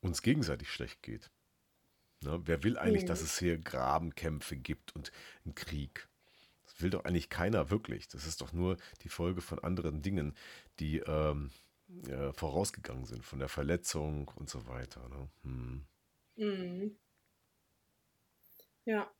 uns 0.00 0.22
gegenseitig 0.22 0.70
schlecht 0.70 1.02
geht? 1.02 1.30
Ne? 2.22 2.40
Wer 2.44 2.62
will 2.62 2.78
eigentlich, 2.78 3.04
mhm. 3.04 3.08
dass 3.08 3.20
es 3.20 3.38
hier 3.38 3.58
Grabenkämpfe 3.58 4.56
gibt 4.56 4.94
und 4.94 5.12
einen 5.44 5.54
Krieg? 5.54 6.08
Das 6.64 6.80
will 6.82 6.90
doch 6.90 7.04
eigentlich 7.04 7.28
keiner 7.28 7.70
wirklich. 7.70 8.08
Das 8.08 8.26
ist 8.26 8.40
doch 8.40 8.52
nur 8.52 8.76
die 9.02 9.08
Folge 9.08 9.40
von 9.40 9.58
anderen 9.60 10.02
Dingen, 10.02 10.34
die 10.80 10.98
ähm, 10.98 11.50
äh, 12.08 12.32
vorausgegangen 12.32 13.04
sind, 13.04 13.24
von 13.24 13.38
der 13.38 13.48
Verletzung 13.48 14.28
und 14.34 14.50
so 14.50 14.66
weiter. 14.66 15.08
Ne? 15.08 15.28
Hm. 15.42 15.86
Mhm. 16.36 16.96
Ja. 18.86 19.12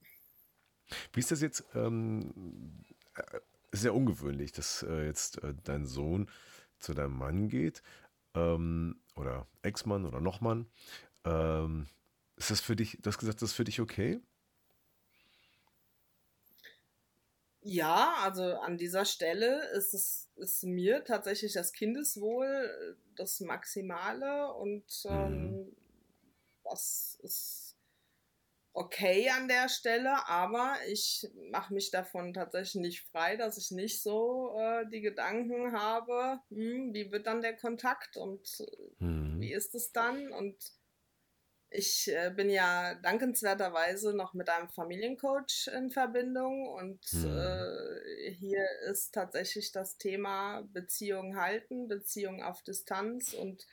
Wie 1.12 1.20
ist 1.20 1.30
das 1.30 1.40
jetzt? 1.40 1.64
Ähm, 1.74 2.82
äh, 3.16 3.40
ist 3.72 3.84
ja 3.84 3.90
ungewöhnlich, 3.90 4.52
dass 4.52 4.82
äh, 4.82 5.04
jetzt 5.06 5.42
äh, 5.42 5.54
dein 5.64 5.86
Sohn 5.86 6.30
zu 6.78 6.94
deinem 6.94 7.16
Mann 7.18 7.48
geht 7.48 7.82
ähm, 8.34 9.00
oder 9.16 9.46
Ex-Mann 9.62 10.06
oder 10.06 10.20
Nochmann. 10.20 10.66
Ähm, 11.24 11.88
ist 12.36 12.50
das 12.50 12.60
für 12.60 12.76
dich, 12.76 12.98
du 13.02 13.08
hast 13.08 13.18
gesagt, 13.18 13.42
das 13.42 13.50
ist 13.50 13.56
für 13.56 13.64
dich 13.64 13.80
okay? 13.80 14.20
Ja, 17.62 18.14
also 18.22 18.42
an 18.60 18.78
dieser 18.78 19.04
Stelle 19.04 19.68
ist 19.70 19.92
es 19.92 20.30
ist 20.36 20.62
mir 20.64 21.02
tatsächlich 21.04 21.52
das 21.54 21.72
Kindeswohl 21.72 22.46
äh, 22.46 22.94
das 23.16 23.40
Maximale 23.40 24.52
und 24.54 24.84
ähm, 25.06 25.48
Mhm. 25.48 25.76
Das 26.70 27.18
ist 27.22 27.76
okay 28.72 29.30
an 29.30 29.48
der 29.48 29.68
Stelle, 29.70 30.28
aber 30.28 30.76
ich 30.88 31.26
mache 31.50 31.72
mich 31.72 31.90
davon 31.90 32.34
tatsächlich 32.34 32.82
nicht 32.82 33.08
frei, 33.10 33.36
dass 33.36 33.56
ich 33.56 33.70
nicht 33.70 34.02
so 34.02 34.54
äh, 34.58 34.84
die 34.90 35.00
Gedanken 35.00 35.72
habe, 35.72 36.40
hm, 36.50 36.92
wie 36.92 37.10
wird 37.10 37.26
dann 37.26 37.40
der 37.40 37.56
Kontakt 37.56 38.16
und 38.18 38.64
Mhm. 39.00 39.40
wie 39.40 39.52
ist 39.52 39.74
es 39.74 39.92
dann? 39.92 40.30
Und 40.32 40.56
ich 41.70 42.08
äh, 42.08 42.30
bin 42.34 42.48
ja 42.50 42.94
dankenswerterweise 42.96 44.14
noch 44.14 44.34
mit 44.34 44.48
einem 44.48 44.68
Familiencoach 44.68 45.68
in 45.74 45.90
Verbindung 45.90 46.68
und 46.68 47.00
Mhm. 47.12 47.24
äh, 47.24 48.30
hier 48.32 48.64
ist 48.90 49.12
tatsächlich 49.12 49.72
das 49.72 49.96
Thema 49.98 50.62
Beziehung 50.72 51.36
halten, 51.36 51.88
Beziehung 51.88 52.42
auf 52.42 52.62
Distanz 52.62 53.32
und 53.32 53.66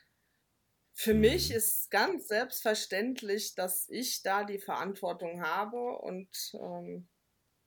für 0.94 1.14
mich 1.14 1.50
ist 1.50 1.90
ganz 1.90 2.28
selbstverständlich, 2.28 3.54
dass 3.54 3.88
ich 3.90 4.22
da 4.22 4.44
die 4.44 4.58
Verantwortung 4.58 5.42
habe 5.42 5.98
und 5.98 6.28
ähm, 6.54 7.08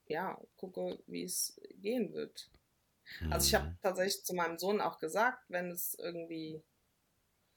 ja, 0.07 0.39
gucke, 0.57 0.99
wie 1.07 1.23
es 1.23 1.59
gehen 1.81 2.13
wird. 2.13 2.49
Also 3.29 3.47
ich 3.47 3.55
habe 3.55 3.65
Mhm. 3.65 3.77
tatsächlich 3.81 4.23
zu 4.25 4.33
meinem 4.35 4.57
Sohn 4.57 4.81
auch 4.81 4.99
gesagt, 4.99 5.43
wenn 5.49 5.71
es 5.71 5.95
irgendwie 5.99 6.61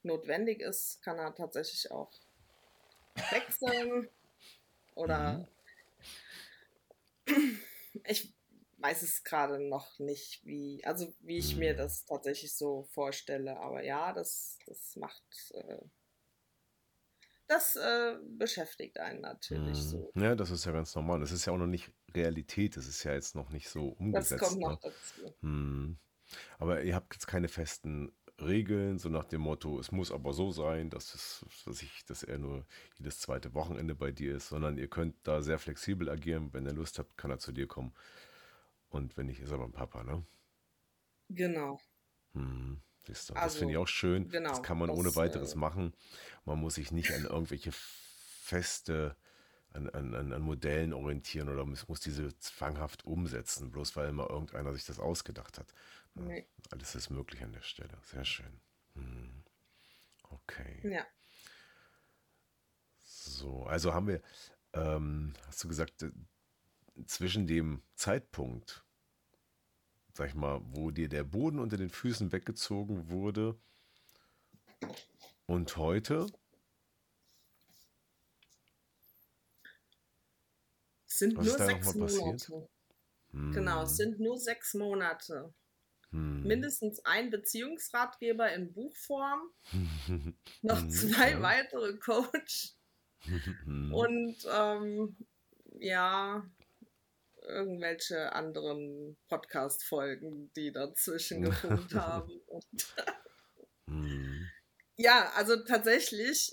notwendig 0.03 0.61
ist, 0.61 1.03
kann 1.03 1.19
er 1.19 1.35
tatsächlich 1.35 1.91
auch 1.91 2.13
wechseln 3.31 4.09
oder 4.95 5.41
Mhm. 5.41 5.47
ich 8.05 8.35
weiß 8.81 9.03
es 9.03 9.25
gerade 9.25 9.61
noch 9.69 9.99
nicht, 9.99 10.45
wie, 10.45 10.85
also 10.85 11.15
wie 11.21 11.39
ich 11.39 11.57
mir 11.57 11.75
das 11.77 12.05
tatsächlich 12.07 12.55
so 12.57 12.85
vorstelle. 12.85 13.59
Aber 13.61 13.83
ja, 13.85 14.13
das, 14.13 14.59
das 14.67 14.97
macht, 14.97 15.25
äh, 15.53 15.79
das 17.47 17.77
äh, 17.77 18.17
beschäftigt 18.39 18.99
einen 18.99 19.21
natürlich 19.21 19.85
Mhm. 19.85 19.89
so. 19.89 20.13
Ja, 20.15 20.35
das 20.37 20.51
ist 20.51 20.65
ja 20.65 20.73
ganz 20.73 20.95
normal. 20.95 21.21
Das 21.21 21.33
ist 21.33 21.45
ja 21.47 21.53
auch 21.53 21.59
noch 21.59 21.67
nicht 21.67 21.91
Realität. 22.15 22.77
Das 22.77 22.87
ist 22.87 23.03
ja 23.05 23.13
jetzt 23.15 23.35
noch 23.35 23.51
nicht 23.51 23.69
so 23.69 23.97
Das 24.11 24.33
umgesetzt, 24.33 24.39
kommt 24.39 24.61
ne? 24.61 24.67
noch 24.67 24.81
dazu. 24.81 25.35
Mhm. 25.41 25.99
Aber 26.59 26.83
ihr 26.83 26.95
habt 26.95 27.15
jetzt 27.15 27.27
keine 27.27 27.49
festen 27.49 28.13
Regeln, 28.41 28.99
so 28.99 29.09
nach 29.11 29.25
dem 29.25 29.43
Motto, 29.43 29.79
es 29.81 29.93
muss 29.93 30.13
aber 30.13 30.33
so 30.33 30.51
sein, 30.53 30.91
dass, 30.91 31.15
es, 31.15 31.45
dass, 31.67 31.83
ich, 31.83 32.05
dass 32.07 32.23
er 32.23 32.39
nur 32.39 32.67
jedes 32.99 33.21
zweite 33.21 33.53
Wochenende 33.55 33.95
bei 33.95 34.13
dir 34.13 34.37
ist, 34.37 34.49
sondern 34.49 34.79
ihr 34.79 34.89
könnt 34.89 35.17
da 35.25 35.43
sehr 35.43 35.59
flexibel 35.59 36.09
agieren. 36.09 36.53
Wenn 36.53 36.67
er 36.67 36.73
Lust 36.73 36.99
habt, 36.99 37.19
kann 37.19 37.31
er 37.31 37.39
zu 37.39 37.53
dir 37.53 37.67
kommen. 37.67 37.93
Und 38.91 39.17
wenn 39.17 39.27
nicht, 39.27 39.41
ist 39.41 39.51
er 39.51 39.59
beim 39.59 39.73
Papa, 39.73 40.03
ne? 40.05 40.25
Genau. 41.29 41.81
Hm, 42.33 42.81
siehst 43.07 43.31
du, 43.31 43.35
das 43.35 43.57
finde 43.57 43.73
ich 43.73 43.79
Also, 43.79 43.85
auch 43.85 43.89
schön. 43.89 44.25
Das 44.25 44.33
genau. 44.33 44.63
kann 44.63 44.79
man 44.79 44.91
ohne 44.91 45.09
Das, 45.09 45.17
weiteres 45.17 45.55
äh, 45.55 45.59
machen. 45.59 45.95
Man 46.45 46.59
muss 46.59 46.75
sich 46.75 46.91
nicht 46.91 47.13
an 47.13 47.25
irgendwelche 47.25 47.71
feste, 47.73 49.17
an, 49.73 49.89
an, 49.91 50.33
an, 50.33 50.43
Modellen 50.43 50.93
orientieren 50.93 51.49
oder 51.49 51.65
muss, 51.65 51.87
muss 51.89 52.01
diese 52.01 52.37
zwanghaft 52.39 53.05
umsetzen, 53.05 53.71
bloß 53.71 53.95
weil 53.95 54.09
immer 54.09 54.29
irgendeiner 54.29 54.75
sich 54.75 54.85
das 54.85 54.99
ausgedacht 54.99 55.59
hat. 55.59 55.73
Ja, 56.17 56.23
nee. 56.23 56.47
alles 56.71 56.97
ist 56.97 57.11
möglich 57.11 57.43
an 57.43 57.53
der 57.53 57.63
Stelle. 57.63 57.97
Sehr 58.03 58.25
schön. 58.25 58.61
Hm, 58.95 59.45
okay. 60.31 60.81
Ja. 60.83 61.07
So, 63.03 63.65
also 63.65 63.95
haben 63.95 64.09
wir, 64.09 64.21
ähm, 64.73 65.35
hast 65.47 65.63
du 65.63 65.69
gesagt, 65.69 66.03
äh, 66.03 66.11
zwischen 67.07 67.47
dem 67.47 67.83
Zeitpunkt, 67.95 68.85
sag 70.13 70.29
ich 70.29 70.35
mal, 70.37 70.61
wo 70.63 70.93
dir 70.93 71.09
der 71.09 71.25
Boden 71.25 71.59
unter 71.59 71.77
den 71.77 71.91
Füßen 71.91 72.31
weggezogen 72.33 73.11
wurde 73.11 73.59
und 75.47 75.77
heute, 75.77 76.33
Es 81.07 81.19
sind 81.19 81.43
was 81.43 81.45
nur 81.45 81.59
sechs? 81.59 81.95
Monate. 81.95 82.67
Genau, 83.53 83.83
es 83.85 83.97
Hm, 83.97 83.97
sind 83.97 84.21
nur 84.21 84.39
sechs 84.39 84.75
Monate. 84.75 85.55
hm, 86.13 86.41
Mindestens 86.43 87.05
ein 87.05 87.31
Beziehungsratgeber 87.31 88.53
in 88.53 88.73
Buchform, 88.73 89.53
noch 90.63 90.89
hm, 90.89 90.89
zwei 90.89 91.39
ja. 91.39 91.41
weitere 91.43 91.99
Coach 91.99 92.75
Hm, 93.65 94.07
und 94.07 94.37
ähm, 94.51 95.17
ja, 95.79 96.45
irgendwelche 97.51 98.33
anderen 98.33 99.17
Podcast-Folgen, 99.29 100.53
die 100.57 100.73
dazwischen 100.73 101.43
gefunkt 101.43 101.95
haben. 101.95 102.41
Und 102.47 102.95
hm, 103.87 104.49
ja, 104.97 105.33
also 105.35 105.57
tatsächlich 105.65 106.53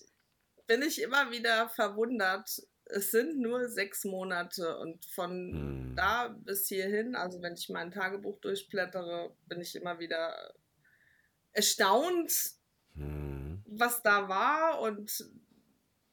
bin 0.67 0.81
ich 0.81 1.01
immer 1.01 1.31
wieder 1.31 1.69
verwundert. 1.69 2.49
Es 2.85 3.11
sind 3.11 3.39
nur 3.39 3.69
sechs 3.69 4.05
Monate 4.05 4.77
und 4.77 5.05
von 5.05 5.31
hm, 5.31 5.95
da 5.95 6.29
bis 6.29 6.67
hierhin, 6.67 7.15
also 7.15 7.41
wenn 7.41 7.53
ich 7.53 7.69
mein 7.69 7.91
Tagebuch 7.91 8.39
durchblättere, 8.39 9.35
bin 9.47 9.61
ich 9.61 9.75
immer 9.75 9.99
wieder 9.99 10.53
erstaunt, 11.51 12.33
hm, 12.93 13.63
was 13.65 14.03
da 14.03 14.29
war 14.29 14.79
und 14.81 15.11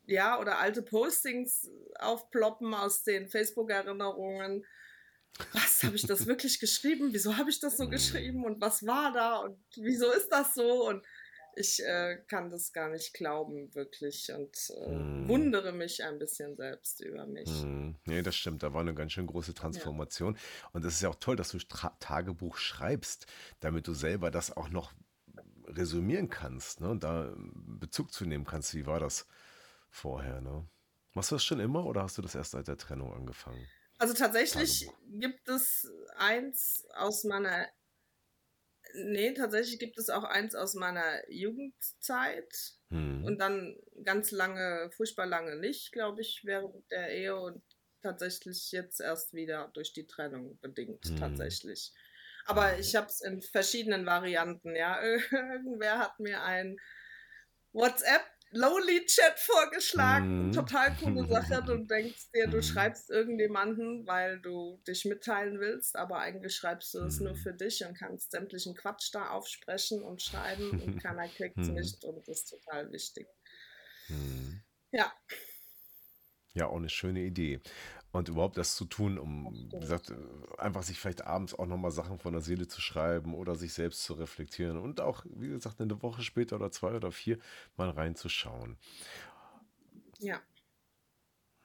ja, 0.06 0.38
oder 0.38 0.58
alte 0.58 0.82
Postings 0.82 1.70
aufploppen 1.98 2.74
aus 2.74 3.02
den 3.02 3.28
Facebook-Erinnerungen. 3.28 4.64
Was 5.52 5.82
habe 5.82 5.96
ich 5.96 6.06
das 6.06 6.26
wirklich 6.26 6.60
geschrieben? 6.60 7.10
Wieso 7.12 7.36
habe 7.36 7.50
ich 7.50 7.60
das 7.60 7.76
so 7.76 7.84
hm, 7.84 7.90
geschrieben? 7.90 8.44
Und 8.44 8.60
was 8.60 8.86
war 8.86 9.12
da? 9.12 9.38
Und 9.38 9.58
wieso 9.76 10.10
ist 10.12 10.28
das 10.28 10.54
so? 10.54 10.88
Und 10.88 11.04
ich 11.56 11.80
äh, 11.84 12.18
kann 12.28 12.50
das 12.50 12.72
gar 12.72 12.88
nicht 12.88 13.14
glauben, 13.14 13.74
wirklich. 13.74 14.32
Und 14.32 14.56
äh, 14.70 14.86
hm. 14.86 15.28
wundere 15.28 15.72
mich 15.72 16.02
ein 16.02 16.18
bisschen 16.18 16.56
selbst 16.56 17.00
über 17.00 17.26
mich. 17.26 17.48
Hm, 17.48 17.96
nee, 18.04 18.22
das 18.22 18.36
stimmt. 18.36 18.62
Da 18.62 18.72
war 18.72 18.80
eine 18.80 18.94
ganz 18.94 19.12
schön 19.12 19.26
große 19.26 19.52
Ja, 19.52 19.60
Transformation. 19.60 20.36
Und 20.72 20.84
das 20.84 20.94
ist 20.94 21.02
ja 21.02 21.08
auch 21.08 21.16
toll, 21.16 21.36
dass 21.36 21.50
du 21.50 21.58
Tra 21.58 21.96
Tagebuch 22.00 22.56
schreibst, 22.56 23.26
damit 23.60 23.86
du 23.86 23.94
selber 23.94 24.30
das 24.30 24.56
auch 24.56 24.68
noch 24.68 24.92
resümieren 25.66 26.28
kannst, 26.28 26.80
ne? 26.80 26.90
Und 26.90 27.04
da 27.04 27.32
Bezug 27.36 28.12
zu 28.12 28.26
nehmen 28.26 28.44
kannst, 28.44 28.74
wie 28.74 28.86
war 28.86 29.00
das 29.00 29.26
vorher, 29.94 30.40
ne? 30.40 30.68
Machst 31.14 31.30
du 31.30 31.36
das 31.36 31.44
schon 31.44 31.60
immer 31.60 31.86
oder 31.86 32.02
hast 32.02 32.18
du 32.18 32.22
das 32.22 32.34
erst 32.34 32.52
seit 32.52 32.68
der 32.68 32.76
Trennung 32.76 33.12
angefangen? 33.14 33.70
Also 33.98 34.14
tatsächlich 34.14 34.86
Tagebuch. 34.86 34.98
gibt 35.08 35.48
es 35.48 35.88
eins 36.16 36.86
aus 36.94 37.24
meiner, 37.24 37.68
nee, 38.94 39.32
tatsächlich 39.34 39.78
gibt 39.78 39.98
es 39.98 40.08
auch 40.08 40.24
eins 40.24 40.54
aus 40.54 40.74
meiner 40.74 41.28
Jugendzeit 41.30 42.74
Hm, 42.90 43.24
und 43.24 43.38
dann 43.38 43.76
ganz 44.04 44.30
lange, 44.30 44.90
furchtbar 44.92 45.26
lange 45.26 45.56
nicht, 45.56 45.92
glaube 45.92 46.20
ich, 46.20 46.42
während 46.44 46.90
der 46.90 47.10
Ehe 47.10 47.36
und 47.36 47.62
tatsächlich 48.02 48.70
jetzt 48.72 49.00
erst 49.00 49.32
wieder 49.32 49.70
durch 49.72 49.92
die 49.94 50.06
Trennung 50.06 50.58
bedingt, 50.60 51.04
hm, 51.06 51.16
tatsächlich. 51.16 51.92
Aber 52.46 52.76
hm, 52.76 52.78
ich 52.78 52.94
habe 52.94 53.06
es 53.06 53.22
in 53.22 53.40
verschiedenen 53.40 54.04
Varianten, 54.04 54.76
ja. 54.76 55.02
Irgendwer 55.30 55.98
hat 55.98 56.20
mir 56.20 56.42
ein 56.42 56.76
WhatsApp 57.72 58.22
Lowly 58.54 59.04
Chat 59.06 59.38
vorgeschlagen. 59.38 60.28
hm, 60.32 60.52
Total 60.52 60.94
coole 60.96 61.26
Sache. 61.28 61.62
Du 61.64 61.78
denkst 61.84 62.30
dir, 62.34 62.48
du 62.48 62.62
hm, 62.62 62.62
schreibst 62.62 63.10
irgendjemanden, 63.10 64.06
weil 64.06 64.40
du 64.40 64.80
dich 64.86 65.04
mitteilen 65.04 65.60
willst, 65.60 65.96
aber 65.96 66.18
eigentlich 66.20 66.54
schreibst 66.54 66.94
du 66.94 67.00
es 67.00 67.20
nur 67.20 67.34
hm, 67.34 67.36
für 67.36 67.52
dich 67.54 67.84
und 67.84 67.98
kannst 67.98 68.30
sämtlichen 68.32 68.74
Quatsch 68.76 69.10
da 69.12 69.30
aufsprechen 69.30 70.02
und 70.02 70.22
schreiben 70.22 70.74
und 70.78 70.96
keiner 71.02 71.28
kriegt 71.28 71.60
es 71.62 71.68
hm, 71.68 71.74
nicht 71.74 72.04
und 72.04 72.26
das 72.28 72.40
ist 72.42 72.50
total 72.50 72.92
wichtig. 72.92 73.28
Ja, 74.92 75.12
Ja, 76.54 76.66
auch 76.68 76.76
eine 76.76 76.88
schöne 76.88 77.20
Idee. 77.22 77.60
Und 78.14 78.28
überhaupt 78.28 78.56
das 78.56 78.76
zu 78.76 78.84
tun, 78.84 79.18
um, 79.18 79.68
wie 79.72 79.80
gesagt, 79.80 80.12
einfach 80.56 80.84
sich 80.84 81.00
vielleicht 81.00 81.26
abends 81.26 81.58
auch 81.58 81.66
nochmal 81.66 81.90
Sachen 81.90 82.18
von 82.18 82.32
der 82.32 82.42
Seele 82.42 82.68
zu 82.68 82.80
schreiben 82.80 83.34
oder 83.34 83.56
sich 83.56 83.72
selbst 83.74 84.04
zu 84.04 84.14
reflektieren 84.14 84.78
und 84.78 85.00
auch, 85.00 85.24
wie 85.30 85.48
gesagt, 85.48 85.80
eine 85.80 86.00
Woche 86.02 86.22
später 86.22 86.56
oder 86.56 86.70
zwei 86.70 86.94
oder 86.94 87.10
vier 87.10 87.38
mal 87.76 87.90
reinzuschauen. 87.90 88.78
Ja, 90.20 90.40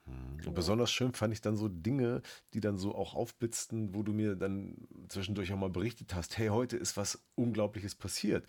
Hm. 0.06 0.32
Und 0.32 0.38
genau. 0.38 0.52
besonders 0.54 0.90
schön 0.90 1.12
fand 1.14 1.32
ich 1.32 1.40
dann 1.40 1.56
so 1.56 1.68
Dinge, 1.68 2.22
die 2.54 2.60
dann 2.60 2.78
so 2.78 2.94
auch 2.94 3.14
aufblitzten, 3.14 3.94
wo 3.94 4.02
du 4.02 4.12
mir 4.12 4.36
dann 4.36 4.76
zwischendurch 5.08 5.52
auch 5.52 5.58
mal 5.58 5.70
berichtet 5.70 6.14
hast, 6.14 6.38
hey, 6.38 6.48
heute 6.48 6.76
ist 6.76 6.96
was 6.96 7.24
Unglaubliches 7.34 7.94
passiert. 7.94 8.46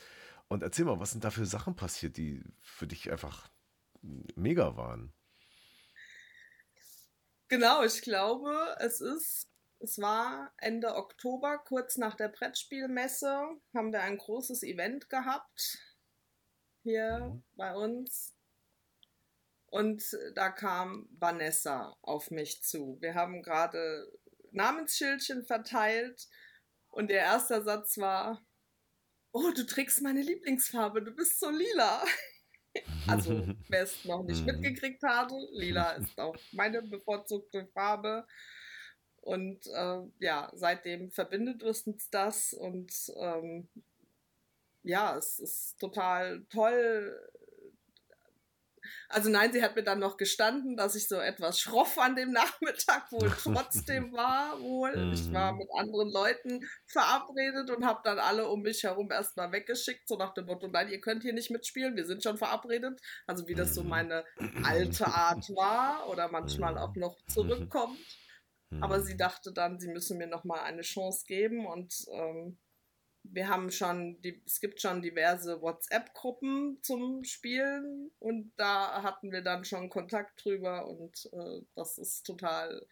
Und 0.47 0.63
erzähl 0.63 0.85
mal, 0.85 0.99
was 0.99 1.11
sind 1.11 1.23
da 1.23 1.31
für 1.31 1.45
Sachen 1.45 1.75
passiert, 1.75 2.17
die 2.17 2.43
für 2.59 2.87
dich 2.87 3.11
einfach 3.11 3.49
mega 4.01 4.75
waren? 4.77 5.13
Genau, 7.51 7.83
ich 7.83 8.01
glaube, 8.01 8.77
es 8.79 9.01
ist, 9.01 9.45
es 9.79 9.97
war 9.99 10.53
Ende 10.57 10.95
Oktober, 10.95 11.57
kurz 11.57 11.97
nach 11.97 12.15
der 12.15 12.29
Brettspielmesse, 12.29 13.43
haben 13.75 13.91
wir 13.91 14.01
ein 14.03 14.17
großes 14.17 14.63
Event 14.63 15.09
gehabt 15.09 15.77
hier 16.83 17.19
Mhm. 17.19 17.43
bei 17.55 17.75
uns. 17.75 18.33
Und 19.67 20.01
da 20.35 20.49
kam 20.49 21.09
Vanessa 21.11 21.97
auf 22.01 22.31
mich 22.31 22.63
zu. 22.63 22.97
Wir 23.01 23.15
haben 23.15 23.43
gerade 23.43 24.09
Namensschildchen 24.51 25.45
verteilt 25.45 26.29
und 26.89 27.09
der 27.09 27.19
erste 27.19 27.61
Satz 27.63 27.97
war, 27.97 28.45
oh, 29.33 29.51
du 29.55 29.65
trägst 29.65 30.01
meine 30.01 30.21
Lieblingsfarbe, 30.21 31.03
du 31.03 31.11
bist 31.11 31.39
so 31.39 31.49
lila. 31.49 32.03
Also, 33.07 33.47
wer 33.69 33.83
es 33.83 34.05
noch 34.05 34.23
nicht 34.23 34.41
mhm. 34.41 34.53
mitgekriegt 34.53 35.03
hatte, 35.03 35.35
lila 35.51 35.91
ist 35.91 36.19
auch 36.19 36.35
meine 36.51 36.81
bevorzugte 36.81 37.67
Farbe. 37.73 38.25
Und 39.21 39.67
äh, 39.67 40.01
ja, 40.19 40.51
seitdem 40.53 41.11
verbindet 41.11 41.61
uns 41.63 42.09
das 42.09 42.53
und 42.53 42.91
ähm, 43.17 43.69
ja, 44.83 45.15
es 45.15 45.37
ist 45.37 45.79
total 45.79 46.43
toll, 46.49 47.15
also 49.09 49.29
nein, 49.29 49.51
sie 49.53 49.63
hat 49.63 49.75
mir 49.75 49.83
dann 49.83 49.99
noch 49.99 50.17
gestanden, 50.17 50.75
dass 50.75 50.95
ich 50.95 51.07
so 51.07 51.15
etwas 51.15 51.59
schroff 51.59 51.97
an 51.97 52.15
dem 52.15 52.31
Nachmittag 52.31 53.11
wohl 53.11 53.31
trotzdem 53.31 54.11
war. 54.13 54.59
Wohl. 54.59 55.11
Ich 55.13 55.31
war 55.31 55.53
mhm. 55.53 55.59
mit 55.59 55.69
anderen 55.77 56.11
Leuten 56.11 56.67
verabredet 56.87 57.69
und 57.69 57.85
habe 57.85 58.01
dann 58.03 58.19
alle 58.19 58.47
um 58.47 58.61
mich 58.61 58.83
herum 58.83 59.11
erstmal 59.11 59.51
weggeschickt, 59.51 60.07
so 60.07 60.15
nach 60.17 60.33
dem 60.33 60.45
Motto, 60.45 60.67
nein, 60.67 60.89
ihr 60.89 61.01
könnt 61.01 61.23
hier 61.23 61.33
nicht 61.33 61.51
mitspielen, 61.51 61.95
wir 61.95 62.05
sind 62.05 62.23
schon 62.23 62.37
verabredet. 62.37 62.99
Also 63.27 63.47
wie 63.47 63.55
das 63.55 63.73
so 63.73 63.83
mhm. 63.83 63.89
meine 63.89 64.25
alte 64.63 65.07
Art 65.07 65.49
war 65.49 66.09
oder 66.09 66.29
manchmal 66.29 66.77
auch 66.77 66.95
noch 66.95 67.17
mhm. 67.17 67.31
zurückkommt. 67.31 67.99
Aber 68.79 69.01
sie 69.01 69.17
dachte 69.17 69.51
dann, 69.51 69.79
sie 69.79 69.89
müssen 69.89 70.17
mir 70.17 70.27
noch 70.27 70.45
mal 70.45 70.61
eine 70.61 70.81
Chance 70.81 71.25
geben 71.27 71.65
und 71.65 71.93
ähm, 72.13 72.57
wir 73.23 73.47
haben 73.47 73.71
schon, 73.71 74.21
die, 74.21 74.41
es 74.45 74.59
gibt 74.59 74.81
schon 74.81 75.01
diverse 75.01 75.61
WhatsApp-Gruppen 75.61 76.79
zum 76.81 77.23
Spielen 77.23 78.11
und 78.19 78.51
da 78.57 79.03
hatten 79.03 79.31
wir 79.31 79.41
dann 79.41 79.63
schon 79.63 79.89
Kontakt 79.89 80.43
drüber 80.43 80.87
und 80.87 81.29
äh, 81.33 81.61
das 81.75 81.97
ist 81.97 82.23
total 82.23 82.85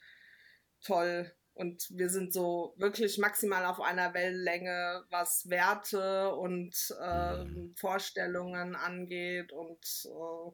toll. 0.83 1.31
Und 1.53 1.89
wir 1.89 2.09
sind 2.09 2.31
so 2.31 2.73
wirklich 2.77 3.17
maximal 3.17 3.65
auf 3.65 3.81
einer 3.81 4.13
Wellenlänge, 4.13 5.03
was 5.09 5.49
Werte 5.49 6.33
und 6.35 6.73
äh, 7.01 7.45
Vorstellungen 7.75 8.75
angeht 8.75 9.51
und 9.51 9.85
äh, 10.05 10.51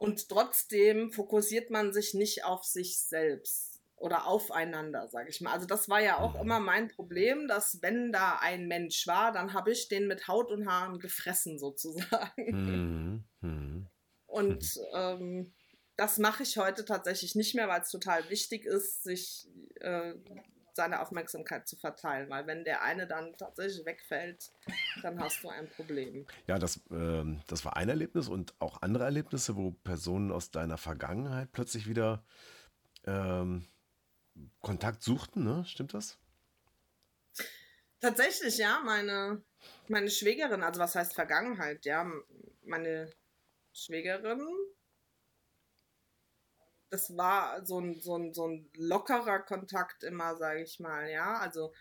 und 0.00 0.30
trotzdem 0.30 1.12
fokussiert 1.12 1.68
man 1.68 1.92
sich 1.92 2.14
nicht 2.14 2.44
auf 2.44 2.64
sich 2.64 2.98
selbst 3.02 3.69
oder 4.00 4.26
aufeinander, 4.26 5.08
sage 5.08 5.28
ich 5.28 5.40
mal. 5.42 5.52
Also 5.52 5.66
das 5.66 5.88
war 5.88 6.00
ja 6.00 6.18
auch 6.18 6.34
mhm. 6.34 6.40
immer 6.40 6.58
mein 6.58 6.88
Problem, 6.88 7.46
dass 7.46 7.82
wenn 7.82 8.12
da 8.12 8.38
ein 8.40 8.66
Mensch 8.66 9.06
war, 9.06 9.30
dann 9.30 9.52
habe 9.52 9.70
ich 9.70 9.88
den 9.88 10.08
mit 10.08 10.26
Haut 10.26 10.50
und 10.50 10.66
Haaren 10.66 10.98
gefressen 10.98 11.58
sozusagen. 11.58 12.32
Mhm. 12.36 13.24
Mhm. 13.40 13.86
Und 14.26 14.80
ähm, 14.94 15.52
das 15.96 16.16
mache 16.16 16.44
ich 16.44 16.56
heute 16.56 16.86
tatsächlich 16.86 17.34
nicht 17.34 17.54
mehr, 17.54 17.68
weil 17.68 17.82
es 17.82 17.90
total 17.90 18.28
wichtig 18.30 18.64
ist, 18.64 19.02
sich 19.02 19.46
äh, 19.80 20.14
seine 20.72 21.00
Aufmerksamkeit 21.02 21.68
zu 21.68 21.76
verteilen, 21.76 22.30
weil 22.30 22.46
wenn 22.46 22.64
der 22.64 22.82
eine 22.82 23.06
dann 23.06 23.36
tatsächlich 23.36 23.84
wegfällt, 23.84 24.50
dann 25.02 25.20
hast 25.20 25.44
du 25.44 25.50
ein 25.50 25.68
Problem. 25.68 26.26
Ja, 26.46 26.58
das, 26.58 26.78
äh, 26.90 27.24
das 27.48 27.66
war 27.66 27.76
ein 27.76 27.90
Erlebnis 27.90 28.28
und 28.28 28.54
auch 28.60 28.80
andere 28.80 29.04
Erlebnisse, 29.04 29.56
wo 29.56 29.72
Personen 29.72 30.32
aus 30.32 30.50
deiner 30.50 30.78
Vergangenheit 30.78 31.52
plötzlich 31.52 31.86
wieder 31.86 32.24
ähm, 33.04 33.66
Kontakt 34.60 35.02
suchten, 35.02 35.44
ne? 35.44 35.64
Stimmt 35.66 35.94
das? 35.94 36.18
Tatsächlich, 38.00 38.58
ja. 38.58 38.80
Meine, 38.84 39.42
meine 39.88 40.10
Schwägerin, 40.10 40.62
also 40.62 40.80
was 40.80 40.94
heißt 40.94 41.14
Vergangenheit, 41.14 41.84
ja. 41.84 42.10
Meine 42.62 43.12
Schwägerin, 43.72 44.46
das 46.90 47.16
war 47.16 47.64
so 47.64 47.80
ein, 47.80 48.00
so 48.00 48.16
ein, 48.16 48.34
so 48.34 48.48
ein 48.48 48.68
lockerer 48.74 49.40
Kontakt 49.40 50.02
immer, 50.02 50.36
sage 50.36 50.62
ich 50.62 50.80
mal, 50.80 51.08
ja. 51.10 51.38
Also 51.38 51.72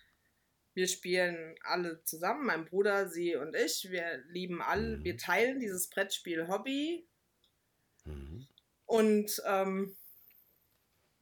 wir 0.74 0.88
spielen 0.88 1.56
alle 1.64 2.04
zusammen, 2.04 2.46
mein 2.46 2.66
Bruder, 2.66 3.10
sie 3.10 3.36
und 3.36 3.56
ich. 3.56 3.90
Wir 3.90 4.24
lieben 4.28 4.62
alle, 4.62 4.98
mhm. 4.98 5.04
wir 5.04 5.18
teilen 5.18 5.60
dieses 5.60 5.90
Brettspiel-Hobby. 5.90 7.08
Mhm. 8.06 8.48
Und 8.86 9.42
ähm, 9.46 9.96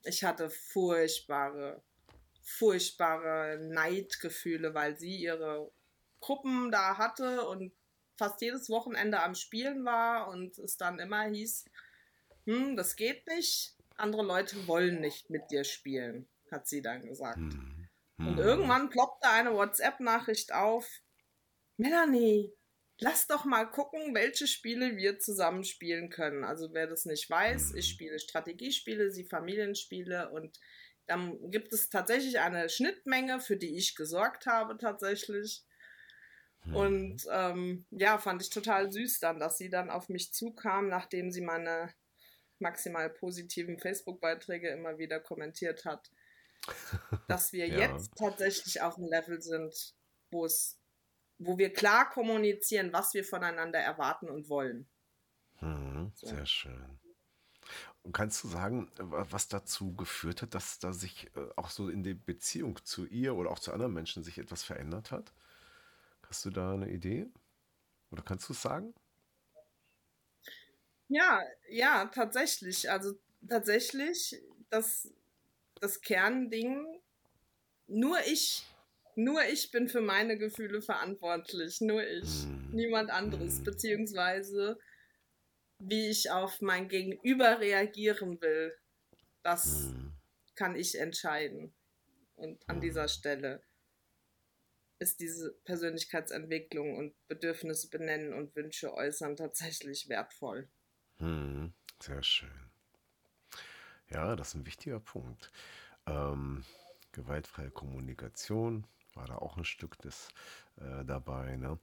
ich 0.04 0.24
hatte 0.24 0.50
furchtbare, 0.50 1.82
furchtbare 2.43 3.60
Neidgefühle, 3.62 4.74
weil 4.74 4.98
sie 4.98 5.16
ihre 5.16 5.72
Gruppen 6.20 6.72
da 6.72 6.98
hatte 6.98 7.48
und 7.48 7.74
fast 8.18 8.41
jedes 8.41 8.70
Wochenende 8.70 9.22
am 9.22 9.36
Spielen 9.36 9.86
war 9.86 10.30
und 10.30 10.58
es 10.58 10.78
dann 10.78 11.00
immer 11.00 11.24
hieß, 11.24 11.66
hm, 12.45 12.76
das 12.76 12.95
geht 12.95 13.28
nicht, 13.28 13.76
andere 13.95 14.24
Leute 14.24 14.68
wollen 14.68 15.00
nicht 15.00 15.30
mit 15.30 15.52
dir 15.52 15.64
spielen, 15.64 16.28
hat 16.52 16.68
sie 16.68 16.82
dann 16.82 17.06
gesagt. 17.06 17.38
Hm. 17.38 17.88
Hm. 18.18 18.28
Und 18.28 18.39
irgendwann 18.39 18.89
ploppte 18.89 19.30
eine 19.30 19.54
WhatsApp-Nachricht 19.54 20.54
auf, 20.54 20.88
Melanie, 21.78 22.57
lass 23.00 23.28
doch 23.28 23.45
mal 23.45 23.66
gucken, 23.66 24.14
welche 24.16 24.48
Spiele 24.48 24.98
wir 24.98 25.20
zusammen 25.20 25.64
spielen 25.64 26.10
können. 26.10 26.43
Also 26.43 26.74
wer 26.74 26.88
das 26.88 27.06
nicht 27.06 27.30
weiß, 27.30 27.74
ich 27.76 27.88
spiele 27.88 28.20
Strategiespiele, 28.20 29.12
sie 29.12 29.26
Familienspiele 29.26 30.30
und 30.32 30.60
dann 31.06 31.52
gibt 31.52 31.72
es 31.72 31.89
tatsächlich 31.89 32.39
eine 32.39 32.70
Schnittmenge, 32.70 33.39
für 33.39 33.56
die 33.56 33.78
ich 33.78 33.95
gesorgt 33.95 34.45
habe 34.45 34.78
tatsächlich. 34.78 35.64
Mhm. 36.66 36.76
Und 36.76 37.22
ähm, 37.32 37.86
ja, 37.91 38.18
fand 38.18 38.41
ich 38.41 38.50
total 38.50 38.91
süß 38.91 39.20
dann, 39.20 39.39
dass 39.39 39.58
sie 39.58 39.70
dann 39.70 39.89
auf 39.89 40.10
mich 40.10 40.34
zukam, 40.34 40.89
nachdem 40.89 41.32
sie 41.32 41.41
meine 41.41 41.93
maximal 42.60 43.10
positiven 43.10 43.80
Facebook-Beiträge 43.80 44.70
immer 44.70 44.98
wieder 44.98 45.20
kommentiert 45.20 45.86
hat, 45.86 46.12
dass 47.30 47.54
wir 47.54 47.68
ja. 47.68 47.78
jetzt 47.78 48.12
tatsächlich 48.18 48.82
auf 48.82 48.98
einem 48.98 49.08
Level 49.08 49.41
sind, 49.41 49.95
wo 50.32 50.45
es 50.45 50.78
wo 51.40 51.58
wir 51.58 51.72
klar 51.72 52.10
kommunizieren, 52.10 52.94
was 52.94 53.14
wir 53.14 53.24
voneinander 53.24 53.80
erwarten 53.80 54.30
und 54.30 54.50
wollen. 54.50 54.88
Hm, 55.60 56.12
so. 56.16 56.28
Sehr 56.28 56.46
schön. 56.46 57.00
Und 58.04 58.14
kannst 58.14 58.44
du 58.44 58.48
sagen, 58.48 58.90
was 58.98 59.50
dazu 59.50 59.94
geführt 59.94 60.42
hat, 60.42 60.54
dass 60.56 60.80
da 60.80 60.94
sich 60.94 61.30
äh, 61.36 61.50
auch 61.58 61.70
so 61.70 61.90
in 61.90 62.04
der 62.04 62.14
Beziehung 62.14 62.84
zu 62.86 63.06
ihr 63.06 63.36
oder 63.36 63.52
auch 63.52 63.60
zu 63.60 63.74
anderen 63.74 63.94
Menschen 63.94 64.24
sich 64.24 64.38
etwas 64.38 64.64
verändert 64.64 65.12
hat? 65.12 65.34
Hast 66.30 66.46
du 66.46 66.50
da 66.50 66.74
eine 66.74 66.90
Idee? 66.90 67.28
Oder 68.12 68.24
kannst 68.24 68.48
du 68.48 68.54
es 68.54 68.62
sagen? 68.62 68.94
Ja, 71.10 71.42
ja, 71.70 72.06
tatsächlich. 72.06 72.90
Also 72.90 73.14
tatsächlich, 73.48 74.42
das, 74.70 75.10
das 75.80 76.02
Kernding, 76.02 77.02
nur 77.88 78.20
ich 78.26 78.66
nur 79.18 79.43
ich 79.45 79.72
bin 79.72 79.89
für 79.89 80.01
meine 80.01 80.38
Gefühle 80.38 80.82
verantwortlich. 80.82 81.82
Nur 81.82 82.05
ich. 82.05 82.45
Mhm. 82.45 82.70
Niemand 82.72 83.09
anderes. 83.09 83.59
Mhm. 83.59 83.63
Beziehungsweise, 83.63 84.78
wie 85.80 86.09
ich 86.09 86.32
auf 86.32 86.61
mein 86.61 86.88
Gegenüber 86.88 87.59
reagieren 87.59 88.39
will, 88.41 88.74
das 89.43 89.93
mhm. 89.93 90.13
kann 90.55 90.76
ich 90.76 90.99
entscheiden. 90.99 91.74
Und 92.36 92.68
an 92.70 92.80
dieser 92.80 93.03
hm. 93.03 93.09
Stelle 93.09 93.63
ist 94.99 95.20
diese 95.20 95.53
Persönlichkeitsentwicklung 95.65 96.95
und 96.97 97.15
Bedürfnisse 97.28 97.89
benennen 97.89 98.34
und 98.34 98.55
Wünsche 98.55 98.93
äußern 98.93 99.36
tatsächlich 99.36 100.07
wertvoll. 100.07 100.70
Hm. 101.18 101.74
Sehr 101.99 102.22
schön. 102.22 102.51
Ja, 104.09 104.36
das 104.36 104.49
ist 104.49 104.53
ein 104.55 104.65
wichtiger 104.68 104.99
Punkt. 104.99 105.51
Ähm, 106.05 106.63
gewaltfreie 107.11 107.72
Kommunikation, 107.72 108.86
war 109.18 109.26
da 109.26 109.36
auch 109.36 109.57
ein 109.57 109.65
Stück 109.65 109.97
des 109.99 110.30
äh, 110.78 111.03
dabei. 111.03 111.57
Ne? 111.57 111.80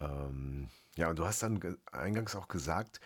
Ähm, 0.00 0.70
ja, 0.96 1.10
und 1.10 1.18
du 1.18 1.26
hast 1.26 1.42
dann 1.42 1.78
eingangs 1.92 2.34
auch 2.34 2.48
gesagt, 2.48 3.00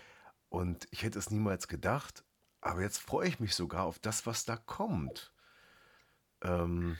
und 0.49 0.87
ich 0.91 1.03
hätte 1.03 1.19
es 1.19 1.31
niemals 1.31 1.67
gedacht, 1.67 2.25
aber 2.61 2.83
jetzt 2.83 2.99
freue 2.99 3.27
ich 3.27 3.41
mich 3.41 3.55
sogar 3.55 3.85
auf 3.85 3.99
das, 3.99 4.27
was 4.27 4.45
da 4.45 4.57
kommt. 4.57 5.33
Ähm, 6.43 6.99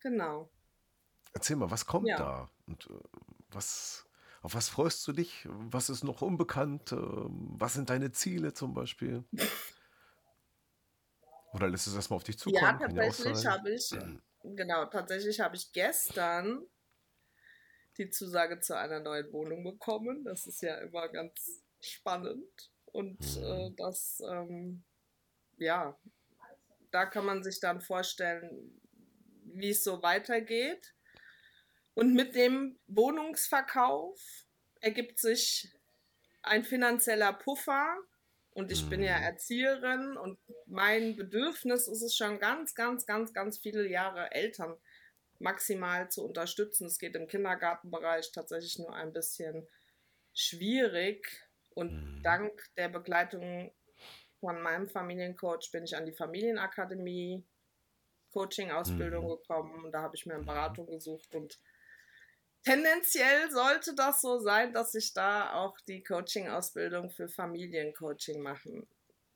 genau. 0.00 0.50
Erzähl 1.32 1.56
mal, 1.56 1.70
was 1.70 1.84
kommt 1.86 2.08
ja. 2.08 2.16
da? 2.16 2.50
Und 2.66 2.88
äh, 2.88 2.94
was, 3.50 4.06
auf 4.42 4.54
was 4.54 4.68
freust 4.68 5.06
du 5.06 5.12
dich? 5.12 5.46
Was 5.50 5.90
ist 5.90 6.04
noch 6.04 6.22
unbekannt? 6.22 6.92
Äh, 6.92 6.96
was 6.98 7.74
sind 7.74 7.90
deine 7.90 8.12
Ziele 8.12 8.54
zum 8.54 8.72
Beispiel? 8.72 9.24
Oder 11.52 11.68
lässt 11.68 11.86
es 11.86 11.94
erstmal 11.94 12.16
auf 12.16 12.24
dich 12.24 12.38
zukommen? 12.38 12.62
Ja, 12.62 12.72
tatsächlich 12.74 13.46
habe 13.46 13.70
ich 13.70 13.90
genau, 14.54 14.84
tatsächlich 14.86 15.40
habe 15.40 15.56
ich 15.56 15.72
gestern 15.72 16.66
die 17.98 18.10
Zusage 18.10 18.60
zu 18.60 18.76
einer 18.76 19.00
neuen 19.00 19.32
Wohnung 19.32 19.64
bekommen. 19.64 20.24
Das 20.24 20.46
ist 20.46 20.62
ja 20.62 20.76
immer 20.78 21.08
ganz 21.08 21.64
spannend. 21.80 22.70
Und 22.86 23.18
äh, 23.38 23.70
mhm. 23.70 23.76
das, 23.76 24.22
ähm, 24.30 24.84
ja, 25.58 25.98
da 26.90 27.06
kann 27.06 27.24
man 27.24 27.42
sich 27.42 27.60
dann 27.60 27.80
vorstellen, 27.80 28.80
wie 29.44 29.70
es 29.70 29.82
so 29.84 30.02
weitergeht. 30.02 30.94
Und 31.94 32.14
mit 32.14 32.34
dem 32.34 32.78
Wohnungsverkauf 32.86 34.20
ergibt 34.80 35.18
sich 35.18 35.74
ein 36.42 36.64
finanzieller 36.64 37.32
Puffer 37.32 37.96
Und 38.56 38.72
ich 38.72 38.88
bin 38.88 39.02
ja 39.02 39.18
Erzieherin 39.18 40.16
und 40.16 40.38
mein 40.64 41.14
Bedürfnis 41.14 41.88
ist 41.88 42.00
es 42.00 42.16
schon 42.16 42.38
ganz, 42.38 42.74
ganz, 42.74 43.04
ganz, 43.04 43.34
ganz 43.34 43.58
viele 43.58 43.86
Jahre 43.86 44.32
Eltern 44.32 44.78
maximal 45.38 46.10
zu 46.10 46.24
unterstützen. 46.24 46.86
Es 46.86 46.98
geht 46.98 47.16
im 47.16 47.28
Kindergartenbereich 47.28 48.32
tatsächlich 48.32 48.78
nur 48.78 48.94
ein 48.94 49.12
bisschen 49.12 49.68
schwierig. 50.32 51.46
Und 51.74 51.92
mhm. 51.92 52.22
dank 52.22 52.70
der 52.78 52.88
Begleitung 52.88 53.74
von 54.40 54.62
meinem 54.62 54.88
Familiencoach 54.88 55.70
bin 55.70 55.84
ich 55.84 55.94
an 55.94 56.06
die 56.06 56.14
Familienakademie 56.14 57.44
Coaching-Ausbildung 58.32 59.26
mhm. 59.26 59.28
gekommen. 59.28 59.84
Und 59.84 59.92
da 59.92 60.00
habe 60.00 60.16
ich 60.16 60.24
mir 60.24 60.32
eine 60.32 60.44
mhm. 60.44 60.46
Beratung 60.46 60.86
gesucht 60.86 61.34
und 61.34 61.60
tendenziell 62.66 63.50
sollte 63.50 63.94
das 63.94 64.20
so 64.20 64.38
sein, 64.40 64.72
dass 64.72 64.94
ich 64.94 65.12
da 65.14 65.52
auch 65.52 65.78
die 65.86 66.02
Coaching-Ausbildung 66.02 67.10
für 67.10 67.28
Familiencoaching 67.28 68.42
machen 68.42 68.86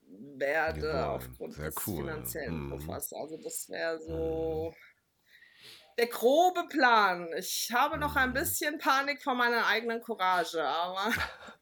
werde, 0.03 0.89
ja, 0.89 1.13
aufgrund 1.13 1.57
des 1.57 1.75
cool. 1.87 1.99
finanziellen 1.99 2.65
mhm. 2.65 2.71
Puffers. 2.71 3.13
Also 3.13 3.37
das 3.37 3.69
wäre 3.69 4.01
so 4.01 4.73
mhm. 4.73 5.95
der 5.97 6.09
grobe 6.09 6.67
Plan. 6.69 7.29
Ich 7.39 7.71
habe 7.73 7.99
noch 7.99 8.17
ein 8.17 8.31
mhm. 8.31 8.35
bisschen 8.35 8.79
Panik 8.79 9.23
vor 9.23 9.37
meiner 9.37 9.67
eigenen 9.67 10.03
Courage, 10.03 10.63
aber. 10.63 11.13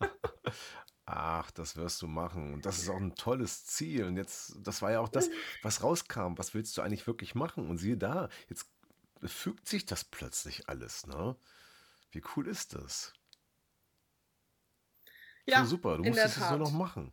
Ach, 1.05 1.51
das 1.51 1.77
wirst 1.77 2.01
du 2.01 2.07
machen. 2.07 2.55
Und 2.55 2.67
das 2.67 2.79
ist 2.79 2.89
auch 2.89 2.97
ein 2.97 3.15
tolles 3.15 3.65
Ziel. 3.67 4.05
Und 4.05 4.17
jetzt, 4.17 4.57
das 4.61 4.81
war 4.83 4.93
ja 4.93 5.01
auch 5.01 5.09
das, 5.09 5.29
was 5.63 5.83
rauskam. 5.83 6.37
Was 6.37 6.55
willst 6.55 6.77
du 6.77 6.83
eigentlich 6.83 7.07
wirklich 7.07 7.35
machen? 7.35 7.69
Und 7.69 7.77
siehe 7.79 7.97
da, 7.97 8.29
jetzt 8.49 8.67
fügt 9.25 9.69
sich 9.69 9.85
das 9.85 10.05
plötzlich 10.05 10.69
alles, 10.69 11.07
ne? 11.07 11.37
Wie 12.11 12.23
cool 12.35 12.49
ist 12.49 12.75
das? 12.75 13.13
Ja, 15.47 15.63
so 15.63 15.71
super, 15.71 15.97
du 15.97 16.05
musst 16.05 16.19
es 16.19 16.39
nur 16.39 16.59
noch 16.59 16.73
machen. 16.73 17.13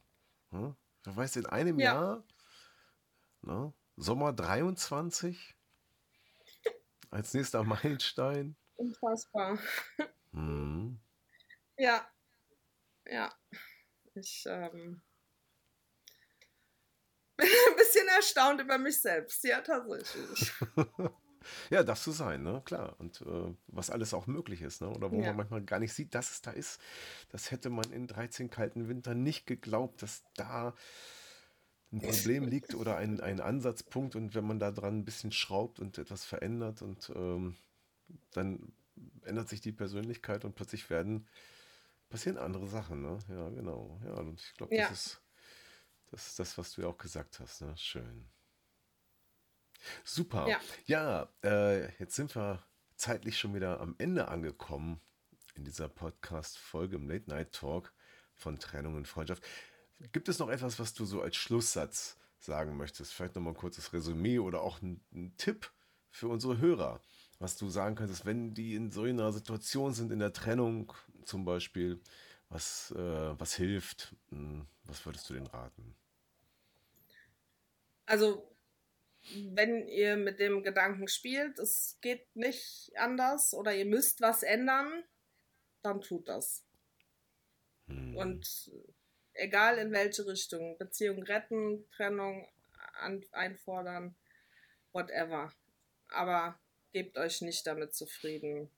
Hm? 0.51 0.75
Du 1.03 1.15
weißt, 1.15 1.37
in 1.37 1.45
einem 1.45 1.79
ja. 1.79 1.93
Jahr, 1.93 2.23
ne? 3.41 3.73
Sommer 3.97 4.33
23, 4.33 5.55
als 7.11 7.33
nächster 7.33 7.63
Meilenstein. 7.63 8.57
Unfassbar. 8.75 9.57
Hm. 10.31 10.99
Ja, 11.77 12.05
ja. 13.05 13.33
Ich 14.15 14.43
ähm, 14.47 15.01
bin 17.37 17.47
ein 17.47 17.75
bisschen 17.77 18.07
erstaunt 18.09 18.59
über 18.61 18.77
mich 18.77 18.99
selbst. 19.01 19.43
Ja, 19.43 19.61
tatsächlich. 19.61 20.51
Ja, 21.69 21.83
darf 21.83 21.99
so 21.99 22.11
sein, 22.11 22.43
ne? 22.43 22.61
Klar. 22.65 22.95
Und 22.99 23.21
äh, 23.21 23.53
was 23.67 23.89
alles 23.89 24.13
auch 24.13 24.27
möglich 24.27 24.61
ist, 24.61 24.81
ne? 24.81 24.89
Oder 24.89 25.11
wo 25.11 25.19
ja. 25.19 25.27
man 25.27 25.37
manchmal 25.37 25.61
gar 25.63 25.79
nicht 25.79 25.93
sieht, 25.93 26.15
dass 26.15 26.31
es 26.31 26.41
da 26.41 26.51
ist. 26.51 26.79
Das 27.29 27.51
hätte 27.51 27.69
man 27.69 27.91
in 27.91 28.07
13 28.07 28.49
kalten 28.49 28.87
Wintern 28.87 29.23
nicht 29.23 29.45
geglaubt, 29.45 30.01
dass 30.01 30.23
da 30.35 30.73
ein 31.91 32.01
Problem 32.01 32.47
liegt 32.47 32.75
oder 32.75 32.97
ein, 32.97 33.19
ein 33.19 33.39
Ansatzpunkt. 33.39 34.15
Und 34.15 34.35
wenn 34.35 34.45
man 34.45 34.59
da 34.59 34.71
dran 34.71 34.99
ein 34.99 35.05
bisschen 35.05 35.31
schraubt 35.31 35.79
und 35.79 35.97
etwas 35.97 36.25
verändert 36.25 36.81
und 36.81 37.11
ähm, 37.15 37.55
dann 38.31 38.71
ändert 39.23 39.49
sich 39.49 39.61
die 39.61 39.71
Persönlichkeit 39.71 40.45
und 40.45 40.55
plötzlich 40.55 40.89
werden 40.89 41.27
passieren 42.09 42.37
andere 42.37 42.67
Sachen, 42.67 43.01
ne? 43.01 43.17
Ja, 43.29 43.49
genau. 43.49 43.99
Ja, 44.05 44.13
und 44.13 44.39
ich 44.39 44.53
glaube, 44.53 44.75
ja. 44.75 44.87
das 44.87 45.07
ist 45.07 45.21
das 46.11 46.27
ist 46.27 46.39
das, 46.39 46.57
was 46.57 46.73
du 46.73 46.81
ja 46.81 46.87
auch 46.87 46.97
gesagt 46.97 47.39
hast, 47.39 47.61
ne? 47.61 47.75
Schön. 47.77 48.25
Super. 50.03 50.47
Ja, 50.47 50.59
ja 50.85 51.29
äh, 51.43 51.91
jetzt 51.99 52.15
sind 52.15 52.35
wir 52.35 52.63
zeitlich 52.95 53.37
schon 53.37 53.53
wieder 53.53 53.79
am 53.79 53.95
Ende 53.97 54.27
angekommen 54.27 54.99
in 55.55 55.63
dieser 55.63 55.89
Podcast-Folge 55.89 56.97
im 56.97 57.09
Late 57.09 57.29
Night 57.29 57.53
Talk 57.53 57.93
von 58.33 58.59
Trennung 58.59 58.95
und 58.95 59.07
Freundschaft. 59.07 59.43
Gibt 60.11 60.27
es 60.27 60.39
noch 60.39 60.49
etwas, 60.49 60.79
was 60.79 60.93
du 60.93 61.05
so 61.05 61.21
als 61.21 61.35
Schlusssatz 61.35 62.17
sagen 62.39 62.77
möchtest? 62.77 63.13
Vielleicht 63.13 63.35
nochmal 63.35 63.53
ein 63.53 63.57
kurzes 63.57 63.93
Resümee 63.93 64.39
oder 64.39 64.61
auch 64.61 64.81
ein, 64.81 65.01
ein 65.13 65.35
Tipp 65.37 65.71
für 66.09 66.27
unsere 66.27 66.57
Hörer, 66.57 67.01
was 67.39 67.57
du 67.57 67.69
sagen 67.69 67.95
könntest, 67.95 68.25
wenn 68.25 68.53
die 68.53 68.75
in 68.75 68.91
so 68.91 69.03
einer 69.03 69.31
Situation 69.31 69.93
sind, 69.93 70.11
in 70.11 70.19
der 70.19 70.33
Trennung 70.33 70.93
zum 71.23 71.45
Beispiel, 71.45 72.01
was, 72.49 72.91
äh, 72.91 73.39
was 73.39 73.55
hilft? 73.55 74.15
Hm, 74.29 74.67
was 74.83 75.05
würdest 75.05 75.29
du 75.29 75.33
denen 75.33 75.47
raten? 75.47 75.95
Also 78.05 78.54
wenn 79.33 79.87
ihr 79.87 80.17
mit 80.17 80.39
dem 80.39 80.63
Gedanken 80.63 81.07
spielt, 81.07 81.57
es 81.59 81.97
geht 82.01 82.35
nicht 82.35 82.91
anders 82.95 83.53
oder 83.53 83.73
ihr 83.73 83.85
müsst 83.85 84.21
was 84.21 84.43
ändern, 84.43 85.03
dann 85.81 86.01
tut 86.01 86.27
das. 86.27 86.63
Hm. 87.87 88.15
Und 88.15 88.71
egal 89.33 89.77
in 89.77 89.91
welche 89.91 90.25
Richtung, 90.27 90.77
Beziehung 90.77 91.23
retten, 91.23 91.89
Trennung 91.91 92.47
an, 92.99 93.25
einfordern, 93.31 94.15
whatever. 94.91 95.53
Aber 96.09 96.59
gebt 96.91 97.17
euch 97.17 97.41
nicht 97.41 97.65
damit 97.65 97.93
zufrieden, 97.95 98.69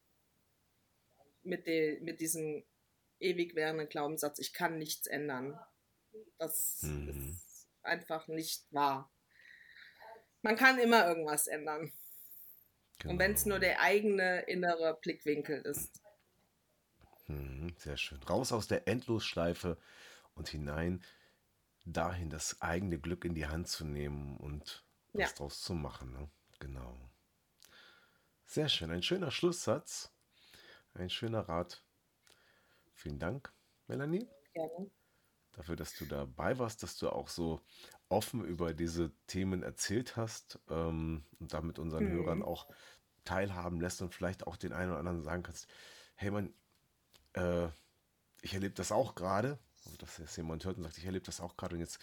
mit, 1.44 1.68
de, 1.68 2.00
mit 2.02 2.20
diesem 2.20 2.66
ewig 3.20 3.56
währenden 3.56 3.90
Glaubenssatz, 3.90 4.40
ich 4.40 4.54
kann 4.54 4.78
nichts 4.78 5.08
ändern. 5.08 5.60
Das 6.38 6.80
hm. 6.82 7.10
ist 7.10 7.68
einfach 7.84 8.28
nicht 8.28 8.66
wahr 8.72 9.12
man 10.42 10.56
kann 10.56 10.80
immer 10.80 11.08
irgendwas 11.08 11.48
ändern. 11.48 11.92
Genau. 13.00 13.14
Und 13.14 13.20
wenn 13.20 13.34
es 13.34 13.46
nur 13.46 13.60
der 13.60 13.82
eigene 13.82 14.42
innere 14.42 14.98
Blickwinkel 15.02 15.62
ist. 15.62 16.02
Hm, 17.26 17.76
sehr 17.78 17.98
schön. 17.98 18.22
Raus 18.24 18.52
aus 18.52 18.68
der 18.68 18.88
Endlosschleife 18.88 19.78
und 20.34 20.50
hinein 20.50 21.04
dahin, 21.86 22.30
das 22.30 22.62
eigene 22.62 23.00
Glück 23.00 23.26
in 23.26 23.36
die 23.36 23.48
Hand 23.48 23.68
zu 23.68 23.86
nehmen 23.86 24.38
und 24.38 24.84
was 25.14 25.32
ja. 25.32 25.38
draus 25.38 25.62
zu 25.62 25.74
machen. 25.74 26.12
Ne? 26.12 26.30
Genau. 26.60 26.98
Sehr 28.46 28.70
schön. 28.70 28.92
Ein 28.92 29.04
schöner 29.04 29.32
Schlusssatz. 29.32 30.12
Ein 30.94 31.10
schöner 31.10 31.48
Rat. 31.48 31.84
Vielen 32.94 33.20
Dank, 33.20 33.54
Melanie. 33.88 34.28
Gerne. 34.54 34.90
Dafür, 35.54 35.76
dass 35.76 35.96
du 35.96 36.06
dabei 36.06 36.58
warst, 36.58 36.82
dass 36.84 36.98
du 36.98 37.10
auch 37.10 37.28
so 37.28 37.62
offen 38.10 38.46
über 38.46 38.74
diese 38.74 39.12
Themen 39.28 39.64
erzählt 39.64 40.16
hast 40.16 40.60
ähm, 40.70 41.24
und 41.40 41.54
damit 41.54 41.80
unseren 41.80 42.06
mhm. 42.06 42.12
Hörern 42.12 42.44
auch 42.44 42.68
teilhaben 43.26 43.82
lässt 43.82 44.02
und 44.02 44.14
vielleicht 44.14 44.48
auch 44.48 44.56
den 44.56 44.74
einen 44.74 44.92
oder 44.92 45.00
anderen 45.00 45.24
sagen 45.24 45.44
kannst, 45.44 45.68
hey 46.16 46.32
man, 46.32 46.54
äh, 47.34 47.68
ich 48.42 48.54
erlebe 48.54 48.76
das 48.76 48.92
auch 48.92 49.16
gerade, 49.16 49.60
also 49.86 49.98
dass 49.98 50.18
jetzt 50.18 50.38
jemand 50.38 50.64
hört 50.66 50.78
und 50.78 50.84
sagt, 50.84 50.98
ich 50.98 51.06
erlebe 51.06 51.26
das 51.26 51.42
auch 51.42 51.58
gerade 51.58 51.76
und 51.76 51.82
jetzt 51.82 52.00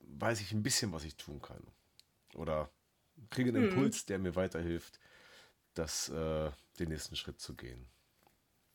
weiß 0.00 0.40
ich 0.40 0.52
ein 0.52 0.62
bisschen, 0.62 0.92
was 0.92 1.04
ich 1.04 1.16
tun 1.16 1.40
kann. 1.42 1.66
Oder 2.34 2.70
kriege 3.30 3.50
einen 3.50 3.64
mhm. 3.64 3.68
Impuls, 3.70 4.06
der 4.06 4.18
mir 4.18 4.36
weiterhilft, 4.36 5.00
das, 5.74 6.08
äh, 6.10 6.50
den 6.78 6.88
nächsten 6.88 7.16
Schritt 7.16 7.40
zu 7.40 7.54
gehen. 7.54 7.88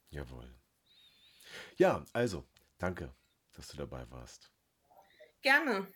Jawohl. 0.09 0.53
Ja, 1.77 2.05
also, 2.13 2.45
danke, 2.77 3.13
dass 3.53 3.69
du 3.69 3.77
dabei 3.77 4.09
warst. 4.11 4.51
Gerne. 5.41 5.87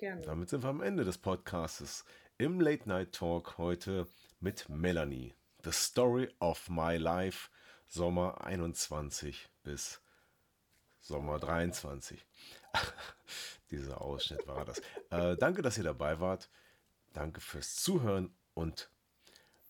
Gerne. 0.00 0.22
Damit 0.22 0.48
sind 0.48 0.62
wir 0.62 0.70
am 0.70 0.80
Ende 0.80 1.04
des 1.04 1.18
Podcasts 1.18 2.06
im 2.38 2.58
Late 2.58 2.88
Night 2.88 3.12
Talk 3.12 3.58
heute 3.58 4.06
mit 4.40 4.66
Melanie. 4.70 5.34
The 5.62 5.72
Story 5.72 6.34
of 6.38 6.70
My 6.70 6.96
Life, 6.96 7.50
Sommer 7.86 8.42
21 8.42 9.50
bis 9.62 10.00
Sommer 11.00 11.38
23. 11.38 12.26
Dieser 13.70 14.00
Ausschnitt 14.00 14.46
war 14.46 14.64
das. 14.64 14.80
Äh, 15.10 15.36
danke, 15.36 15.60
dass 15.60 15.76
ihr 15.76 15.84
dabei 15.84 16.18
wart. 16.18 16.48
Danke 17.12 17.42
fürs 17.42 17.76
Zuhören. 17.76 18.34
Und 18.54 18.90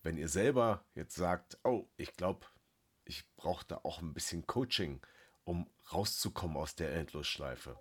wenn 0.05 0.17
ihr 0.17 0.29
selber 0.29 0.85
jetzt 0.95 1.17
sagt, 1.17 1.59
oh, 1.65 1.89
ich 1.97 2.15
glaube, 2.15 2.47
ich 3.05 3.25
brauche 3.35 3.67
da 3.67 3.81
auch 3.83 4.01
ein 4.01 4.15
bisschen 4.15 4.47
Coaching, 4.47 5.01
um 5.43 5.69
rauszukommen 5.93 6.57
aus 6.57 6.77
der 6.77 6.95
Endlosschleife, 6.95 7.77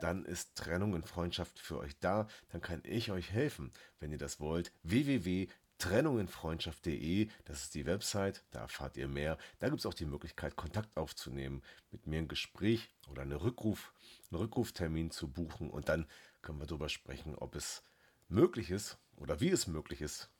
dann 0.00 0.24
ist 0.24 0.56
Trennung 0.56 0.92
und 0.92 1.08
Freundschaft 1.08 1.58
für 1.58 1.78
euch 1.78 1.98
da. 2.00 2.28
Dann 2.50 2.60
kann 2.60 2.82
ich 2.84 3.10
euch 3.10 3.32
helfen, 3.32 3.72
wenn 4.00 4.12
ihr 4.12 4.18
das 4.18 4.40
wollt. 4.40 4.70
www.trennunginfreundschaft.de, 4.82 7.30
das 7.44 7.62
ist 7.62 7.74
die 7.74 7.86
Website, 7.86 8.44
da 8.50 8.60
erfahrt 8.60 8.96
ihr 8.96 9.08
mehr. 9.08 9.36
Da 9.58 9.68
gibt 9.68 9.80
es 9.80 9.86
auch 9.86 9.94
die 9.94 10.06
Möglichkeit, 10.06 10.54
Kontakt 10.56 10.96
aufzunehmen, 10.96 11.62
mit 11.90 12.06
mir 12.06 12.18
ein 12.18 12.28
Gespräch 12.28 12.88
oder 13.08 13.22
eine 13.22 13.42
Rückruf, 13.42 13.92
einen 14.30 14.40
Rückruftermin 14.40 15.10
zu 15.10 15.26
buchen 15.28 15.70
und 15.70 15.88
dann 15.88 16.06
können 16.42 16.60
wir 16.60 16.66
darüber 16.66 16.88
sprechen, 16.88 17.34
ob 17.34 17.56
es 17.56 17.82
möglich 18.28 18.70
ist 18.70 18.98
oder 19.16 19.40
wie 19.40 19.50
es 19.50 19.66
möglich 19.66 20.00
ist, 20.02 20.30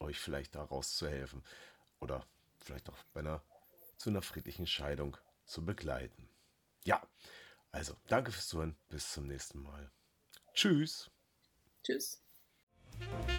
euch 0.00 0.20
vielleicht 0.20 0.54
daraus 0.54 0.94
zu 0.96 1.08
helfen 1.08 1.42
oder 2.00 2.26
vielleicht 2.58 2.90
auch 2.90 2.98
bei 3.14 3.20
einer, 3.20 3.42
zu 3.96 4.10
einer 4.10 4.20
friedlichen 4.22 4.66
Scheidung 4.66 5.16
zu 5.44 5.64
begleiten. 5.64 6.28
Ja, 6.84 7.00
also, 7.72 7.94
danke 8.08 8.32
fürs 8.32 8.48
Zuhören. 8.48 8.76
Bis 8.88 9.12
zum 9.12 9.26
nächsten 9.26 9.62
Mal. 9.62 9.90
Tschüss. 10.54 11.10
Tschüss. 11.82 12.22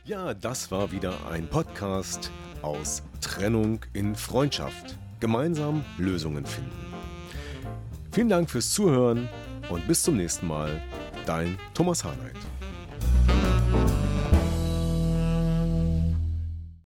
Ja, 0.06 0.34
das 0.34 0.72
war 0.72 0.92
wieder 0.92 1.28
ein 1.28 1.50
Podcast 1.50 2.32
aus 2.62 3.02
Trennung 3.22 3.84
in 3.94 4.16
Freundschaft. 4.16 4.98
Gemeinsam 5.20 5.84
Lösungen 5.98 6.46
finden. 6.46 6.94
Vielen 8.12 8.30
Dank 8.30 8.50
fürs 8.50 8.72
Zuhören 8.72 9.28
und 9.70 9.88
bis 9.88 10.04
zum 10.04 10.18
nächsten 10.18 10.48
Mal. 10.48 10.82
Dein 11.26 11.58
Thomas 11.74 12.04
Harnight. 12.04 12.38